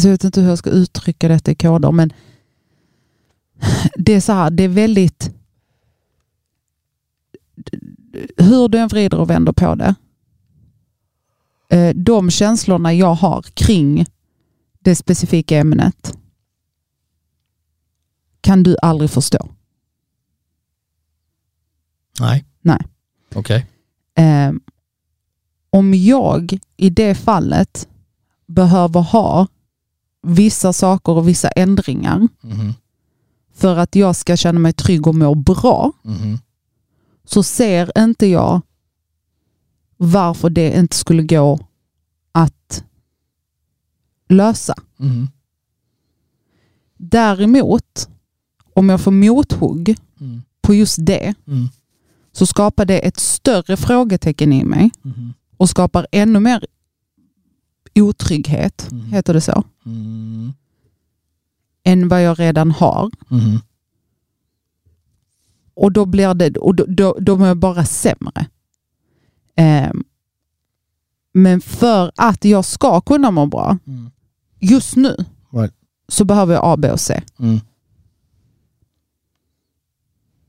[0.02, 2.14] Alltså jag vet inte hur jag ska uttrycka detta i koder, men
[3.96, 5.32] det är så här, det är väldigt...
[8.38, 9.96] Hur du än vrider och vänder på det,
[11.70, 14.06] eh, de känslorna jag har kring
[14.80, 16.18] det specifika ämnet
[18.42, 19.50] kan du aldrig förstå.
[22.20, 22.46] Nej.
[22.62, 22.82] Nej.
[23.36, 23.66] Okej.
[24.16, 24.52] Eh,
[25.70, 27.88] om jag i det fallet
[28.48, 29.48] behöver ha
[30.22, 32.74] vissa saker och vissa ändringar Mhm.
[33.54, 36.38] för att jag ska känna mig trygg och må bra Mhm.
[37.26, 38.62] så ser inte jag
[39.98, 41.60] varför det inte skulle gå
[42.32, 42.84] att
[44.30, 44.74] lösa.
[44.98, 45.28] Mhm.
[46.98, 48.10] Däremot,
[48.74, 50.42] om jag får mothugg Mm.
[50.62, 51.68] på just det Mm.
[52.32, 54.92] så skapar det ett större frågetecken i mig
[55.58, 56.66] och skapar ännu mer
[57.96, 59.06] otrygghet, Mm.
[59.06, 60.54] heter det så, Mm.
[61.84, 63.12] än vad jag redan har.
[63.28, 63.60] Mhm.
[65.74, 68.46] Och då blir det, och då, då, då mår jag bara sämre.
[69.56, 70.04] Ehm,
[71.34, 74.12] men för att jag ska kunna må bra, Mm.
[74.60, 75.74] just nu, Right.
[76.08, 77.24] så behöver jag A, B och C.
[77.40, 77.60] Mm.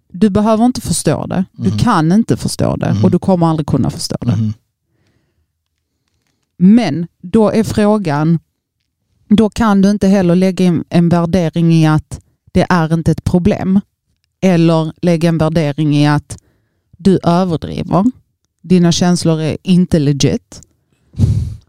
[0.09, 1.45] Du behöver inte förstå det.
[1.53, 1.79] Du Mhm.
[1.79, 4.53] kan inte förstå det och du kommer aldrig kunna förstå det.
[6.65, 8.39] Men då är frågan,
[9.29, 12.21] då kan du inte heller lägga in en värdering i att
[12.53, 13.81] det är inte ett problem.
[14.41, 16.39] Eller lägga en värdering i att
[16.97, 18.05] du överdriver.
[18.63, 20.63] Dina känslor är inte legit.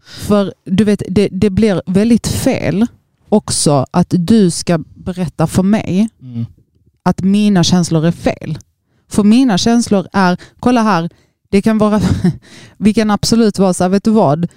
[0.04, 2.86] För du vet, det, det blir väldigt fel
[3.28, 6.46] också att du ska berätta för mig Mm.
[7.02, 8.58] att mina känslor är fel.
[9.08, 11.10] För mina känslor är, kolla här,
[11.50, 12.00] det kan vara,
[12.78, 14.48] vi kan absolut vara så här, vet du vad?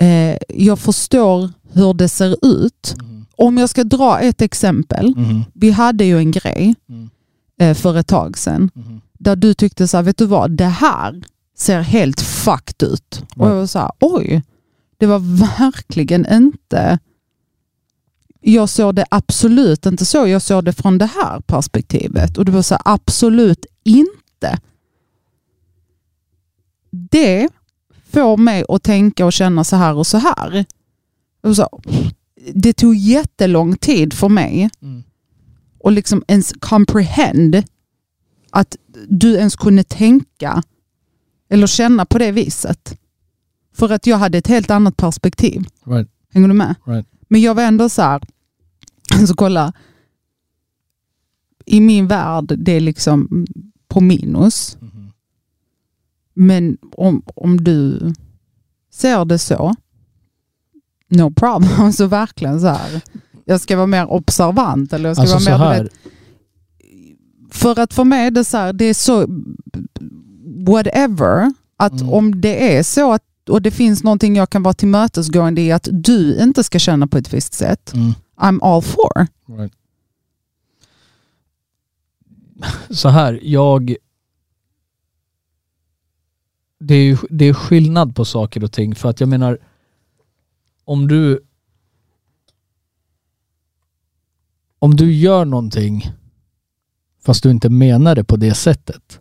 [0.00, 2.94] Eh, jag förstår hur det ser ut.
[3.02, 3.26] Mhm.
[3.36, 5.14] Om jag ska dra ett exempel.
[5.16, 5.44] Mhm.
[5.54, 7.10] Vi hade ju en grej Mm.
[7.60, 9.00] eh, för ett tag sedan Mhm.
[9.18, 11.22] där du tyckte så här, vet du vad, det här
[11.56, 13.22] ser helt fucked ut.
[13.36, 14.42] Och jag var så här, oj,
[14.98, 15.18] det var
[15.58, 16.98] verkligen inte
[18.46, 20.26] jag såg det absolut inte så.
[20.26, 22.38] Jag såg det från det här perspektivet.
[22.38, 24.58] Och det var så här, absolut inte.
[27.10, 27.48] Det
[28.14, 30.64] får mig att tänka och känna så här och så här.
[31.42, 31.80] Och så,
[32.54, 35.02] det tog jättelång tid för mig Mm.
[35.84, 37.62] att liksom ens comprehend
[38.50, 38.76] att
[39.08, 40.62] du ens kunde tänka
[41.48, 42.98] Eller känna på det viset.
[43.74, 45.64] För att jag hade ett helt annat perspektiv.
[45.86, 46.08] Right.
[46.32, 46.74] Hänger du med?
[46.86, 47.06] Right.
[47.28, 48.22] Men jag var ändå så här,
[49.26, 49.72] så kolla.
[51.66, 53.46] I min värld, det är liksom
[53.88, 54.76] på minus.
[56.34, 58.12] Men om, om du
[58.92, 59.74] ser det så,
[61.08, 61.92] no problem.
[61.92, 63.00] Så verkligen så här.
[63.44, 64.92] Jag ska vara mer observant.
[64.92, 65.92] Eller jag ska Alltså så vara mer, vet,
[67.50, 69.26] för att för mig är det så här, det är så
[70.66, 71.52] whatever.
[71.76, 72.12] Att Mm.
[72.12, 75.88] om det är så att och det finns någonting jag kan vara tillmötesgående i att
[75.92, 77.94] du inte ska känna på ett visst sätt.
[77.94, 79.26] mm, I'm all for.
[79.58, 79.72] right.
[82.90, 83.96] Så här, jag...
[86.86, 89.58] Det är, ju, det är skillnad på saker och ting för att jag menar
[90.84, 91.40] om du
[94.78, 96.12] om du gör någonting
[97.20, 99.20] fast du inte menar det på det sättet.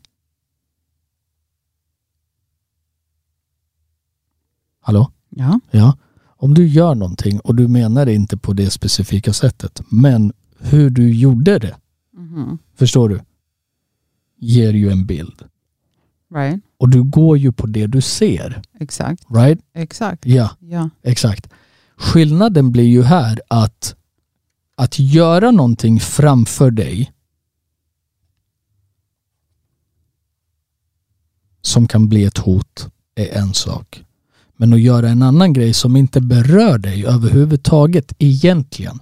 [4.80, 5.12] Hallå?
[5.30, 5.60] Ja.
[5.72, 5.98] Ja.
[6.26, 10.90] Om du gör någonting och du menar det inte på det specifika sättet, men hur
[10.90, 11.76] du gjorde det,
[12.14, 12.58] Mhm.
[12.76, 13.22] förstår du?
[14.38, 15.44] Ger ju en bild.
[16.36, 16.64] Right.
[16.78, 18.62] Och du går ju på det du ser.
[18.80, 19.24] Exakt.
[19.30, 19.60] Right?
[19.74, 20.26] Exakt.
[20.26, 20.90] Ja, Ja.
[21.04, 21.50] exakt.
[21.98, 23.96] Skillnaden blir ju här att
[24.76, 27.12] att göra någonting framför dig
[31.62, 34.04] som kan bli ett hot är en sak.
[34.58, 39.00] Men att göra en annan grej som inte berör dig överhuvudtaget egentligen.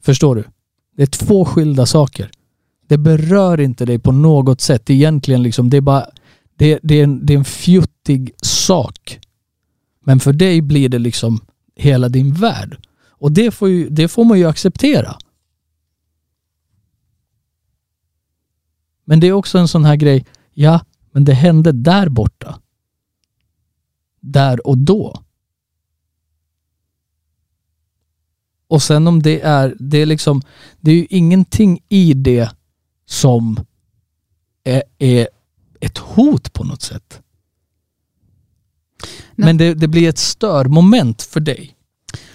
[0.00, 0.44] Förstår du?
[0.96, 2.30] Det är två skilda saker.
[2.92, 5.42] Det berör inte dig på något sätt egentligen.
[5.42, 6.06] Liksom, det, är bara,
[6.56, 9.20] det, det, är en, det är en fjuttig sak.
[10.00, 11.40] Men för dig blir det liksom
[11.76, 12.86] hela din värld.
[13.08, 15.16] Och det får, ju, det får man ju acceptera.
[19.04, 20.80] Men det är också en sån här grej, ja,
[21.12, 22.60] men det hände där borta.
[24.20, 25.22] Där och då.
[28.68, 30.42] Och sen om det är, det är liksom,
[30.80, 32.52] det är ju ingenting i det
[33.12, 33.56] som
[34.64, 35.28] är, är
[35.80, 37.20] ett hot på något sätt.
[39.34, 39.46] Nej.
[39.46, 41.76] Men det, det blir ett störmoment för dig.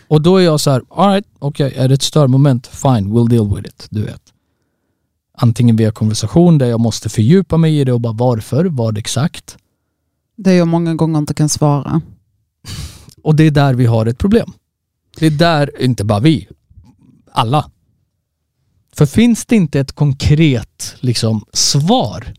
[0.07, 3.55] Och då är jag så här, alright, okej, är det ett störmoment, fine, we'll deal
[3.55, 4.21] with it, du vet.
[5.33, 9.57] Antingen via konversation där jag måste fördjupa mig i det och bara varför, vad exakt.
[10.35, 12.01] Det jag många gånger inte kan svara.
[13.23, 14.53] Och det är där vi har ett problem.
[15.19, 16.47] Det är där, inte bara vi,
[17.31, 17.71] alla.
[18.97, 22.33] För finns det inte ett konkret liksom, svar,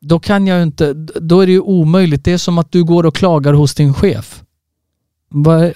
[0.00, 2.24] då kan jag inte, då är det ju omöjligt.
[2.24, 4.42] Det är som att du går och klagar hos din chef.
[5.28, 5.72] Vad,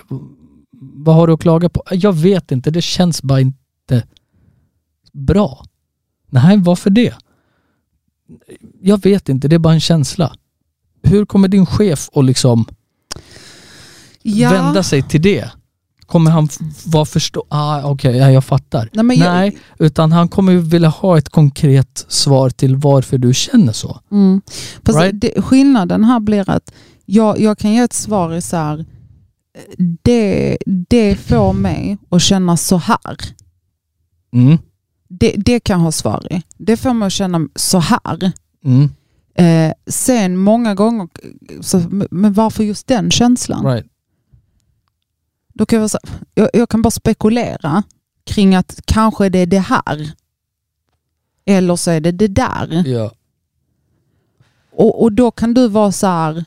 [0.71, 1.83] vad har du att klaga på?
[1.91, 4.07] Jag vet inte, det känns bara inte
[5.13, 5.65] bra.
[6.27, 7.15] Nej, varför det?
[8.81, 10.35] Jag vet inte, det är bara en känsla.
[11.03, 12.65] Hur kommer din chef att liksom
[14.23, 14.51] Ja.
[14.51, 15.51] vända sig till det?
[16.11, 16.49] Kommer han
[16.85, 17.45] vara förstå...
[17.49, 18.89] Ah, Okej, ja, jag fattar.
[18.93, 23.73] Nej, jag- Nej, utan han kommer vilja ha ett konkret svar till varför du känner
[23.73, 24.01] så.
[24.13, 24.41] Mm.
[24.85, 25.21] Right?
[25.21, 26.73] det, skillnaden här blir att
[27.07, 28.85] jag, jag kan ge ett svar i så här,
[30.03, 30.59] det,
[30.89, 33.17] det får mig att känna så här.
[34.35, 34.59] Mm.
[35.09, 36.43] Det, det kan jag ha svar i.
[36.59, 38.33] Det får mig att känna så här.
[38.65, 38.89] Mm.
[39.35, 41.09] Eh, sen många gånger,
[41.61, 43.67] så, men varför just den känslan?
[43.67, 43.87] Right.
[45.61, 45.91] Då kan jag,
[46.35, 47.83] jag, jag kan bara spekulera
[48.27, 50.13] kring att kanske det är det här.
[51.47, 52.83] Eller så är det det där.
[52.87, 53.13] Ja.
[54.73, 56.45] Och, och då kan du vara så här,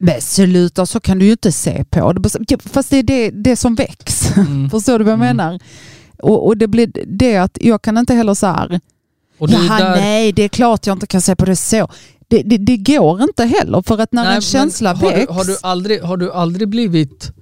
[0.00, 2.58] men sluta så kan du ju inte se på det.
[2.62, 4.36] Fast det är det, det som väcks.
[4.36, 4.70] Mm.
[4.70, 5.36] Förstår du vad jag Mm.
[5.36, 5.60] menar?
[6.18, 8.80] Och, och det blir det att jag kan inte heller så här,
[9.38, 9.90] Jaha, där...
[9.96, 11.88] nej det är klart jag inte kan se på det så.
[12.28, 15.26] Det, det, det går inte heller för att när Nej, en känsla har väcks.
[15.26, 17.32] Du, har, du aldrig, har du aldrig blivit...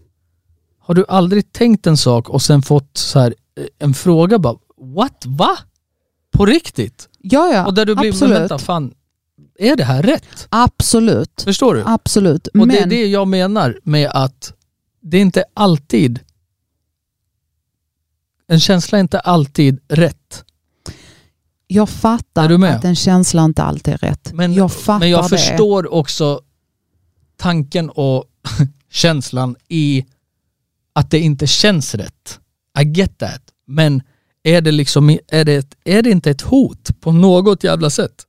[0.93, 4.57] Har du aldrig tänkt en sak och sen fått så här, eh, en fråga bara
[4.77, 5.25] What?
[5.27, 5.59] Va?
[6.33, 7.09] På riktigt?
[7.19, 8.39] ja, ja, och där du blir, absolut.
[8.39, 8.95] vänta fan,
[9.59, 10.47] är det här rätt?
[10.49, 11.43] absolut.
[11.43, 11.83] Förstår du?
[11.87, 12.47] Absolut.
[12.47, 14.53] Och Men det är det jag menar med att
[15.01, 16.21] det är inte alltid
[18.49, 20.45] en känsla är inte alltid rätt.
[21.67, 24.33] jag fattar att en känsla inte alltid är rätt.
[24.33, 25.29] Men jag fattar men jag det.
[25.29, 26.41] förstår också
[27.37, 28.25] tanken och
[28.91, 30.05] känslan i
[30.93, 32.41] att det inte känns rätt.
[32.81, 33.43] I get that.
[33.67, 34.03] Men
[34.43, 38.27] är det, liksom, är det, ett- är det inte ett hot på något jävla sätt?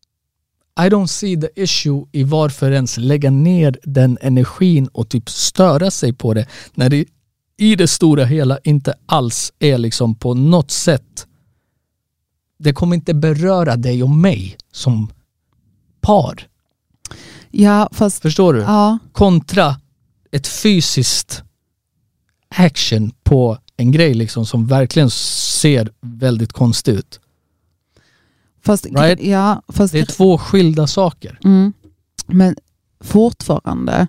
[0.80, 5.91] I don't see the issue i varför ens lägga ner den energin och typ störa
[5.91, 7.06] sig på det när det
[7.57, 11.27] i det stora hela inte alls är liksom på något sätt
[12.60, 15.11] det kommer inte beröra dig och mig som
[16.02, 16.48] par.
[17.52, 18.22] Ja, fast...
[18.22, 18.60] Förstår du?
[18.60, 19.76] Ja, Kontra
[20.31, 21.44] ett fysiskt
[22.56, 27.20] action på en grej liksom som verkligen ser väldigt konstig ut.
[28.62, 28.86] fast...
[28.86, 29.24] Right.
[29.24, 31.40] Ja, fast Det är två skilda saker.
[31.44, 31.74] Mm.
[32.28, 32.56] Men
[33.02, 34.08] fortfarande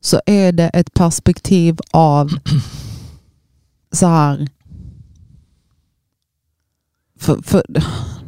[0.00, 2.30] så är det ett perspektiv av
[3.92, 4.48] så här.
[7.18, 7.64] För, för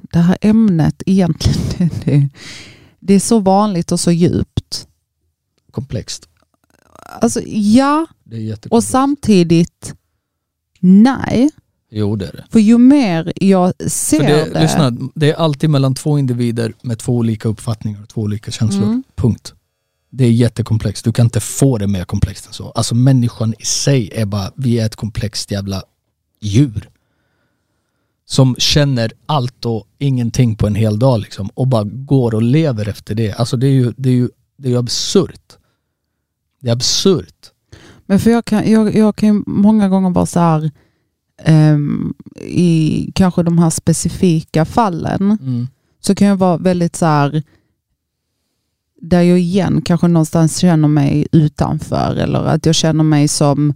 [0.03, 1.91] det här ämnet egentligen,
[3.01, 4.89] det, är så vanligt och så djupt.
[5.71, 6.29] Komplext.
[7.21, 8.07] Alltså ja,
[8.71, 9.95] och samtidigt
[10.81, 11.51] nej.
[11.91, 12.45] Jo det är det.
[12.51, 14.63] För ju mer jag ser För det, det...
[14.63, 18.85] Lyssna, det är alltid mellan två individer med två olika uppfattningar och två olika känslor.
[18.85, 19.03] Mm.
[19.17, 19.55] Punkt.
[20.11, 21.05] Det är jättekomplext.
[21.05, 22.71] Du kan inte få det mer komplext än så.
[22.71, 25.83] Alltså människan i sig är bara, vi är ett komplext jävla
[26.41, 26.89] djur.
[28.27, 31.51] Som känner allt och ingenting på en hel dag liksom.
[31.55, 33.33] Och bara går och lever efter det.
[33.33, 35.59] Alltså det är ju, det är ju, det är ju absurt.
[36.63, 37.51] Det är absurt.
[38.07, 40.71] Men för jag kan, jag, jag kan ju många gånger vara så här,
[41.43, 45.67] ehm, i kanske de här specifika fallen, Mm.
[46.01, 47.43] så kan jag vara väldigt så här,
[49.01, 53.75] där jag igen kanske någonstans känner mig utanför eller att jag känner mig som,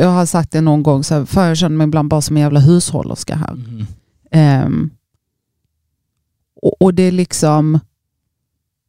[0.00, 2.36] jag har sagt det någon gång, så här, för jag känner mig ibland bara som
[2.36, 3.52] en jävla hushållerska här.
[3.52, 3.86] Mm.
[4.30, 4.90] Ehm,
[6.62, 7.78] och, och det är liksom,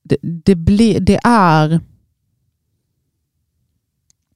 [0.03, 1.79] det, det, blir, det är,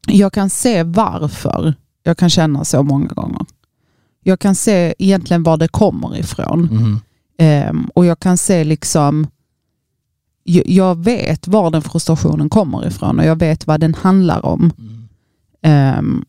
[0.07, 1.73] jag kan se varför
[2.03, 3.45] jag kan känna så många gånger.
[4.23, 6.69] Jag kan se egentligen var det kommer ifrån.
[6.71, 6.99] Mm.
[7.38, 9.27] Ehm, och jag kan se liksom,
[10.43, 14.71] jag, jag vet var den frustrationen kommer ifrån och jag vet vad den handlar om.
[14.77, 15.07] Mm.
[15.61, 16.25] Ehm,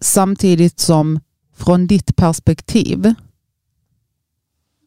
[0.00, 1.20] samtidigt som
[1.54, 3.14] från ditt perspektiv,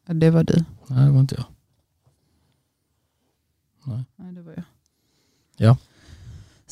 [0.06, 0.64] det var du.
[0.86, 1.44] Nej det var inte jag.
[4.16, 4.64] Nej, det var jag.
[5.56, 5.76] Ja.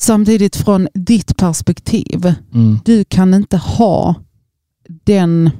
[0.01, 2.79] Samtidigt från ditt perspektiv, Mm.
[2.85, 4.15] du kan inte ha
[5.03, 5.51] den eh,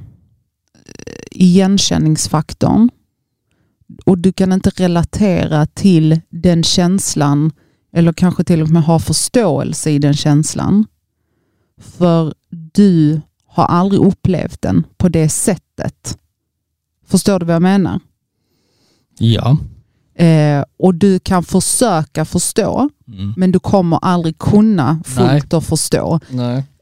[1.30, 2.90] igenkänningsfaktorn
[4.06, 7.52] och du kan inte relatera till den känslan
[7.92, 10.86] eller kanske till och med ha förståelse i den känslan.
[11.80, 12.34] För
[12.72, 16.18] du har aldrig upplevt den på det sättet.
[17.06, 18.00] Förstår du vad jag menar?
[19.18, 19.56] Ja.
[20.14, 23.34] Eh, och du kan försöka förstå, Mm.
[23.36, 26.20] men du kommer aldrig kunna fullt och förstå.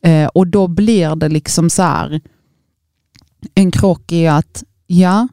[0.02, 2.20] Eh, och då blir det liksom så här
[3.54, 5.28] en krock i att ja,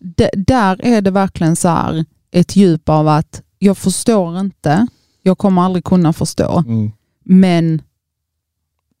[0.00, 4.86] d- där är det verkligen så här ett djup av att jag förstår inte,
[5.22, 6.92] jag kommer aldrig kunna förstå, Mm.
[7.24, 7.82] men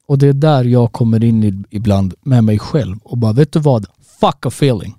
[0.06, 3.58] Och det är där jag kommer in ibland med mig själv och bara, vet du
[3.58, 3.86] vad?
[4.20, 4.94] Fuck a feeling.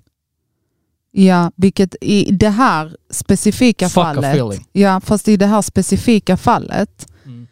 [1.24, 7.06] Ja, vilket i det här specifika Fuck fallet, ja, fast i det här specifika fallet,
[7.24, 7.46] Mm.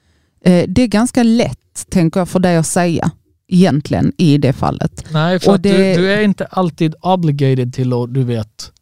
[0.44, 3.10] eh, det är ganska lätt, tänker jag, för dig att säga
[3.48, 5.04] egentligen i det fallet.
[5.12, 8.72] Nej, för det- du, du är inte alltid obligated till att, du vet,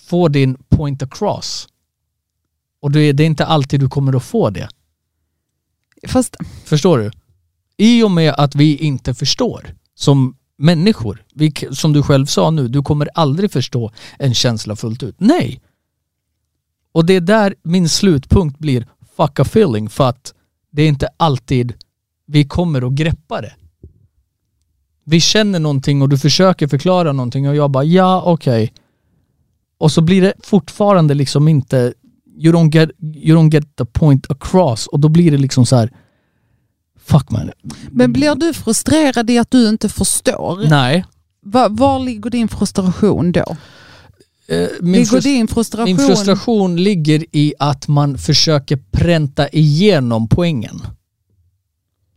[0.00, 1.68] få din point across.
[2.80, 4.68] Och det är, det är inte alltid du kommer att få det.
[6.08, 7.10] Fast Förstår du?
[7.76, 12.68] I och med att vi inte förstår som människor, vi, som du själv sa nu,
[12.68, 15.14] du kommer aldrig förstå en känsla fullt ut.
[15.18, 15.60] Nej!
[16.92, 18.86] Och det är där min slutpunkt blir
[19.16, 20.34] fuck a feeling för att
[20.70, 21.74] det är inte alltid
[22.26, 23.54] vi kommer att greppa det.
[25.04, 28.72] Vi känner någonting och du försöker förklara någonting och jag bara ja okej.
[29.78, 31.94] Och så blir det fortfarande liksom inte
[32.36, 35.76] you don't get, you don't get the point across och då blir det liksom så
[35.76, 35.90] här
[37.12, 37.50] fuck man.
[37.90, 40.68] Men blir du frustrerad i att du inte förstår?
[40.68, 41.04] Nej.
[41.40, 43.56] Var, var ligger din frustration då?
[44.48, 45.84] Eh, min, ligger frus- din frustration...
[45.84, 50.82] min frustration ligger i att man försöker pränta igenom poängen.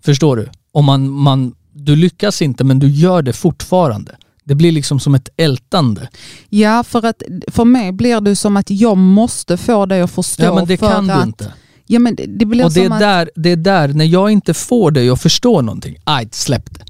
[0.05, 0.49] Förstår du?
[0.71, 4.15] Om man, man, du lyckas inte men du gör det fortfarande.
[4.43, 6.09] Det blir liksom som ett ältande.
[6.49, 10.43] Ja, för att för mig blir det som att jag måste få dig att förstå.
[10.43, 11.53] Ja men det för kan att, du inte.
[11.87, 12.99] Ja, men det, det blir Och det som är, att...
[12.99, 16.85] där, det är där, när jag inte får dig att förstå någonting, aj, släpp det.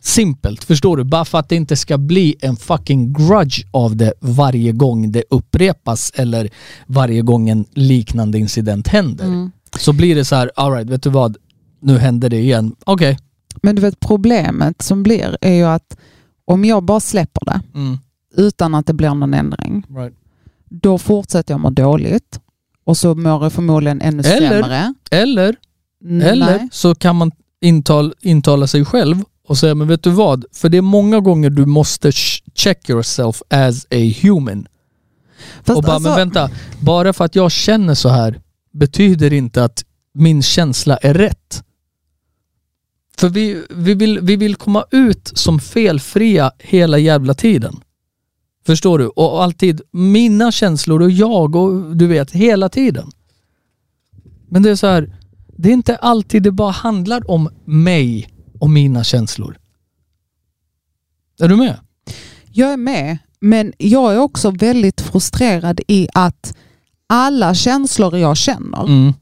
[0.00, 1.04] Simpelt, förstår du?
[1.04, 5.22] Bara för att det inte ska bli en fucking grudge av det varje gång det
[5.30, 6.48] upprepas eller
[6.86, 9.24] varje gång en liknande incident händer.
[9.24, 9.50] Mm.
[9.78, 11.36] Så blir det så här, alright, vet du vad?
[11.80, 12.74] Nu händer det igen.
[12.84, 13.18] Okej.
[13.62, 15.96] Men du vet problemet som blir är ju att
[16.44, 17.98] om jag bara släpper det Mm.
[18.36, 20.14] utan att det blir någon ändring, Right.
[20.70, 22.40] då fortsätter jag må dåligt
[22.86, 24.94] och så mår jag förmodligen ännu Eller- sämre.
[25.10, 25.56] Eller,
[26.00, 26.28] Nej.
[26.28, 29.16] eller så kan man intal, intala sig själv
[29.48, 30.44] och säga, men vet du vad?
[30.52, 34.66] För det är många gånger du måste ch- check yourself as a human.
[35.64, 36.50] Fast och bara, alltså, men vänta,
[36.80, 38.40] bara för att jag känner så här
[38.72, 39.84] betyder inte att
[40.14, 41.62] min känsla är rätt.
[43.18, 47.80] För vi, vi, vill, vi vill komma ut som felfria hela jävla tiden.
[48.66, 49.06] Förstår du?
[49.06, 53.10] Och alltid mina känslor och jag och du vet, hela tiden.
[54.48, 55.16] Men det är så här,
[55.56, 58.28] det är inte alltid det bara handlar om mig
[58.60, 59.58] och mina känslor.
[61.40, 61.80] Är du med?
[62.52, 66.54] Jag är med, men jag är också väldigt frustrerad i att
[67.06, 69.12] alla känslor jag känner Mm.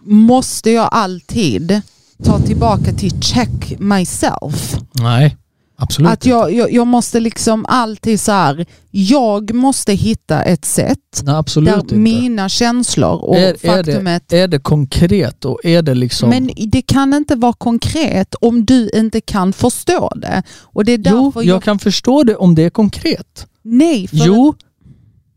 [0.00, 1.80] måste jag alltid
[2.24, 4.76] ta tillbaka till check myself.
[4.92, 5.36] Nej,
[5.76, 11.22] absolut Att jag, jag, jag måste liksom alltid så här, jag måste hitta ett sätt
[11.24, 11.94] Nej, där inte.
[11.94, 16.30] mina känslor och Är- är faktumet Är det konkret och är det liksom...
[16.30, 20.42] Men det kan inte vara konkret om du inte kan förstå det.
[20.62, 23.46] Och det är jo, därför jag kan förstå det om det är konkret.
[23.62, 24.54] Nej, för Jo,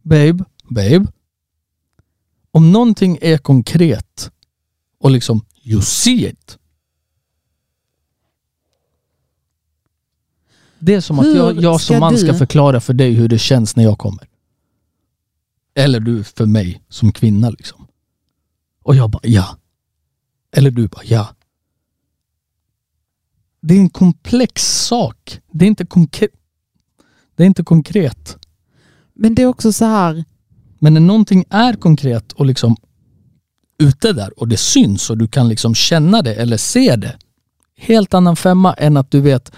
[0.03, 1.05] babe, babe.
[2.51, 4.31] Om någonting är konkret
[4.99, 6.56] och liksom you see it.
[10.79, 13.27] Det är som att Hur jag, jag som man du- ska förklara för dig hur
[13.27, 14.27] det känns när jag kommer.
[15.75, 17.87] Eller du för mig som kvinna liksom.
[18.83, 19.57] Och jag bara ja.
[20.51, 21.27] Eller du bara ja.
[23.61, 25.39] Det är en komplex sak.
[25.51, 26.31] Det är inte, konkret.
[27.35, 28.37] det är inte konkret.
[29.13, 30.25] Men det är också så här,
[30.79, 32.75] Men när någonting är konkret och liksom
[33.79, 37.17] ute där och det syns och du kan liksom känna det eller se det.
[37.77, 39.51] Helt annan femma än att du vet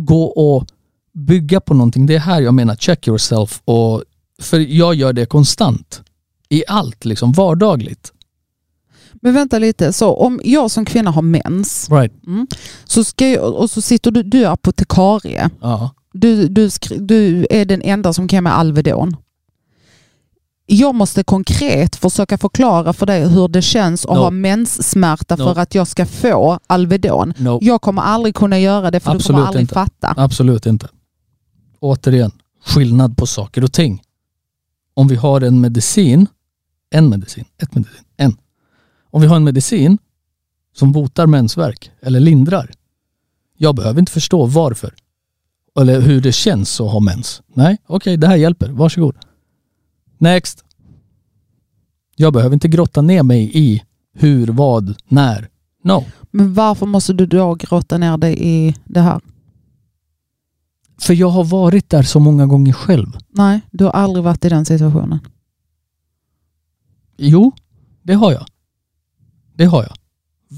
[0.00, 0.66] gå och
[1.14, 2.06] bygga på någonting.
[2.06, 4.02] Det är här jag menar check yourself och
[4.42, 6.02] för jag gör det konstant.
[6.48, 8.12] I allt liksom vardagligt.
[9.22, 12.12] men vänta lite, så om jag som kvinna har mens Right.
[12.84, 15.90] så ska jag, och så sitter du, du är apotekarie, Ja.
[16.12, 19.16] du, du, skri- du är den enda som kan mig Alvedon.
[20.70, 24.20] Jag måste konkret försöka förklara för dig hur det känns att No.
[24.20, 25.44] ha menssmärta No.
[25.44, 27.34] för att jag ska få Alvedon.
[27.38, 29.74] No, Jag kommer aldrig kunna göra det för du Absolut kommer aldrig inte.
[29.74, 30.14] fatta.
[30.16, 30.88] absolut inte.
[31.80, 32.30] Återigen,
[32.66, 34.02] skillnad på saker och ting.
[34.94, 36.26] Om vi har en medicin,
[36.90, 38.36] en medicin, ett medicin, en.
[39.10, 39.98] Om vi har en medicin
[40.74, 42.70] som botar mensvärk eller lindrar.
[43.56, 44.94] Jag behöver inte förstå varför.
[45.80, 47.42] Eller hur det känns att ha mens.
[47.54, 48.68] Nej, okej, det här hjälper.
[48.68, 49.16] Varsågod.
[50.18, 50.64] Next.
[52.16, 53.82] Jag behöver inte grotta ner mig i
[54.14, 55.48] hur, vad, när.
[55.84, 56.04] No.
[56.30, 59.20] Men varför måste du då grotta ner dig i det här?
[61.00, 63.18] För jag har varit där så många gånger själv.
[63.28, 65.18] Nej, du har aldrig varit i den situationen.
[67.16, 67.52] Jo,
[68.02, 68.46] det har jag.
[69.54, 69.96] Det har jag.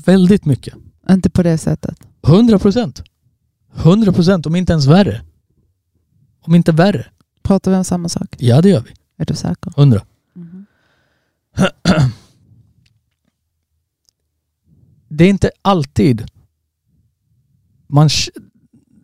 [0.04, 0.74] Väldigt mycket.
[1.10, 1.98] Inte på det sättet.
[2.26, 3.02] 100 procent.
[3.76, 5.22] 100 procent, om inte ens värre.
[6.40, 7.06] Om inte värre.
[7.42, 8.36] Pratar vi om samma sak?
[8.38, 8.90] Ja, det gör vi.
[9.20, 9.72] Är du säker?
[9.76, 10.02] 100.
[10.34, 10.66] Mhm.
[15.08, 16.30] Det är inte alltid
[17.86, 18.08] man,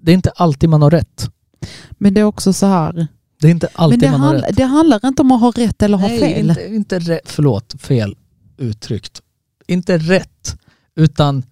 [0.03, 1.31] det är inte alltid man har rätt.
[1.91, 3.07] Men det är också så här.
[3.41, 4.57] Det är inte alltid man har handl- rätt.
[4.57, 6.49] det handlar inte om att ha rätt eller ha Nej, fel.
[6.51, 8.17] Inte, inte rätt, förlåt, fel
[8.57, 9.23] uttryckt.
[9.67, 10.59] Inte rätt,
[10.95, 11.43] utan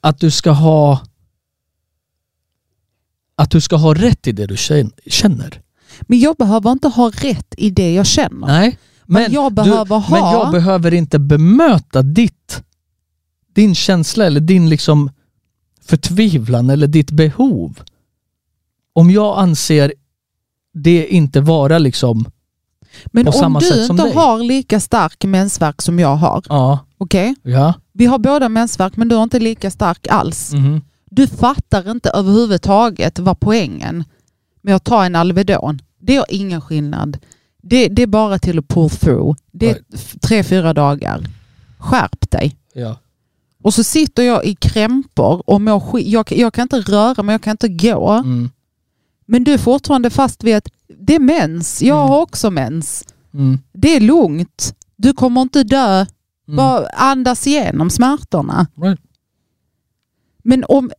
[0.00, 1.02] att du ska ha
[3.34, 5.62] att du ska ha rätt i det du kän- känner.
[6.02, 8.46] Men jag behöver inte ha rätt i det jag känner.
[8.46, 12.62] Nej, men, jag behöver ha- men jag behöver inte bemöta ditt,
[13.54, 15.10] din känsla eller din liksom
[15.84, 17.80] förtvivlan eller ditt behov.
[18.92, 19.92] Om jag anser
[20.74, 22.24] det inte vara liksom,
[23.06, 24.12] Men om du inte dig.
[24.14, 27.34] har lika stark mensvärk som jag har, ja, okej?
[27.42, 30.52] ja, Vi har båda mensvärk men du har inte lika stark alls.
[30.52, 34.04] mhm, Du fattar inte överhuvudtaget vad poängen
[34.62, 35.82] med att ta en Alvedon.
[36.00, 37.18] Det gör ingen skillnad.
[37.62, 39.36] Det, det är bara till att pull through.
[39.52, 39.78] Det är
[40.18, 41.24] tre, fyra dagar.
[41.78, 42.56] Skärp dig.
[42.74, 42.96] ja,
[43.62, 46.06] Och så sitter jag i krämpor och mår skit.
[46.06, 48.10] Jag, jag kan inte röra mig, jag kan inte gå.
[48.10, 48.50] mm,
[49.26, 50.68] Men du är fortfarande fast vid att
[50.98, 51.82] det är mens.
[51.82, 52.08] Jag Mm.
[52.08, 53.04] har också mens.
[53.34, 54.74] mm, Det är lugnt.
[54.96, 55.96] Du kommer inte dö.
[56.48, 56.56] mm.
[56.56, 58.66] Bara andas igenom smärtorna.
[58.82, 59.00] Right.
[60.42, 60.90] Men om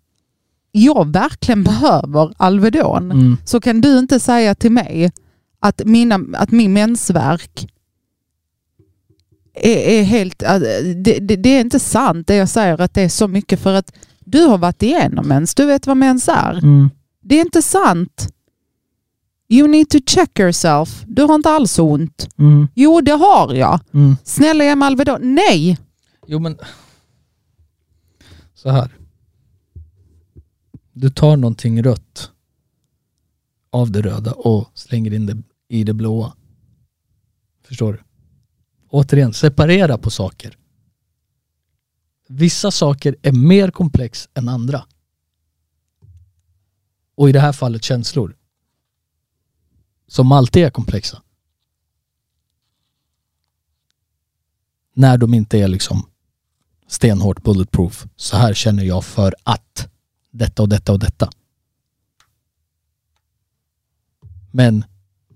[0.71, 5.11] jag verkligen behöver Alvedon Mm, så kan du inte säga till mig
[5.59, 7.67] att, mina, att min mensvärk
[9.53, 10.43] är, är helt...
[10.43, 10.61] att
[11.03, 13.73] Det, det, det är inte sant det jag säger att det är så mycket för
[13.73, 15.55] att du har varit igenom mens.
[15.55, 16.57] Du vet vad mens är.
[16.63, 16.89] mm,
[17.21, 18.33] Det är inte sant.
[19.49, 21.03] You need to check yourself.
[21.07, 22.29] Du har inte alls ont.
[22.37, 23.79] mm, Jo, det har jag.
[23.93, 24.15] mm.
[24.23, 25.35] Snälla ge mig Alvedon.
[25.35, 25.77] Nej!
[26.27, 26.57] Jo men,
[28.55, 28.89] Så här.
[30.93, 32.31] Du tar någonting rött
[33.69, 36.35] av det röda och slänger in det i det blåa.
[37.63, 37.99] Förstår du?
[38.89, 40.57] Återigen, separera på saker.
[42.27, 44.85] Vissa saker är mer komplex än andra.
[47.15, 48.37] Och i det här fallet känslor.
[50.07, 51.21] Som alltid är komplexa.
[54.93, 56.09] När de inte är liksom
[56.87, 58.05] stenhårt bulletproof.
[58.15, 59.90] Så här känner jag för att
[60.31, 61.29] detta och detta och detta.
[64.51, 64.85] Men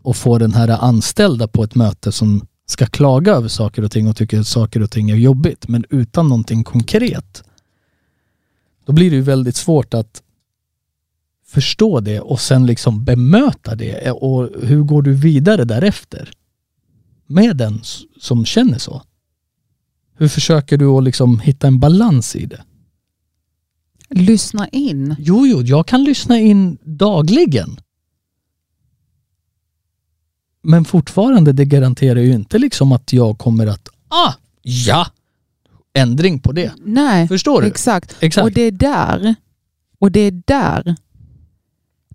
[0.04, 4.08] att få den här anställda på ett möte som ska klaga över saker och ting
[4.08, 7.44] och tycker att saker och ting är jobbigt men utan någonting konkret.
[8.86, 10.22] Då blir det ju väldigt svårt att
[11.46, 16.32] förstå det och sen liksom bemöta det och hur går du vidare därefter?
[17.26, 17.82] Med den
[18.20, 19.02] som känner så.
[20.18, 22.64] Hur försöker du att liksom hitta en balans i det?
[24.10, 25.16] Lyssna in.
[25.20, 27.80] Jo, jo, jag kan lyssna in dagligen.
[30.62, 35.08] Men fortfarande, det garanterar ju inte liksom att jag kommer att, ah, ja,
[35.94, 36.74] ändring på det.
[36.86, 37.68] Nej, Förstår du?
[37.68, 38.16] exakt.
[38.20, 38.46] Exakt.
[38.46, 39.36] Och det är där,
[40.00, 40.96] och det är där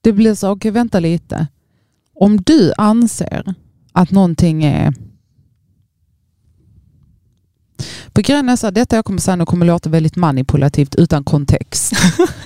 [0.00, 1.46] det blir så, okej vänta lite.
[2.14, 3.54] Om du anser
[3.92, 4.94] att någonting är
[8.14, 11.92] är så här, detta jag kommer säga nu kommer låta väldigt manipulativt utan kontext.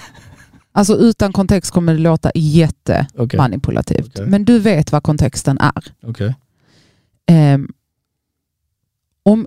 [0.72, 4.08] alltså utan kontext kommer det låta jättemanipulativt.
[4.14, 4.26] Okej.
[4.26, 5.84] Men du vet vad kontexten är.
[6.02, 6.34] okej.
[7.26, 7.68] Ehm,
[9.22, 9.46] om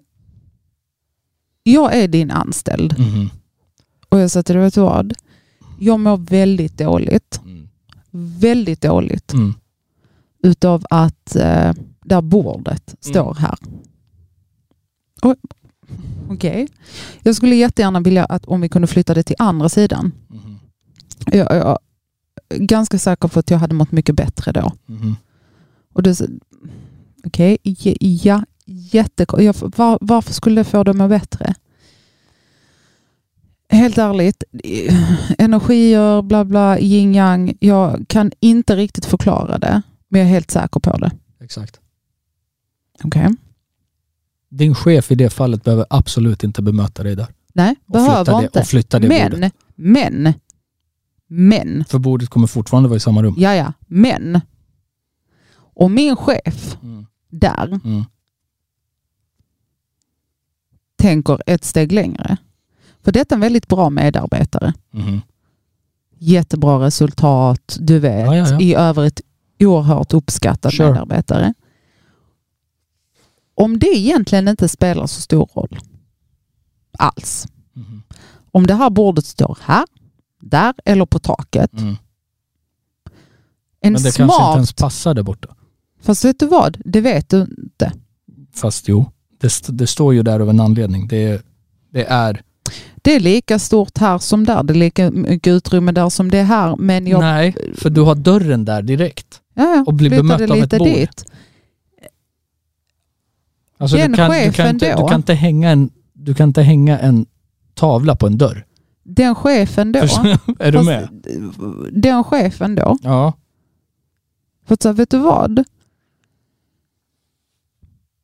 [1.63, 3.29] jag är din anställd Mhm.
[4.09, 5.13] och jag säger till dig, vet du vad?
[5.79, 7.41] Jag mår väldigt dåligt.
[7.45, 7.69] Mm.
[8.39, 9.53] Väldigt dåligt Mm.
[10.43, 11.73] utav att eh,
[12.05, 13.57] det här bordet står här.
[15.21, 15.35] Oj,
[16.29, 16.67] Okej.
[17.23, 20.11] Jag skulle jättegärna vilja att om vi kunde flytta det till andra sidan.
[20.27, 20.59] Mhm.
[21.25, 21.79] Jag, jag
[22.49, 24.71] är ganska säker på att jag hade mått mycket bättre då.
[24.85, 25.15] Mhm.
[25.93, 26.21] Och det,
[27.25, 27.95] Okej, okay.
[27.99, 29.77] ja, jättekonstigt.
[29.77, 31.55] Var, varför skulle det få dem att må bättre?
[33.69, 34.43] Helt ärligt,
[35.37, 37.53] energier, bla bla, yin yang.
[37.59, 41.11] Jag kan inte riktigt förklara det, men jag är helt säker på det.
[41.39, 41.79] Exakt.
[43.03, 43.35] Okej.
[44.57, 47.27] Din chef i det fallet behöver absolut inte bemöta dig där.
[47.53, 48.59] Nej, Och behöver flytta det, inte.
[48.59, 49.53] och flytta det Men, bordet.
[49.75, 50.33] men,
[51.27, 53.35] men, För bordet kommer fortfarande vara i samma rum.
[53.37, 54.41] ja ja, men.
[55.57, 57.05] Och min chef Mm.
[57.29, 58.03] där Mm.
[60.97, 62.37] tänker ett steg längre.
[63.03, 64.73] För detta är en väldigt bra medarbetare.
[64.91, 65.21] Mhm.
[66.19, 68.25] Jättebra resultat, du vet.
[68.25, 68.59] Ja, ja, ja.
[68.61, 69.21] I övrigt
[69.59, 70.89] oerhört uppskattad Sure.
[70.91, 71.53] medarbetare.
[73.57, 75.79] Om det egentligen inte spelar så stor roll
[76.97, 77.47] alls.
[77.73, 78.03] Mhm.
[78.51, 79.85] Om det här bordet står här,
[80.41, 81.73] där eller på taket.
[81.73, 81.95] Mm.
[83.81, 84.55] En Men det kanske inte smart...
[84.55, 85.55] ens passar där borta.
[86.01, 86.77] Fast vet du vad?
[86.85, 87.91] Det vet du inte.
[88.55, 91.07] Fast jo, det, st- det står ju där av en anledning.
[91.07, 91.41] Det är,
[91.91, 92.41] det är
[92.95, 94.63] Det är lika stort här som där.
[94.63, 96.75] Det är lika mycket utrymme där som det är här.
[96.75, 99.41] Men jag Nej, för du har dörren där direkt.
[99.53, 100.87] ja, och blir bemött av ett bord.
[100.87, 101.25] dit.
[103.77, 105.01] Alltså Den du, kan, du, kan chefen inte, då?
[105.01, 107.25] du, kan inte hänga en, du kan inte hänga en
[107.73, 108.65] tavla på en dörr.
[109.03, 109.99] Den chefen då.
[110.59, 111.09] är du med?
[111.91, 112.97] Den chefen då.
[113.01, 113.33] Ja.
[114.65, 115.63] För att säga, vet du vad?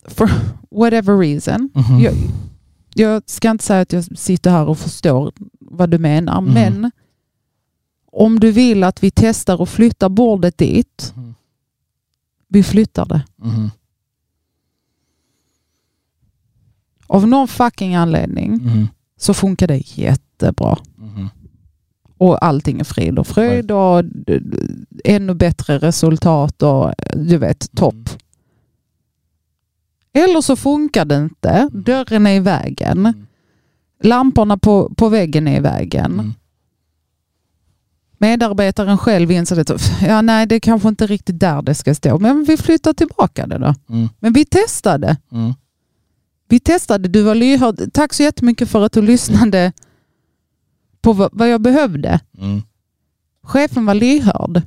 [0.08, 0.30] For
[0.72, 1.70] whatever reason.
[1.74, 2.00] Mhm.
[2.00, 2.14] Jag,
[2.94, 6.54] jag ska inte säga att jag sitter här och förstår vad du menar, Mhm.
[6.54, 6.92] men
[8.12, 11.36] om du vill att vi testar och flyttar bordet dit, Mhm.
[12.48, 13.22] vi flyttar det.
[17.14, 18.88] Av någon fucking anledning Mhm.
[19.18, 20.78] så funkar det jättebra.
[20.96, 21.30] Mhm.
[22.18, 24.04] Och allting är frid och fröjd och
[25.04, 27.94] ännu bättre resultat och du vet, topp.
[27.94, 28.06] Mm.
[30.30, 31.70] Eller så funkar det inte.
[31.74, 32.98] Dörren är i vägen.
[33.00, 33.26] Mm.
[34.04, 36.14] Lamporna på, på väggen är i vägen.
[36.14, 36.34] Mm.
[38.18, 42.20] Medarbetaren själv inser att ja, nej, det är kanske inte riktigt där det ska stå.
[42.20, 43.74] Men vi flyttar tillbaka det då.
[43.90, 44.10] Mm.
[44.20, 45.18] Men vi testade.
[45.32, 45.54] Mm.
[46.48, 47.08] Vi testade.
[47.08, 47.94] Du var lyhörd.
[47.94, 49.72] Tack så jättemycket för att du lyssnade
[51.02, 52.20] på vad, jag behövde.
[52.38, 52.62] Mm.
[53.44, 54.62] Chefen var lyhörd.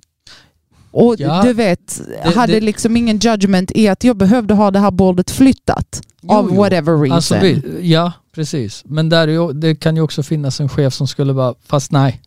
[0.90, 4.70] Och Ja, du vet, det- hade det- liksom ingen judgment i att jag behövde ha
[4.70, 6.01] det här bordet flyttat.
[6.23, 6.57] Jo, av jo.
[6.57, 7.12] whatever reason.
[7.12, 7.36] Alltså,
[7.81, 8.82] ja, precis.
[8.86, 12.20] Men där det kan ju också finnas en chef som skulle bara, fast nej.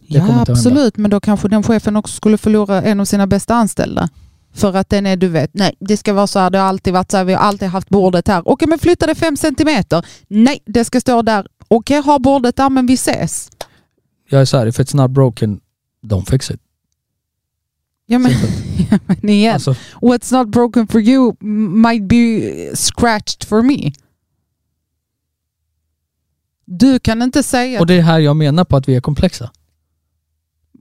[0.00, 0.96] ja, absolut.
[0.96, 4.08] Men då kanske den chefen också skulle förlora en av sina bästa anställda.
[4.54, 6.92] För att den är, du vet, nej det ska vara så här, det har alltid
[6.92, 8.42] varit så här, vi har alltid haft bordet här.
[8.44, 10.06] Okej men flytta det fem centimeter.
[10.28, 13.50] Nej, det ska stå där Okej, ha bordet där men vi ses.
[14.28, 15.60] Jag är så här, if it's not broken,
[16.02, 16.60] don't fix it.
[18.06, 18.32] Ja men,
[18.90, 21.34] ja, men igen, Alltså, what's not broken for you
[21.70, 23.92] might be scratched for me.
[26.64, 27.80] Du kan inte säga...
[27.80, 29.50] och det är här jag menar på att vi är komplexa.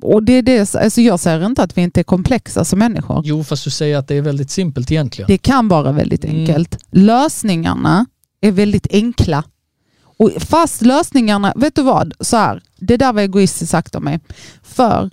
[0.02, 3.22] Och det är det, alltså jag säger inte att vi inte är komplexa som människor.
[3.26, 5.28] Jo, fast du säger att det är väldigt simpelt egentligen.
[5.28, 6.38] Det kan vara väldigt Mm.
[6.40, 6.78] enkelt.
[6.92, 8.06] Lösningarna
[8.42, 9.44] är väldigt enkla.
[10.20, 12.14] Och fast lösningarna, vet du vad?
[12.20, 14.20] Så här, det där var egoistiskt sagt av mig.
[14.64, 15.10] För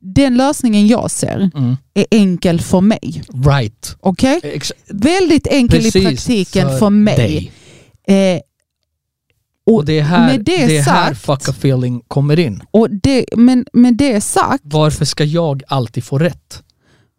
[0.00, 1.76] den lösningen jag ser Mm.
[1.94, 3.22] är enkel för mig.
[3.46, 3.96] Right.
[4.00, 4.40] Okej?
[4.42, 7.16] Ex- Väldigt enkel i praktiken för, mig.
[7.16, 7.52] dig.
[8.34, 8.40] Eh,
[9.66, 12.62] Och, och det är här, det det är här sagt- fuck a feeling kommer in.
[12.70, 16.62] och det, men med det sagt, Varför ska jag alltid få rätt?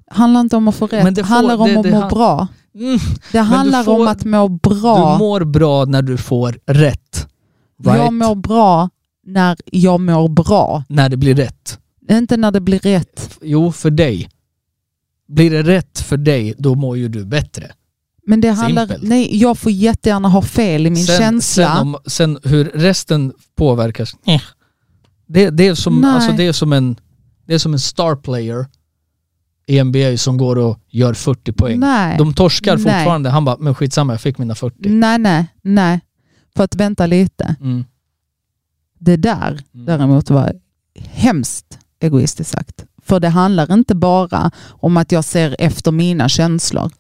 [0.07, 1.03] handlar inte om att få rätt.
[1.03, 2.48] Men det Det får- handlar om det- att det må han- bra.
[2.76, 2.99] Mm.
[3.32, 5.14] Det handlar får- om att må bra.
[5.14, 7.28] Du mår bra när du får rätt.
[7.86, 7.98] Right?
[7.98, 8.90] Jag mår bra
[9.26, 10.84] när jag mår bra.
[10.90, 11.80] När det blir rätt.
[12.11, 13.38] Inte när det blir rätt.
[13.41, 14.30] Jo, för dig.
[15.28, 17.72] Blir det rätt för dig, då mår ju du bättre.
[18.25, 19.09] Men det handlar, Simpelt.
[19.09, 21.67] nej, jag får jättegärna ha fel i min sen, känsla.
[21.75, 24.41] Sen, om, sen hur resten påverkas, eh.
[25.27, 26.11] det, det, är som, Nej.
[26.11, 26.95] alltså det, är som en,
[27.45, 28.65] det är som en star player
[29.65, 31.79] i NBA som går och gör 40 poäng.
[31.79, 32.17] nej.
[32.17, 32.83] De torskar Nej.
[32.83, 33.29] fortfarande.
[33.29, 34.89] Han bara, men skitsamma jag fick mina 40.
[34.89, 35.99] nej, nej, nej.
[36.55, 37.55] För att vänta lite.
[37.61, 37.85] Mm.
[38.99, 39.85] Det där Mm.
[39.85, 40.53] däremot var
[40.99, 42.85] hemskt egoistiskt sagt.
[43.01, 46.91] För det handlar inte bara om att jag ser efter mina känslor.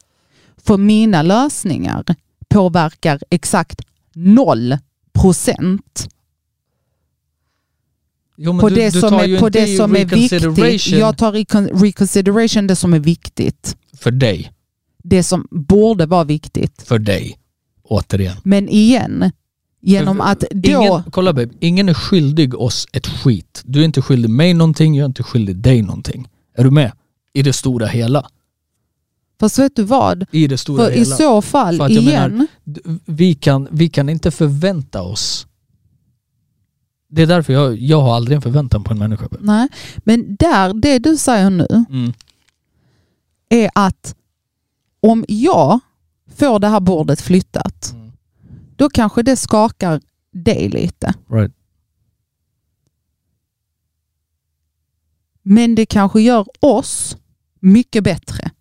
[0.65, 2.05] För mina lösningar
[2.49, 3.81] påverkar exakt
[4.13, 4.77] noll
[5.13, 6.09] procent
[8.37, 10.87] Jo, på du, det du som är, på det som är viktigt.
[10.87, 11.31] Jag tar
[11.79, 13.77] reconsideration det som är viktigt.
[13.97, 14.51] för dig.
[15.03, 16.81] Det som borde vara viktigt.
[16.81, 17.37] För dig.
[17.83, 18.37] Återigen.
[18.43, 19.31] Men igen,
[19.81, 20.69] genom För- att då...
[20.69, 23.61] Ingen, kolla babe, ingen är skyldig oss ett skit.
[23.65, 26.27] Du är inte skyldig mig någonting, jag är inte skyldig dig någonting.
[26.57, 26.91] Är du med?
[27.33, 28.29] I det stora hela.
[29.43, 30.25] Fast vet du vad?
[30.31, 31.15] I det stora För i hela.
[31.15, 32.47] så fall, För igen, menar-
[33.05, 35.47] vi, kan, vi kan inte förvänta oss
[37.07, 39.27] det är därför jag, jag har aldrig en förväntan på en människa.
[39.39, 39.67] nej.
[39.97, 42.13] Men där, det du säger nu Mm.
[43.49, 44.15] är att
[44.99, 45.79] om jag
[46.35, 48.11] får det här bordet flyttat, Mm.
[48.75, 50.01] då kanske det skakar
[50.31, 51.13] dig lite.
[51.31, 51.51] Right.
[55.43, 57.17] Men det kanske gör oss
[57.59, 58.51] mycket bättre.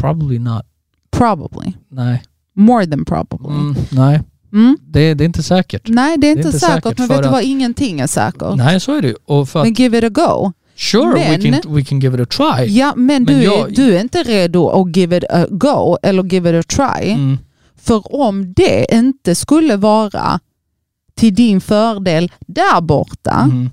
[0.00, 0.62] Probably not.
[1.10, 1.72] Probably.
[1.88, 2.22] Nej.
[2.56, 3.54] More than probably.
[3.56, 4.20] Mm, nej,
[4.52, 4.76] Mm.
[4.86, 5.88] det, det är inte säkert.
[5.88, 7.42] Nej, det är inte, inte säkert, säkert men vet du vad?
[7.42, 8.56] Ingenting är säkert.
[8.56, 9.14] Nej, så är det.
[9.24, 10.52] Och för Men give it a go.
[10.76, 12.66] sure, we, men- can, we can give it a try.
[12.78, 15.96] Ja, men, Men du, jag- är, du är inte redo att give it a go
[16.02, 17.10] eller give it a try.
[17.10, 17.38] Mm.
[17.76, 20.40] För om det inte skulle vara
[21.14, 23.70] till din fördel där borta Mm.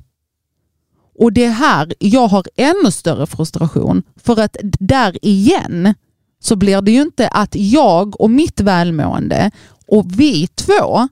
[1.19, 5.93] och det är här jag har ännu större frustration för att där igen
[6.47, 9.51] så blir det ju inte att jag och mitt välmående
[9.87, 11.07] och vi två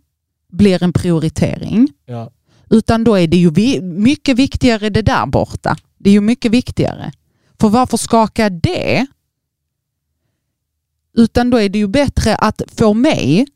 [0.52, 2.32] blir en prioritering Ja.
[2.70, 5.78] utan då är det ju vi, mycket viktigare det där borta.
[5.98, 7.12] Det är ju mycket viktigare.
[7.60, 9.06] För varför skaka det?
[11.18, 13.48] Utan då är det ju bättre att få mig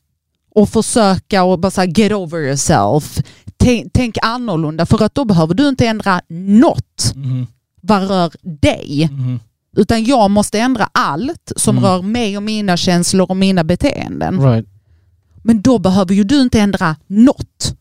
[0.55, 3.19] att försöka och bara säga get over yourself.
[3.57, 7.47] Tänk, tänk annorlunda för att då behöver du inte ändra något Mhm.
[7.81, 8.31] vad rör
[8.61, 9.09] dig.
[9.11, 9.39] Mhm.
[9.79, 11.89] Utan jag måste ändra allt som Mm.
[11.89, 14.41] rör mig och mina känslor och mina beteenden.
[14.41, 14.67] Right.
[15.43, 17.75] Men då behöver ju du inte ändra något.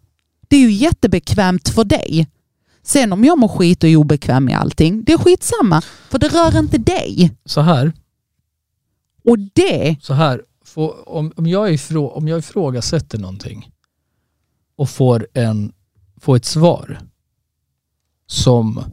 [0.49, 2.29] Det är ju jättebekvämt för dig.
[2.83, 5.83] Sen om jag mår skit och är obekväm i allting, det är skitsamma.
[6.11, 7.33] För det rör inte dig.
[7.45, 7.93] Så här,
[9.25, 10.43] Och det, så här.
[11.07, 13.71] Om, om, jag ifrå, om jag ifrågasätter någonting
[14.77, 15.73] och får, en,
[16.21, 16.99] får ett svar
[18.27, 18.85] som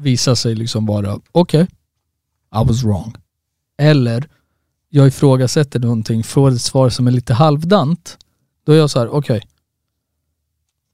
[0.00, 1.62] visar sig liksom vara okej,
[2.54, 3.14] I was wrong.
[3.78, 4.28] Eller
[4.88, 8.18] jag ifrågasätter någonting, får ett svar som är lite halvdant.
[8.64, 9.42] Då är jag så här, okej.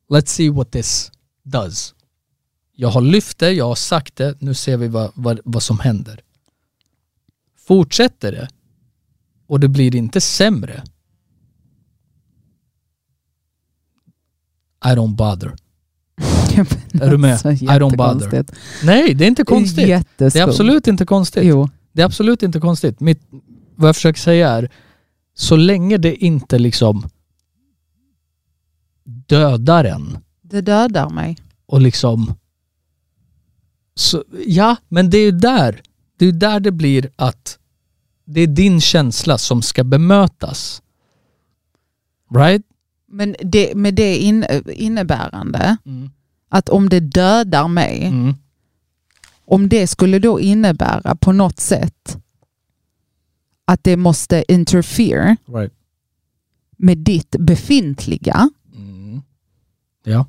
[0.08, 1.12] Let's see what this
[1.42, 1.94] does.
[2.72, 5.78] Jag har lyft det, jag har sagt det, nu ser vi vad, vad, vad som
[5.78, 6.20] händer.
[7.56, 8.48] Fortsätter det
[9.46, 10.84] och det blir inte sämre.
[14.84, 15.56] I don't bother.
[17.00, 17.40] Är du med?
[17.40, 18.44] Så I don't bother.
[18.84, 19.76] Nej, det är inte konstigt.
[19.76, 20.40] Det Jätteskumt.
[20.40, 21.44] är absolut inte konstigt.
[21.44, 21.68] Jo.
[21.92, 23.00] Det är absolut inte konstigt.
[23.00, 23.22] Mitt,
[23.74, 24.70] vad jag försöker säga är,
[25.34, 27.08] så länge det inte liksom
[29.04, 31.36] dödar en Det dödar mig.
[31.66, 32.34] och liksom...
[33.94, 35.82] Så, ja, men det är ju där.
[36.18, 37.58] Det är där det blir att
[38.24, 40.82] det är din känsla som ska bemötas.
[42.34, 42.65] Right?
[43.08, 46.10] Men det, med det in, innebärande Mm.
[46.48, 48.34] att om det dödar mig, Mm.
[49.44, 52.16] om det skulle då innebära på något sätt
[53.64, 55.72] att det måste interfere Right.
[56.76, 59.22] med ditt befintliga, Mm.
[60.04, 60.26] Ja.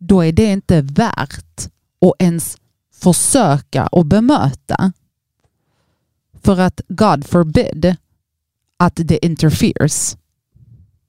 [0.00, 1.68] då är det inte värt
[2.00, 2.56] att ens
[2.94, 4.92] försöka och bemöta.
[6.44, 7.96] För att God forbid
[8.76, 10.16] att det interferes.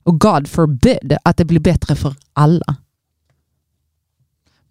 [0.03, 2.75] Och God forbid att det blir bättre för alla.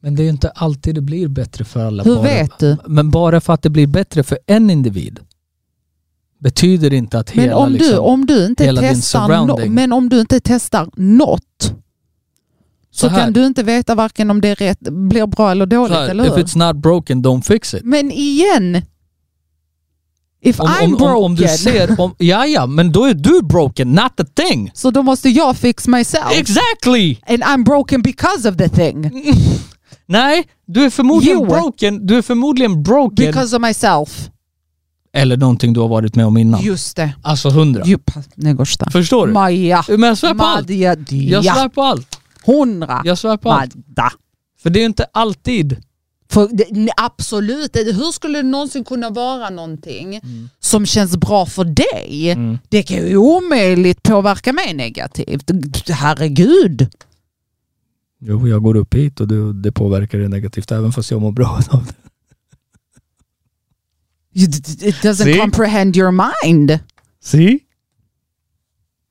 [0.00, 2.02] Men det är ju inte alltid det blir bättre för alla.
[2.02, 2.76] Hur bara, vet du?
[2.86, 5.20] Men bara för att det blir bättre för en individ
[6.42, 10.08] betyder inte att Men hela om, du, liksom, om du inte testar no, men om
[10.08, 11.74] du inte testar något
[12.90, 15.96] så, Så kan du inte veta varken om det är rätt, blir bra eller dåligt,
[15.96, 16.44] här, eller if hur?
[16.44, 17.84] it's not broken, don't fix it.
[17.84, 18.82] Men igen,
[20.44, 23.14] if Om, I'm om, broken, om, om du ser, om, ja ja, men då är
[23.14, 24.70] du broken, not the thing.
[24.74, 26.32] så då måste jag fix myself.
[26.32, 27.18] Exactly!
[27.28, 29.10] And I'm broken because of the thing.
[30.06, 31.46] Nej, du är förmodligen Jo.
[31.46, 34.30] broken, du är förmodligen broken Because of myself.
[35.12, 36.62] eller någonting du har varit med om innan.
[36.62, 37.14] Just det.
[37.22, 37.84] Alltså hundra.
[38.92, 39.32] Förstår du?
[39.32, 39.84] Maja.
[39.88, 40.70] Men jag svär på allt.
[41.10, 42.18] Jag svär på allt.
[42.46, 43.02] Hundra.
[43.04, 43.74] Jag svär på allt.
[44.62, 45.76] För det är inte alltid.
[46.32, 50.20] För det, absolut, hur skulle det någonsin kunna vara någonting
[50.60, 52.30] som känns bra för dig?
[52.30, 52.58] Mm.
[52.68, 55.50] Det kan ju omöjligt påverka mig negativt.
[55.90, 56.88] Herregud.
[58.20, 61.32] Jo, jag går upp hit och det, det påverkar det negativt även fast jag mår
[61.32, 61.94] bra av det.
[64.34, 65.38] It doesn't See?
[65.38, 66.78] comprehend your mind.
[67.20, 67.58] See?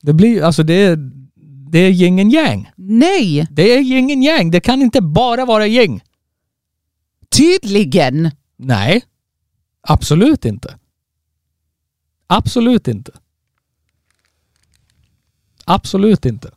[0.02, 0.98] Det blir, alltså det är,
[1.72, 2.70] det är gängen yang.
[2.76, 4.52] Nej, Det är gängen yang.
[4.52, 6.02] Det kan inte bara vara gäng.
[7.36, 8.32] Tydligen.
[8.58, 9.04] Nej.
[9.82, 10.80] Absolut inte.
[12.28, 13.12] Absolut inte.
[15.66, 16.52] Absolut inte.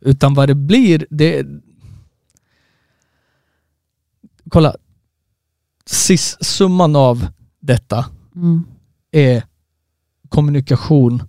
[0.00, 1.46] Utan vad det blir, det...
[4.50, 4.76] Kolla.
[5.86, 7.26] Sis, summan av
[7.60, 8.64] detta Mm.
[9.10, 9.42] är
[10.28, 11.22] kommunikation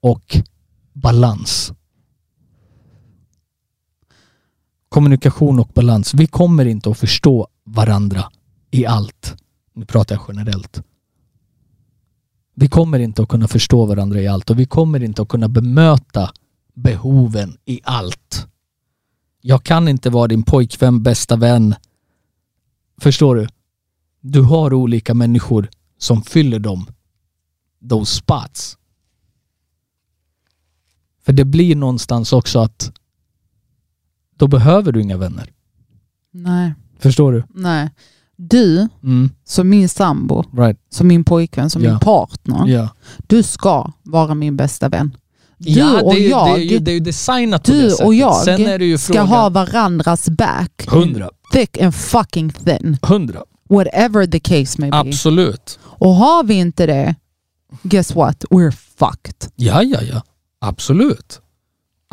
[0.00, 0.36] och
[0.92, 1.72] balans.
[4.92, 6.14] Kommunikation och balans.
[6.14, 8.24] Vi kommer inte att förstå varandra
[8.70, 9.34] i allt.
[9.74, 10.82] Nu pratar jag generellt.
[12.54, 15.48] Vi kommer inte att kunna förstå varandra i allt och vi kommer inte att kunna
[15.48, 16.32] bemöta
[16.74, 18.46] behoven i allt.
[19.40, 21.74] Jag kan inte vara din pojkvän, bästa vän.
[23.00, 23.48] Förstår du?
[24.20, 26.86] Du har olika människor som fyller dem.
[27.88, 28.78] Those spots.
[31.24, 32.92] För det blir någonstans också att
[34.42, 35.50] då behöver du inga vänner.
[36.32, 37.42] Nej, Förstår du?
[37.54, 37.90] nej.
[38.36, 40.78] Du, Mm, som min sambo, right.
[40.90, 41.90] som min pojkvän, som Ja.
[41.90, 42.66] min partner.
[42.68, 42.88] Ja.
[43.26, 45.16] Du ska vara min bästa vän.
[45.58, 48.06] Du ja, och det, är jag, det, är det är designat på det du sättet.
[48.06, 50.86] och jag Sen är det ju ska ha varandras back.
[50.88, 51.30] Hundra.
[51.52, 52.96] Thick and fucking thin.
[53.02, 53.42] Hundra.
[53.68, 54.96] Whatever the case may be.
[54.96, 55.78] Absolut.
[55.84, 57.14] Och har vi inte det,
[57.82, 58.44] guess what?
[58.50, 59.50] We're fucked.
[59.56, 60.22] Ja, ja, ja.
[60.60, 61.40] Absolut.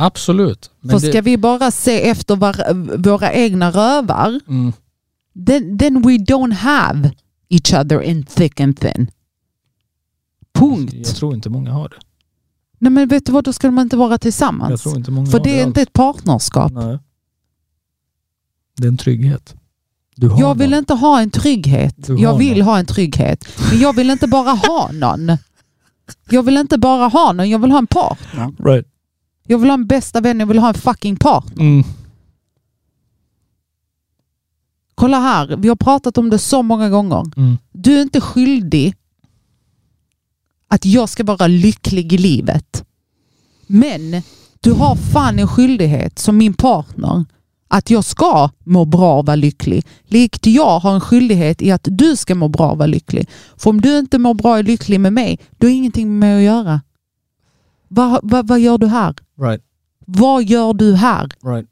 [0.02, 0.72] Absolut.
[0.80, 4.74] Men För det- ska vi bara se efter var, våra egna rövar, mm,
[5.46, 7.12] then, then we don't have
[7.50, 9.12] each other in thick and thin.
[10.54, 10.94] Punkt.
[10.94, 11.96] jag tror inte många har det.
[12.80, 14.84] Nej men vet du vad, då ska man inte vara Jag tillsammans.
[14.84, 16.72] tror inte många För det är inte ett partnerskap.
[16.72, 17.00] Nej.
[18.78, 19.56] Det är en trygghet.
[20.16, 20.80] Du har Jag vill någon.
[20.80, 21.96] inte ha en trygghet.
[22.08, 22.68] Du Jag vill någon.
[22.68, 23.48] ha en trygghet.
[23.72, 25.38] Men jag vill inte bara ha någon.
[26.30, 28.52] Jag vill inte bara ha någon, jag vill ha en partner.
[28.64, 28.88] Right.
[29.52, 31.64] Jag vill ha en bästa vän, jag vill ha en fucking partner.
[31.64, 31.84] Mm.
[34.96, 37.24] Kolla här, vi har pratat om det så många gånger.
[37.38, 37.58] Mm.
[37.72, 38.96] Du är inte skyldig
[40.68, 42.84] att jag ska vara lycklig i livet.
[43.68, 44.22] Men
[44.60, 47.26] du har fan en skyldighet som min partner
[47.68, 49.86] att jag ska må bra och vara lycklig.
[50.04, 53.30] Likt jag har en skyldighet i att du ska må bra och vara lycklig.
[53.58, 56.20] För om du inte mår bra och är lycklig med mig, då är ingenting med
[56.20, 56.82] mig att göra.
[57.90, 59.16] Vad, vad, vad gör du här?
[59.42, 59.64] Right.
[60.06, 61.30] Vad gör du här?
[61.44, 61.70] Right.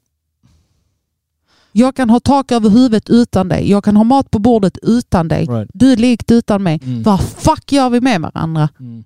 [1.72, 3.70] Jag kan ha tak över huvudet utan dig.
[3.70, 5.46] Jag kan ha mat på bordet utan dig.
[5.46, 5.70] Right.
[5.74, 6.80] Du är likt utan mig.
[6.82, 7.02] Mm.
[7.02, 8.68] Vad fuck gör vi med varandra?
[8.80, 9.04] Mm.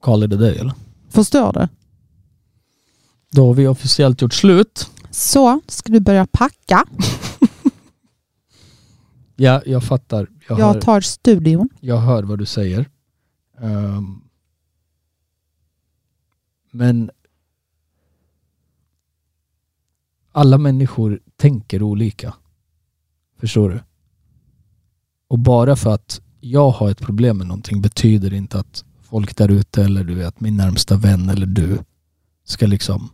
[0.00, 0.72] Call it a day eller?
[1.08, 1.68] Förstår du?
[3.30, 4.90] Då har vi officiellt gjort slut.
[5.10, 6.84] Så, ska du börja packa?
[9.42, 10.28] Ja, jag fattar.
[10.48, 11.68] Jag, hör, Jag tar studion.
[11.80, 12.90] jag hör vad du säger.
[13.58, 14.20] Ehm,
[16.70, 17.10] men
[20.32, 22.34] alla människor tänker olika.
[23.36, 23.80] Förstår du?
[25.28, 29.48] Och bara för att jag har ett problem med någonting betyder inte att folk där
[29.48, 31.78] ute eller du vet min närmsta vän eller du
[32.44, 33.10] ska liksom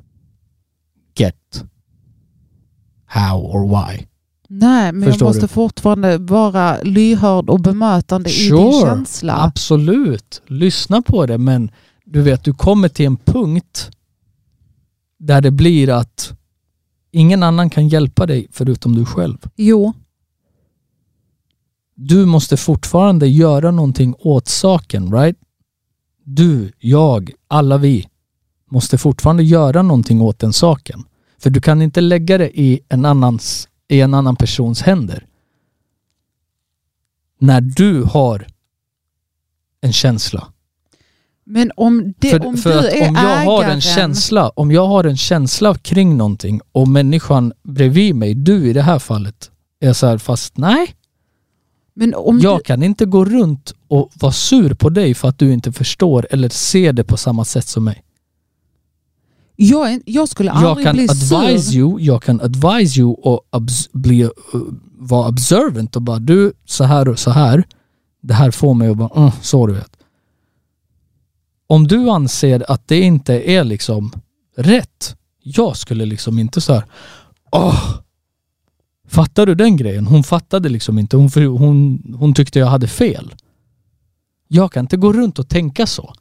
[1.14, 1.64] get
[3.04, 4.06] how or why.
[4.48, 5.48] Nej, men Förstår jag måste du?
[5.48, 8.80] fortfarande vara lyhörd och bemötande i din Sure.
[8.80, 9.44] känsla.
[9.44, 11.70] Absolut, lyssna på det men
[12.04, 13.90] du vet du kommer till en punkt
[15.18, 16.32] där det blir att
[17.10, 19.38] ingen annan kan hjälpa dig förutom du själv.
[19.56, 19.92] Jo,
[21.94, 25.36] Du måste fortfarande göra någonting åt saken, right?
[26.24, 28.08] Du, jag, alla vi
[28.70, 31.04] måste fortfarande göra någonting åt den saken.
[31.38, 35.26] För du kan inte lägga det i en, annans, i en annan persons händer.
[37.38, 38.46] När du har
[39.80, 40.52] en känsla.
[41.44, 44.48] men om, det, för om för du att är om jag har en ägaren- känsla,
[44.48, 48.98] om jag har en känsla kring någonting och människan bredvid mig, du i det här
[48.98, 49.50] fallet,
[49.80, 50.94] är så här fast nej,
[51.94, 55.38] Men om jag du, kan inte gå runt och vara sur på dig för att
[55.38, 58.02] du inte förstår eller ser det på samma sätt som mig.
[59.56, 61.78] Jag, jag skulle Jag aldrig kan bli advise sur.
[61.78, 64.30] you, jag kan advise you och obs- bli, uh,
[64.98, 67.64] vara observant och bara du, så här och så här.
[68.22, 69.96] Det här får mig att bara, uh, så du vet.
[71.66, 74.12] Om du anser att det inte är liksom
[74.56, 76.84] rätt, jag skulle liksom inte så här,
[77.52, 77.94] åh,
[79.08, 80.06] fattar du den grejen?
[80.06, 83.34] Hon fattade liksom inte, hon, hon, hon tyckte jag hade fel.
[84.48, 86.14] Jag kan inte gå runt och tänka så.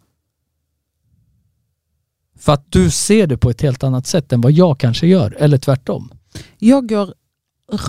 [2.46, 5.36] För att du ser det på ett helt annat sätt än vad jag kanske gör,
[5.40, 6.12] eller tvärtom.
[6.58, 7.14] Jag går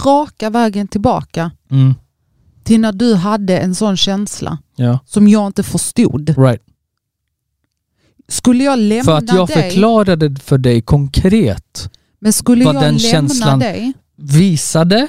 [0.05, 1.95] raka vägen tillbaka Mm.
[2.65, 6.39] till när du hade en sån känsla Ja, som jag inte förstod.
[6.39, 6.63] right.
[8.29, 12.83] Skulle jag lämna För att jag dig, förklarade för dig konkret, men skulle vad jag
[12.83, 15.09] den lämna känslan- dig, visade,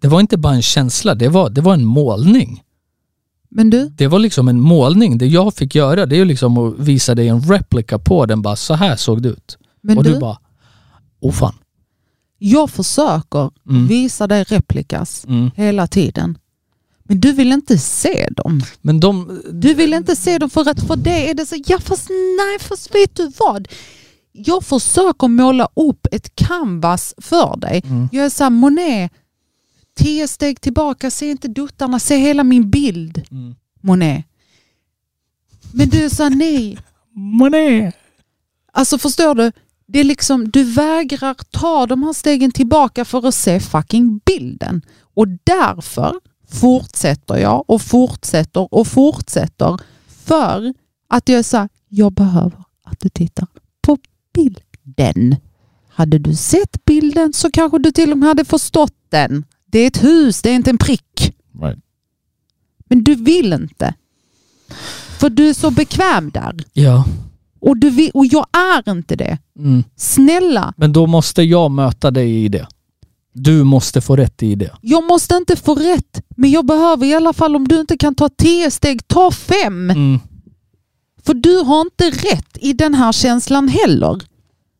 [0.00, 2.62] det var inte bara en känsla, det var, det var en målning.
[3.54, 5.18] Men du, Det var liksom en målning.
[5.18, 8.42] Det jag fick göra det är ju liksom att visa dig en replika på den,
[8.42, 9.58] bara så här såg det ut.
[9.80, 10.38] men och du, du bara,
[11.20, 11.54] oh fan.
[12.38, 13.86] jag försöker Mm.
[13.86, 15.50] visa dig replikas Mm.
[15.56, 16.38] hela tiden.
[17.04, 18.62] Men du vill inte se dem.
[18.80, 21.78] Men de, Du vill inte se dem för att för det är det så, ja
[21.78, 23.68] fast nej, fast vet du vad?
[24.32, 27.82] Jag försöker måla upp ett canvas för dig.
[27.86, 28.08] Mm.
[28.12, 29.12] Jag är såhär, Monet,
[29.94, 33.26] tio steg tillbaka, se inte duttarna, se hela min bild.
[33.30, 33.54] Mm.
[33.80, 34.24] Monet.
[35.72, 36.78] Men du sa nej.
[37.14, 37.94] Monet.
[38.72, 39.52] Alltså förstår du?
[39.86, 44.82] Det är liksom, du vägrar ta de här stegen tillbaka för att se fucking bilden.
[45.14, 46.14] Och därför
[46.48, 49.78] fortsätter jag och fortsätter och fortsätter
[50.24, 50.74] för
[51.08, 53.46] att jag sa, jag behöver att du tittar
[53.82, 53.98] på
[54.34, 55.36] bilden.
[55.88, 59.44] Hade du sett bilden så kanske du till och med hade förstått den.
[59.72, 61.34] Det är ett hus, det är inte en prick.
[61.62, 61.78] Right.
[62.88, 63.94] Men du vill inte.
[65.20, 66.54] För du är så bekväm där.
[66.72, 67.04] Ja.
[67.60, 69.38] Och, du vill, och jag är inte det.
[69.58, 69.84] Mm.
[69.96, 72.66] Snälla, Men då måste jag möta dig i det.
[73.34, 74.70] Du måste få rätt i det.
[74.80, 78.14] jag måste inte få rätt, men jag behöver i alla fall om du inte kan
[78.14, 79.90] ta tio steg, ta fem.
[79.90, 80.18] Mm.
[81.22, 84.20] För du har inte rätt i den här känslan heller.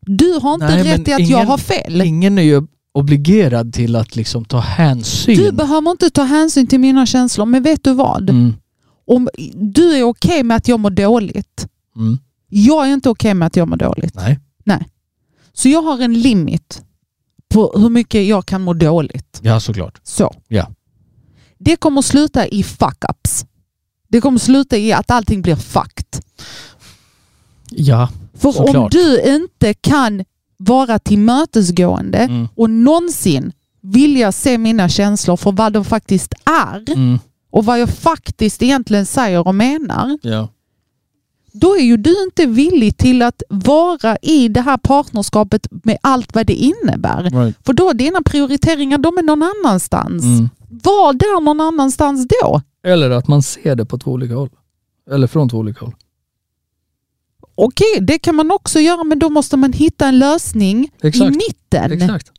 [0.00, 2.00] Du har inte Nej, rätt i att jag ingen- har fel.
[2.02, 2.62] Ingen är ju
[2.92, 5.36] obligerad till att liksom ta hänsyn.
[5.36, 8.30] Du behöver inte ta hänsyn till mina känslor, men vet du vad?
[8.30, 8.54] mm.
[9.06, 11.66] Om du är okej med att jag mår dåligt.
[11.96, 12.18] Mm.
[12.48, 14.14] Jag är inte okej med att jag mår dåligt.
[14.14, 14.38] Nej.
[15.52, 16.82] Så jag har en limit
[17.48, 19.40] på hur mycket jag kan må dåligt.
[19.42, 20.00] Ja, såklart.
[20.02, 20.34] Så.
[20.48, 20.70] Ja.
[21.58, 23.46] Det kommer sluta i fuck-ups.
[24.08, 26.22] Det kommer sluta i att allting blir fucked.
[27.70, 28.08] Ja.
[28.34, 28.92] För om Såklart.
[28.92, 30.24] du inte kan
[30.68, 32.48] vara tillmötesgående Mm.
[32.56, 37.18] och någonsin vilja se mina känslor för vad de faktiskt är Mm.
[37.50, 40.48] och vad jag faktiskt egentligen säger och menar, Ja.
[41.52, 46.34] då är ju du inte villig till att vara i det här partnerskapet med allt
[46.34, 47.22] vad det innebär.
[47.30, 47.56] Right.
[47.66, 50.22] För då är dina prioriteringar, de är någon annanstans.
[50.24, 50.48] Mm.
[50.68, 52.60] Var där någon annanstans då?
[52.84, 54.50] Eller att man ser det på två olika håll.
[55.10, 55.94] Eller från två olika håll.
[57.64, 61.36] Okej, det kan man också göra, men då måste man hitta en lösning i Exakt.
[61.36, 61.92] mitten.
[61.92, 62.30] Exakt.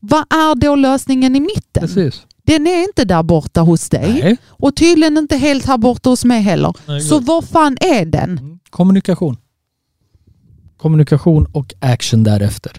[0.00, 1.80] Vad är då lösningen i mitten?
[1.80, 2.22] Precis.
[2.44, 4.36] Den är inte där borta hos dig Nej.
[4.46, 6.74] och tydligen inte helt här borta hos mig heller.
[6.86, 8.38] Nej, Så var fan är den?
[8.38, 8.58] Mm.
[8.70, 9.36] Kommunikation.
[10.76, 12.72] Kommunikation och action därefter.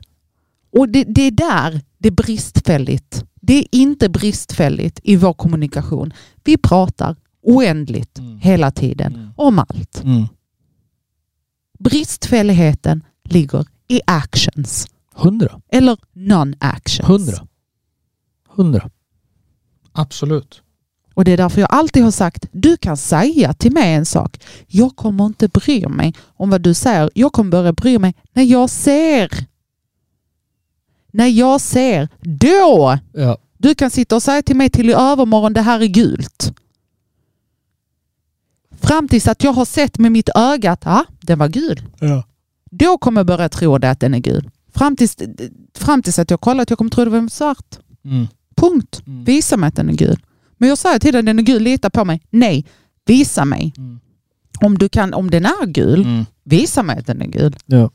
[0.77, 3.23] Och det, det är där det är bristfälligt.
[3.41, 6.13] Det är inte bristfälligt i vår kommunikation.
[6.43, 8.39] Vi pratar oändligt Mm.
[8.39, 9.29] hela tiden Mm.
[9.35, 10.03] om allt.
[10.03, 10.25] Mm.
[11.79, 15.61] Bristfälligheten ligger i actions Hundra.
[15.71, 17.05] eller non-actions.
[17.07, 17.47] Hundra.
[18.49, 18.89] Hundra.
[19.91, 20.61] Absolut.
[21.13, 24.37] Och det är därför jag alltid har sagt, du kan säga till mig en sak.
[24.67, 27.09] Jag kommer inte bry mig om vad du säger.
[27.13, 29.29] Jag kommer börja bry mig när jag ser.
[31.11, 32.97] När jag ser, då!
[33.13, 33.37] Ja.
[33.57, 36.53] Du kan sitta och säga till mig till i övermorgon, det här är gult.
[38.81, 41.81] Fram tills att jag har sett med mitt öga att ah, den var gul.
[41.99, 42.23] Ja.
[42.71, 44.49] Då kommer jag börja tro det att den är gul.
[44.75, 45.17] Fram tills,
[45.77, 47.79] fram tills att jag kollat, jag kommer tro det var svart.
[48.05, 48.27] Mm.
[48.55, 49.01] Punkt.
[49.07, 49.23] Mm.
[49.23, 50.19] Visa mig att den är gul.
[50.57, 52.21] Men jag säger till dig, den är gul, lita på mig.
[52.29, 52.65] Nej,
[53.05, 53.73] visa mig.
[53.77, 53.99] Mm.
[54.61, 56.25] Om, du kan, om den är gul, Mm.
[56.43, 57.55] visa mig att den är gul.
[57.65, 57.91] Ja.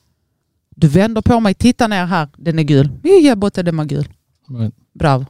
[0.77, 2.91] Du vänder på mig, titta ner här, den är gul.
[3.03, 4.09] Vi ger bort att den var gul.
[4.49, 4.75] Right.
[4.95, 5.27] Bravo.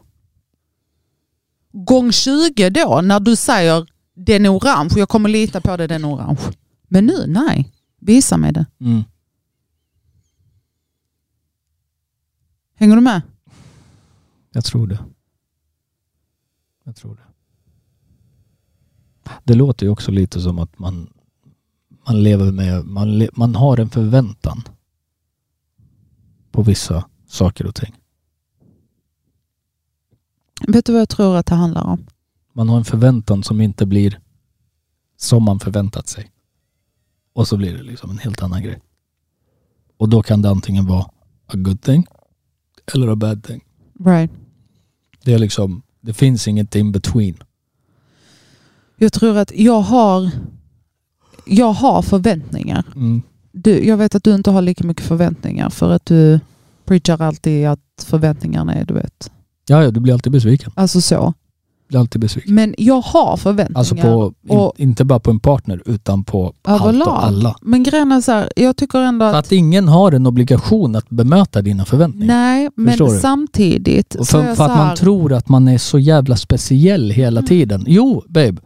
[1.73, 6.05] Gång 20 då, när du säger den är orange, jag kommer lita på det, den
[6.05, 6.41] är orange.
[6.89, 7.73] Men nu, nej.
[7.99, 8.67] Visa mig det.
[8.81, 9.03] Mm.
[12.75, 13.23] Hänger du med?
[14.53, 15.05] Jag tror det.
[16.85, 17.23] Jag tror det.
[19.45, 21.13] Det låter ju också lite som att man,
[22.07, 24.63] man lever med, man, le, man har en förväntan
[26.51, 27.95] på vissa saker och ting.
[30.69, 32.07] Vet du vad jag tror att det handlar om?
[32.57, 34.21] Man har en förväntan som inte blir
[35.17, 36.31] som man förväntat sig.
[37.33, 38.81] Och så blir det liksom en helt annan grej.
[39.97, 41.03] Och då kan det antingen vara
[41.47, 42.07] a good thing
[42.95, 43.61] eller a bad thing.
[44.05, 44.31] Right.
[45.25, 47.37] Det är liksom, det finns inget in between.
[48.97, 50.31] Jag tror att jag har,
[51.47, 52.85] jag har förväntningar.
[52.95, 53.23] Mm.
[53.53, 56.41] Du, jag vet att du inte har lika mycket förväntningar för att du
[56.85, 59.31] preachar alltid att förväntningarna är, du vet.
[59.67, 60.73] Ja, ja, du blir alltid besviken.
[60.75, 61.35] Alltså så.
[61.95, 62.55] Blir alltid besviken.
[62.55, 63.79] Men jag har förväntningar.
[63.79, 67.09] Alltså på, in, och- inte bara på en partner utan på allt överlag.
[67.09, 67.57] och alla.
[67.63, 69.47] Men grejen är så här, jag tycker ändå För att...
[69.47, 72.27] att ingen har en obligation att bemöta dina förväntningar.
[72.35, 73.21] Nej, men Förstår du?
[73.21, 77.41] samtidigt Och för, för att man här, tror att man är så jävla speciell hela
[77.41, 77.49] Mm.
[77.49, 77.85] tiden.
[77.87, 78.57] Jo, babe.